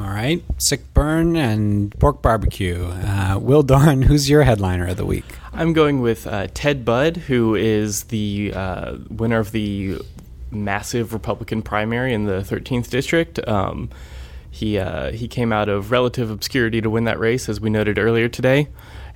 All 0.00 0.06
right, 0.06 0.44
sick 0.58 0.94
burn 0.94 1.34
and 1.34 1.92
pork 1.98 2.22
barbecue. 2.22 2.84
Uh, 2.86 3.38
Will 3.40 3.64
Doran, 3.64 4.02
who's 4.08 4.30
your 4.30 4.44
headliner 4.44 4.86
of 4.86 4.96
the 4.96 5.04
week? 5.04 5.24
I'm 5.52 5.72
going 5.72 6.00
with 6.00 6.26
uh, 6.26 6.46
Ted 6.54 6.84
Budd, 6.84 7.16
who 7.16 7.56
is 7.56 8.04
the 8.04 8.52
uh, 8.54 8.96
winner 9.10 9.40
of 9.40 9.50
the 9.50 9.98
massive 10.52 11.12
Republican 11.12 11.62
primary 11.62 12.14
in 12.14 12.26
the 12.26 12.40
13th 12.40 12.90
district. 12.90 13.40
Um, 13.48 13.90
he 14.50 14.78
uh, 14.78 15.10
he 15.10 15.26
came 15.26 15.52
out 15.52 15.68
of 15.68 15.90
relative 15.90 16.30
obscurity 16.30 16.80
to 16.80 16.88
win 16.88 17.04
that 17.04 17.18
race, 17.18 17.48
as 17.48 17.60
we 17.60 17.68
noted 17.68 17.98
earlier 17.98 18.28
today, 18.28 18.68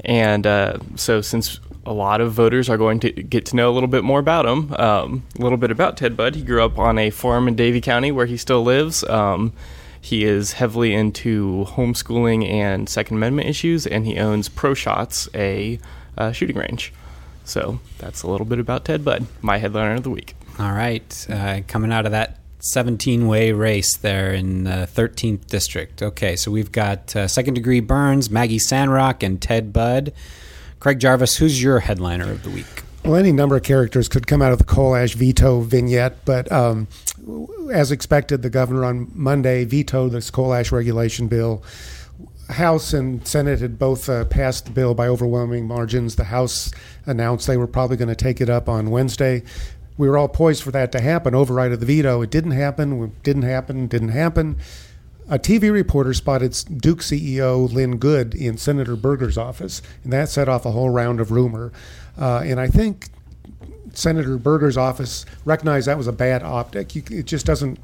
and 0.04 0.46
uh, 0.46 0.78
so 0.96 1.20
since 1.20 1.60
a 1.86 1.92
lot 1.92 2.20
of 2.20 2.32
voters 2.32 2.68
are 2.68 2.76
going 2.76 3.00
to 3.00 3.10
get 3.10 3.46
to 3.46 3.56
know 3.56 3.70
a 3.70 3.72
little 3.72 3.88
bit 3.88 4.04
more 4.04 4.18
about 4.18 4.46
him, 4.46 4.72
um, 4.74 5.22
a 5.38 5.42
little 5.42 5.58
bit 5.58 5.70
about 5.70 5.96
Ted 5.96 6.16
Budd. 6.16 6.34
He 6.34 6.42
grew 6.42 6.62
up 6.62 6.78
on 6.78 6.98
a 6.98 7.10
farm 7.10 7.46
in 7.46 7.54
Davie 7.54 7.80
County 7.80 8.10
where 8.12 8.26
he 8.26 8.36
still 8.36 8.62
lives. 8.62 9.04
Um, 9.04 9.52
he 10.02 10.24
is 10.24 10.54
heavily 10.54 10.92
into 10.92 11.64
homeschooling 11.68 12.44
and 12.50 12.88
Second 12.88 13.18
Amendment 13.18 13.48
issues, 13.48 13.86
and 13.86 14.04
he 14.04 14.18
owns 14.18 14.48
Pro 14.48 14.74
Shots, 14.74 15.28
a 15.32 15.78
uh, 16.18 16.32
shooting 16.32 16.56
range. 16.56 16.92
So 17.44 17.78
that's 17.98 18.24
a 18.24 18.26
little 18.28 18.44
bit 18.44 18.58
about 18.58 18.84
Ted 18.84 19.04
Budd, 19.04 19.26
my 19.40 19.58
headliner 19.58 19.94
of 19.94 20.02
the 20.02 20.10
week. 20.10 20.34
All 20.58 20.72
right, 20.72 21.26
uh, 21.30 21.60
coming 21.68 21.92
out 21.92 22.04
of 22.04 22.10
that 22.10 22.40
17 22.58 23.28
way 23.28 23.52
race 23.52 23.96
there 23.96 24.32
in 24.32 24.64
the 24.64 24.88
13th 24.92 25.46
district. 25.46 26.02
Okay, 26.02 26.34
so 26.34 26.50
we've 26.50 26.72
got 26.72 27.14
uh, 27.14 27.28
second 27.28 27.54
degree 27.54 27.80
burns, 27.80 28.28
Maggie 28.28 28.58
Sandrock, 28.58 29.22
and 29.22 29.40
Ted 29.40 29.72
Budd. 29.72 30.12
Craig 30.80 30.98
Jarvis, 30.98 31.36
who's 31.36 31.62
your 31.62 31.78
headliner 31.78 32.28
of 32.28 32.42
the 32.42 32.50
week? 32.50 32.82
Well, 33.04 33.14
any 33.14 33.30
number 33.30 33.56
of 33.56 33.62
characters 33.62 34.08
could 34.08 34.26
come 34.26 34.42
out 34.42 34.50
of 34.50 34.58
the 34.58 34.64
coal 34.64 34.96
ash 34.96 35.14
veto 35.14 35.60
vignette, 35.60 36.24
but 36.24 36.50
um, 36.50 36.88
as 37.72 37.92
expected, 37.92 38.42
the 38.42 38.50
governor 38.50 38.84
on 38.84 39.10
Monday 39.14 39.64
vetoed 39.64 40.12
this 40.12 40.30
coal 40.30 40.54
ash 40.54 40.72
regulation 40.72 41.28
bill. 41.28 41.62
House 42.50 42.92
and 42.92 43.26
Senate 43.26 43.60
had 43.60 43.78
both 43.78 44.08
uh, 44.08 44.24
passed 44.24 44.66
the 44.66 44.70
bill 44.72 44.94
by 44.94 45.06
overwhelming 45.06 45.66
margins. 45.66 46.16
The 46.16 46.24
House 46.24 46.70
announced 47.06 47.46
they 47.46 47.56
were 47.56 47.66
probably 47.66 47.96
going 47.96 48.08
to 48.08 48.14
take 48.14 48.40
it 48.40 48.50
up 48.50 48.68
on 48.68 48.90
Wednesday. 48.90 49.42
We 49.96 50.08
were 50.08 50.18
all 50.18 50.28
poised 50.28 50.62
for 50.62 50.70
that 50.72 50.92
to 50.92 51.00
happen, 51.00 51.34
override 51.34 51.72
of 51.72 51.80
the 51.80 51.86
veto. 51.86 52.22
It 52.22 52.30
didn't 52.30 52.52
happen, 52.52 53.12
didn't 53.22 53.42
happen, 53.42 53.86
didn't 53.86 54.08
happen. 54.08 54.56
A 55.28 55.38
TV 55.38 55.72
reporter 55.72 56.12
spotted 56.12 56.52
Duke 56.78 56.98
CEO 56.98 57.72
Lynn 57.72 57.98
Good 57.98 58.34
in 58.34 58.56
Senator 58.58 58.96
Berger's 58.96 59.38
office, 59.38 59.80
and 60.02 60.12
that 60.12 60.28
set 60.28 60.48
off 60.48 60.66
a 60.66 60.72
whole 60.72 60.90
round 60.90 61.20
of 61.20 61.30
rumor. 61.30 61.72
Uh, 62.18 62.42
and 62.44 62.60
I 62.60 62.66
think 62.66 63.08
Senator 63.92 64.36
Berger's 64.38 64.76
office 64.76 65.24
recognized 65.44 65.86
that 65.86 65.98
was 65.98 66.06
a 66.06 66.12
bad 66.12 66.42
optic. 66.42 66.94
You, 66.94 67.02
it 67.10 67.26
just 67.26 67.46
doesn't 67.46 67.78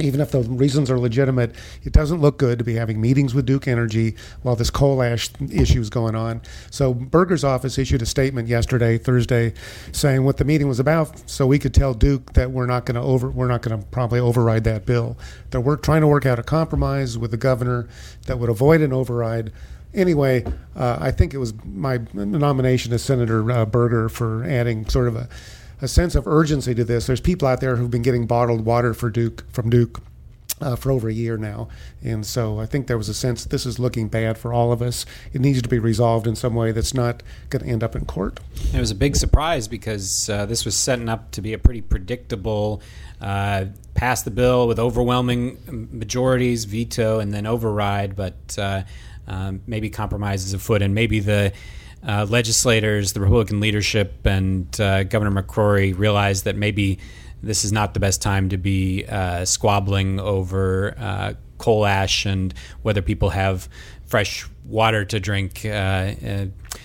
even 0.00 0.20
if 0.20 0.30
the 0.30 0.42
reasons 0.42 0.90
are 0.90 0.98
legitimate, 0.98 1.54
it 1.82 1.92
doesn't 1.92 2.20
look 2.20 2.38
good 2.38 2.58
to 2.58 2.64
be 2.64 2.74
having 2.74 3.00
meetings 3.00 3.34
with 3.34 3.46
Duke 3.46 3.66
Energy 3.66 4.14
while 4.42 4.56
this 4.56 4.70
coal 4.70 5.02
ash 5.02 5.30
issue 5.50 5.80
is 5.80 5.90
going 5.90 6.14
on. 6.14 6.40
So 6.70 6.94
Berger's 6.94 7.44
office 7.44 7.78
issued 7.78 8.02
a 8.02 8.06
statement 8.06 8.48
yesterday, 8.48 8.98
Thursday, 8.98 9.54
saying 9.92 10.24
what 10.24 10.36
the 10.36 10.44
meeting 10.44 10.68
was 10.68 10.78
about, 10.78 11.28
so 11.28 11.46
we 11.46 11.58
could 11.58 11.74
tell 11.74 11.94
Duke 11.94 12.34
that 12.34 12.50
we're 12.50 12.66
not 12.66 12.86
going 12.86 12.94
to 12.94 13.00
over, 13.00 13.28
we're 13.28 13.48
not 13.48 13.62
going 13.62 13.78
to 13.78 13.86
probably 13.88 14.20
override 14.20 14.64
that 14.64 14.86
bill. 14.86 15.16
That 15.50 15.62
we're 15.62 15.76
trying 15.76 16.02
to 16.02 16.06
work 16.06 16.26
out 16.26 16.38
a 16.38 16.44
compromise 16.44 17.18
with 17.18 17.30
the 17.30 17.36
governor 17.36 17.88
that 18.26 18.38
would 18.38 18.50
avoid 18.50 18.80
an 18.80 18.92
override. 18.92 19.52
Anyway, 19.94 20.44
uh, 20.76 20.98
I 21.00 21.10
think 21.10 21.34
it 21.34 21.38
was 21.38 21.54
my 21.64 22.00
nomination 22.12 22.92
as 22.92 23.02
Senator 23.02 23.50
uh, 23.50 23.64
Berger 23.64 24.08
for 24.08 24.44
adding 24.44 24.86
sort 24.88 25.08
of 25.08 25.16
a 25.16 25.28
a 25.80 25.88
sense 25.88 26.14
of 26.14 26.26
urgency 26.26 26.74
to 26.74 26.84
this. 26.84 27.06
There's 27.06 27.20
people 27.20 27.48
out 27.48 27.60
there 27.60 27.76
who've 27.76 27.90
been 27.90 28.02
getting 28.02 28.26
bottled 28.26 28.64
water 28.64 28.94
for 28.94 29.10
Duke 29.10 29.44
from 29.52 29.70
Duke 29.70 30.00
uh, 30.60 30.74
for 30.74 30.90
over 30.90 31.08
a 31.08 31.12
year 31.12 31.36
now, 31.36 31.68
and 32.02 32.26
so 32.26 32.58
I 32.58 32.66
think 32.66 32.88
there 32.88 32.98
was 32.98 33.08
a 33.08 33.14
sense 33.14 33.44
this 33.44 33.64
is 33.64 33.78
looking 33.78 34.08
bad 34.08 34.36
for 34.38 34.52
all 34.52 34.72
of 34.72 34.82
us. 34.82 35.06
It 35.32 35.40
needs 35.40 35.62
to 35.62 35.68
be 35.68 35.78
resolved 35.78 36.26
in 36.26 36.34
some 36.34 36.54
way 36.54 36.72
that's 36.72 36.94
not 36.94 37.22
going 37.48 37.64
to 37.64 37.70
end 37.70 37.84
up 37.84 37.94
in 37.94 38.06
court. 38.06 38.40
It 38.74 38.80
was 38.80 38.90
a 38.90 38.96
big 38.96 39.14
surprise 39.14 39.68
because 39.68 40.28
uh, 40.28 40.46
this 40.46 40.64
was 40.64 40.76
setting 40.76 41.08
up 41.08 41.30
to 41.32 41.42
be 41.42 41.52
a 41.52 41.58
pretty 41.58 41.80
predictable. 41.80 42.82
Uh, 43.20 43.66
pass 43.94 44.22
the 44.22 44.30
bill 44.32 44.66
with 44.66 44.80
overwhelming 44.80 45.58
majorities, 45.92 46.64
veto, 46.64 47.20
and 47.20 47.32
then 47.32 47.46
override, 47.46 48.16
but 48.16 48.56
uh, 48.58 48.82
um, 49.28 49.60
maybe 49.66 49.90
compromises 49.90 50.52
afoot, 50.54 50.82
and 50.82 50.94
maybe 50.94 51.20
the 51.20 51.52
uh, 52.06 52.26
legislators, 52.28 53.12
the 53.12 53.20
Republican 53.20 53.60
leadership, 53.60 54.26
and 54.26 54.80
uh, 54.80 55.04
Governor 55.04 55.42
McCrory 55.42 55.96
realized 55.96 56.44
that 56.44 56.56
maybe 56.56 56.98
this 57.42 57.64
is 57.64 57.72
not 57.72 57.94
the 57.94 58.00
best 58.00 58.20
time 58.20 58.48
to 58.48 58.56
be 58.56 59.04
uh, 59.06 59.44
squabbling 59.44 60.18
over 60.18 60.94
uh, 60.98 61.34
coal 61.58 61.86
ash 61.86 62.24
and 62.26 62.54
whether 62.82 63.02
people 63.02 63.30
have 63.30 63.68
fresh 64.06 64.46
water 64.64 65.04
to 65.04 65.20
drink. 65.20 65.64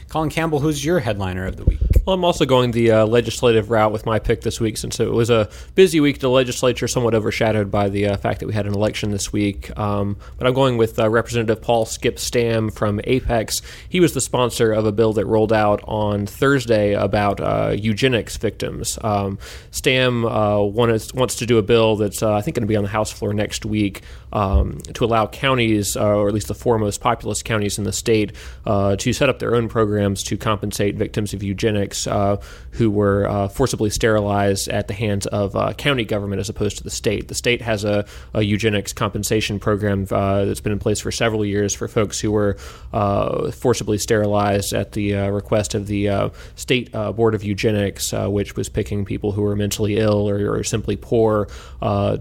Colin 0.10 0.30
Campbell, 0.30 0.60
who's 0.60 0.86
your 0.86 1.00
headliner 1.00 1.46
of 1.46 1.58
the 1.58 1.64
week? 1.64 1.80
Well, 2.06 2.14
I'm 2.14 2.26
also 2.26 2.46
going 2.46 2.72
the 2.72 2.92
uh, 2.92 3.06
legislative 3.06 3.72
route 3.72 3.94
with 3.94 4.06
my 4.06 4.20
pick 4.20 4.42
this 4.42 4.60
week 4.60 4.78
since 4.78 5.00
it 5.00 5.10
was 5.10 5.30
a 5.30 5.50
busy 5.74 6.02
week. 6.02 6.20
The 6.20 6.30
legislature 6.30 6.86
somewhat 6.86 7.16
overshadowed 7.16 7.72
by 7.72 7.88
the 7.88 8.08
uh, 8.08 8.18
fact 8.18 8.42
that 8.42 8.48
we 8.48 8.54
had 8.54 8.68
an 8.68 8.74
election 8.74 9.12
this 9.12 9.32
week. 9.32 9.76
Um, 9.80 10.18
but 10.38 10.46
I'm 10.46 10.54
going 10.54 10.76
with 10.76 11.00
uh, 11.00 11.10
Representative 11.10 11.62
Paul 11.62 11.86
Skip 11.86 12.20
Stam 12.20 12.72
from 12.72 13.00
Apex. 13.06 13.62
He 13.88 14.02
was 14.02 14.14
the 14.14 14.20
sponsor 14.20 14.74
of 14.74 14.86
a 14.86 14.92
bill 14.92 15.14
that 15.14 15.26
rolled 15.26 15.54
out 15.54 15.82
on 15.86 16.26
Thursday 16.26 16.92
about 16.94 17.40
uh, 17.40 17.74
eugenics 17.78 18.36
victims. 18.36 19.00
Um, 19.02 19.40
Stam 19.72 20.26
uh, 20.26 20.60
wants, 20.60 21.14
wants 21.14 21.38
to 21.38 21.46
do 21.46 21.58
a 21.58 21.64
bill 21.64 21.96
that's, 21.96 22.22
uh, 22.22 22.34
I 22.34 22.42
think, 22.42 22.56
going 22.56 22.64
to 22.64 22.68
be 22.68 22.76
on 22.76 22.84
the 22.84 22.90
House 22.90 23.12
floor 23.12 23.34
next 23.34 23.66
week 23.66 24.02
um, 24.34 24.80
to 24.94 25.06
allow 25.06 25.26
counties, 25.28 25.96
or 25.96 26.28
at 26.28 26.34
least 26.34 26.50
the 26.50 26.56
four 26.56 26.78
most 26.78 27.00
populous 27.00 27.42
counties 27.42 27.78
in 27.78 27.86
the 27.86 27.94
state, 27.94 28.34
to 28.66 29.14
set 29.14 29.30
up 29.30 29.40
their 29.40 29.56
own 29.56 29.70
programs 29.70 29.83
to 29.84 30.38
compensate 30.38 30.96
victims 30.96 31.34
of 31.34 31.44
eugenics 31.44 32.08
uh, 32.08 32.38
who 32.72 32.90
were 32.90 33.28
uh, 33.28 33.48
forcibly 33.48 33.90
sterilized 33.90 34.68
at 34.70 34.88
the 34.88 34.94
hands 34.94 35.26
of 35.28 35.56
uh, 35.56 35.74
county 35.74 36.06
government 36.06 36.40
as 36.40 36.50
opposed 36.50 36.78
to 36.78 36.84
the 36.84 36.90
state. 36.90 37.28
The 37.28 37.36
state 37.36 37.62
has 37.62 37.84
a, 37.84 38.06
a 38.34 38.42
eugenics 38.42 38.94
compensation 38.94 39.60
program 39.60 40.08
uh, 40.12 40.46
that's 40.46 40.62
been 40.62 40.72
in 40.72 40.80
place 40.80 41.00
for 41.00 41.12
several 41.12 41.46
years 41.46 41.74
for 41.74 41.88
folks 41.88 42.20
who 42.20 42.32
were 42.32 42.58
uh, 42.94 43.52
forcibly 43.52 43.98
sterilized 43.98 44.74
at 44.74 44.94
the 44.94 45.14
request 45.14 45.76
of 45.76 45.88
the 45.88 46.32
state 46.56 46.92
board 46.92 47.36
of 47.36 47.44
eugenics, 47.44 48.14
which 48.14 48.56
was 48.56 48.70
picking 48.70 49.06
people 49.06 49.32
who 49.32 49.42
were 49.42 49.56
mentally 49.56 49.98
ill 49.98 50.30
or, 50.30 50.54
or 50.54 50.64
simply 50.64 50.96
poor 50.96 51.48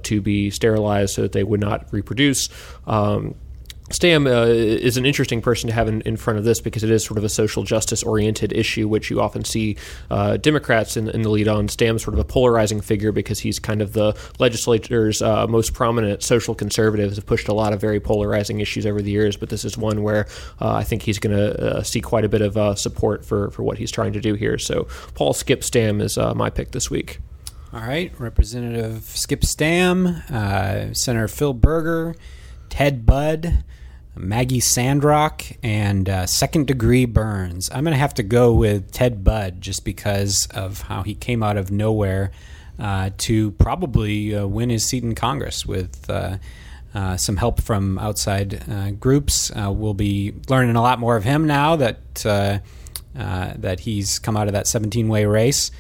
to 0.03 0.21
be 0.21 0.51
sterilized 0.51 1.15
so 1.15 1.23
that 1.23 1.33
they 1.33 1.45
would 1.45 1.61
not 1.61 1.87
reproduce. 1.93 2.49
Um, 2.87 3.35
Stam 3.93 4.27
uh, 4.27 4.45
is 4.47 4.97
an 4.97 5.05
interesting 5.05 5.43
person 5.43 5.69
to 5.69 5.75
have 5.75 5.87
in, 5.87 6.01
in, 6.03 6.17
front 6.17 6.39
of 6.39 6.45
this 6.45 6.61
because 6.61 6.83
it 6.83 6.91
is 6.91 7.05
sort 7.05 7.19
of 7.19 7.25
a 7.25 7.29
social 7.29 7.63
justice 7.63 8.03
oriented 8.03 8.53
issue, 8.53 8.89
which 8.89 9.11
you 9.11 9.21
often 9.21 9.45
see 9.45 9.77
uh, 10.11 10.37
Democrats 10.39 10.97
in, 10.97 11.09
in, 11.09 11.23
the 11.23 11.29
lead 11.29 11.47
on. 11.47 11.69
Stam's 11.69 12.03
sort 12.03 12.15
of 12.15 12.21
a 12.21 12.25
polarizing 12.25 12.81
figure 12.81 13.13
because 13.13 13.39
he's 13.41 13.59
kind 13.59 13.83
of 13.83 13.93
the 13.93 14.17
legislature's 14.39 15.21
uh, 15.21 15.47
most 15.47 15.75
prominent 15.75 16.23
social 16.23 16.55
conservative, 16.55 17.15
have 17.15 17.27
pushed 17.27 17.49
a 17.49 17.55
lot 17.55 17.73
of 17.73 17.81
very 17.81 18.01
polarizing 18.01 18.61
issues 18.61 18.87
over 18.87 19.03
the 19.03 19.11
years, 19.11 19.37
but 19.37 19.51
this 19.51 19.65
is 19.65 19.77
one 19.77 20.03
where 20.03 20.27
uh, 20.61 20.73
I 20.73 20.85
think 20.85 21.03
he's 21.03 21.19
going 21.19 21.37
to 21.37 21.77
uh, 21.77 21.83
see 21.83 22.01
quite 22.01 22.25
a 22.25 22.29
bit 22.29 22.41
of 22.41 22.57
uh, 22.57 22.75
support 22.75 23.25
for, 23.25 23.51
for 23.51 23.63
what 23.63 23.79
he's 23.79 23.91
trying 23.91 24.15
to 24.15 24.21
do 24.21 24.35
here. 24.35 24.59
So 24.59 24.89
Paul 25.15 25.35
Skip 25.35 25.63
Stam 25.63 26.01
is 26.01 26.17
my 26.17 26.51
pick 26.51 26.71
this 26.71 26.91
week. 26.91 27.19
All 27.73 27.81
right, 27.81 28.13
Representative 28.19 29.05
Skip 29.05 29.45
Stam, 29.45 30.23
Senator 30.95 31.29
Phil 31.29 31.53
Berger, 31.53 32.15
Ted 32.69 33.05
Budd. 33.05 33.65
Maggie 34.15 34.61
Sandrock, 34.61 35.45
and 35.63 36.09
uh, 36.09 36.27
Second 36.27 36.67
Degree 36.67 37.07
Burns. 37.07 37.71
I'm 37.73 37.85
going 37.85 37.95
to 37.95 37.99
have 37.99 38.15
to 38.15 38.23
go 38.23 38.53
with 38.53 38.93
Ted 38.93 39.25
Budd 39.25 39.61
just 39.61 39.85
because 39.85 40.47
of 40.55 40.83
how 40.83 41.03
he 41.03 41.15
came 41.15 41.43
out 41.43 41.57
of 41.57 41.71
nowhere 41.71 42.31
uh, 42.79 43.11
to 43.19 43.53
probably 43.53 44.35
uh, 44.35 44.47
win 44.47 44.71
his 44.71 44.89
seat 44.89 45.03
in 45.03 45.15
Congress 45.15 45.65
with. 45.67 46.09
Uh, 46.11 46.39
uh, 46.95 47.17
some 47.17 47.39
help 47.39 47.59
from 47.59 47.99
outside 47.99 48.69
uh, 48.71 48.91
groups. 48.91 49.51
we'll 49.57 49.95
be 49.95 50.35
learning 50.51 50.77
a 50.77 50.83
lot 50.83 50.99
more 50.99 51.17
of 51.17 51.25
him 51.25 51.47
now 51.47 51.75
that 51.75 52.15
that 53.15 53.81
he's 53.81 54.19
come 54.19 54.37
out 54.37 54.47
of 54.47 54.53
that 54.53 54.67
17-way 54.67 55.25
race. 55.25 55.71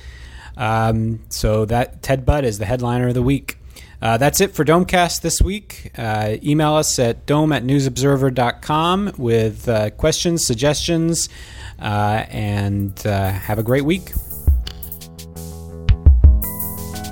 Um, 0.56 1.20
so 1.28 1.66
that 1.66 2.02
Ted 2.02 2.24
Budd 2.24 2.46
is 2.46 2.58
the 2.58 2.64
headliner 2.64 3.08
of 3.08 3.14
the 3.14 3.22
week. 3.22 3.58
Uh, 4.02 4.16
that's 4.16 4.40
it 4.40 4.52
for 4.52 4.64
Domecast 4.64 5.20
this 5.20 5.40
week. 5.40 5.92
Uh, 5.96 6.36
email 6.42 6.74
us 6.74 6.98
at 6.98 7.24
dome 7.24 7.52
at 7.52 7.62
newsobserver.com 7.62 9.12
with 9.16 9.68
uh, 9.68 9.90
questions, 9.90 10.44
suggestions, 10.44 11.28
uh, 11.78 12.24
and 12.28 13.06
uh, 13.06 13.30
have 13.30 13.60
a 13.60 13.62
great 13.62 13.84
week. 13.84 14.10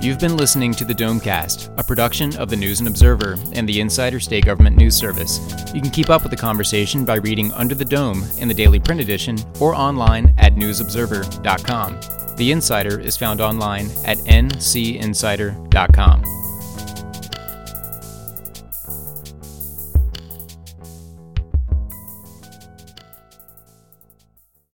You've 0.01 0.19
been 0.19 0.35
listening 0.35 0.73
to 0.73 0.83
the 0.83 0.95
Domecast, 0.95 1.73
a 1.77 1.83
production 1.83 2.35
of 2.37 2.49
the 2.49 2.57
News 2.57 2.79
and 2.79 2.89
Observer 2.89 3.37
and 3.53 3.69
the 3.69 3.79
Insider 3.79 4.19
State 4.19 4.45
Government 4.45 4.75
News 4.75 4.95
Service. 4.95 5.39
You 5.73 5.79
can 5.79 5.91
keep 5.91 6.09
up 6.09 6.23
with 6.23 6.31
the 6.31 6.37
conversation 6.37 7.05
by 7.05 7.17
reading 7.17 7.53
Under 7.53 7.75
the 7.75 7.85
Dome 7.85 8.25
in 8.39 8.47
the 8.47 8.53
daily 8.53 8.79
print 8.79 8.99
edition 8.99 9.37
or 9.61 9.75
online 9.75 10.33
at 10.39 10.55
newsobserver.com. 10.55 12.35
The 12.35 12.51
Insider 12.51 12.99
is 12.99 13.15
found 13.15 13.39
online 13.39 13.91
at 14.03 14.17
ncinsider.com. 14.17 16.40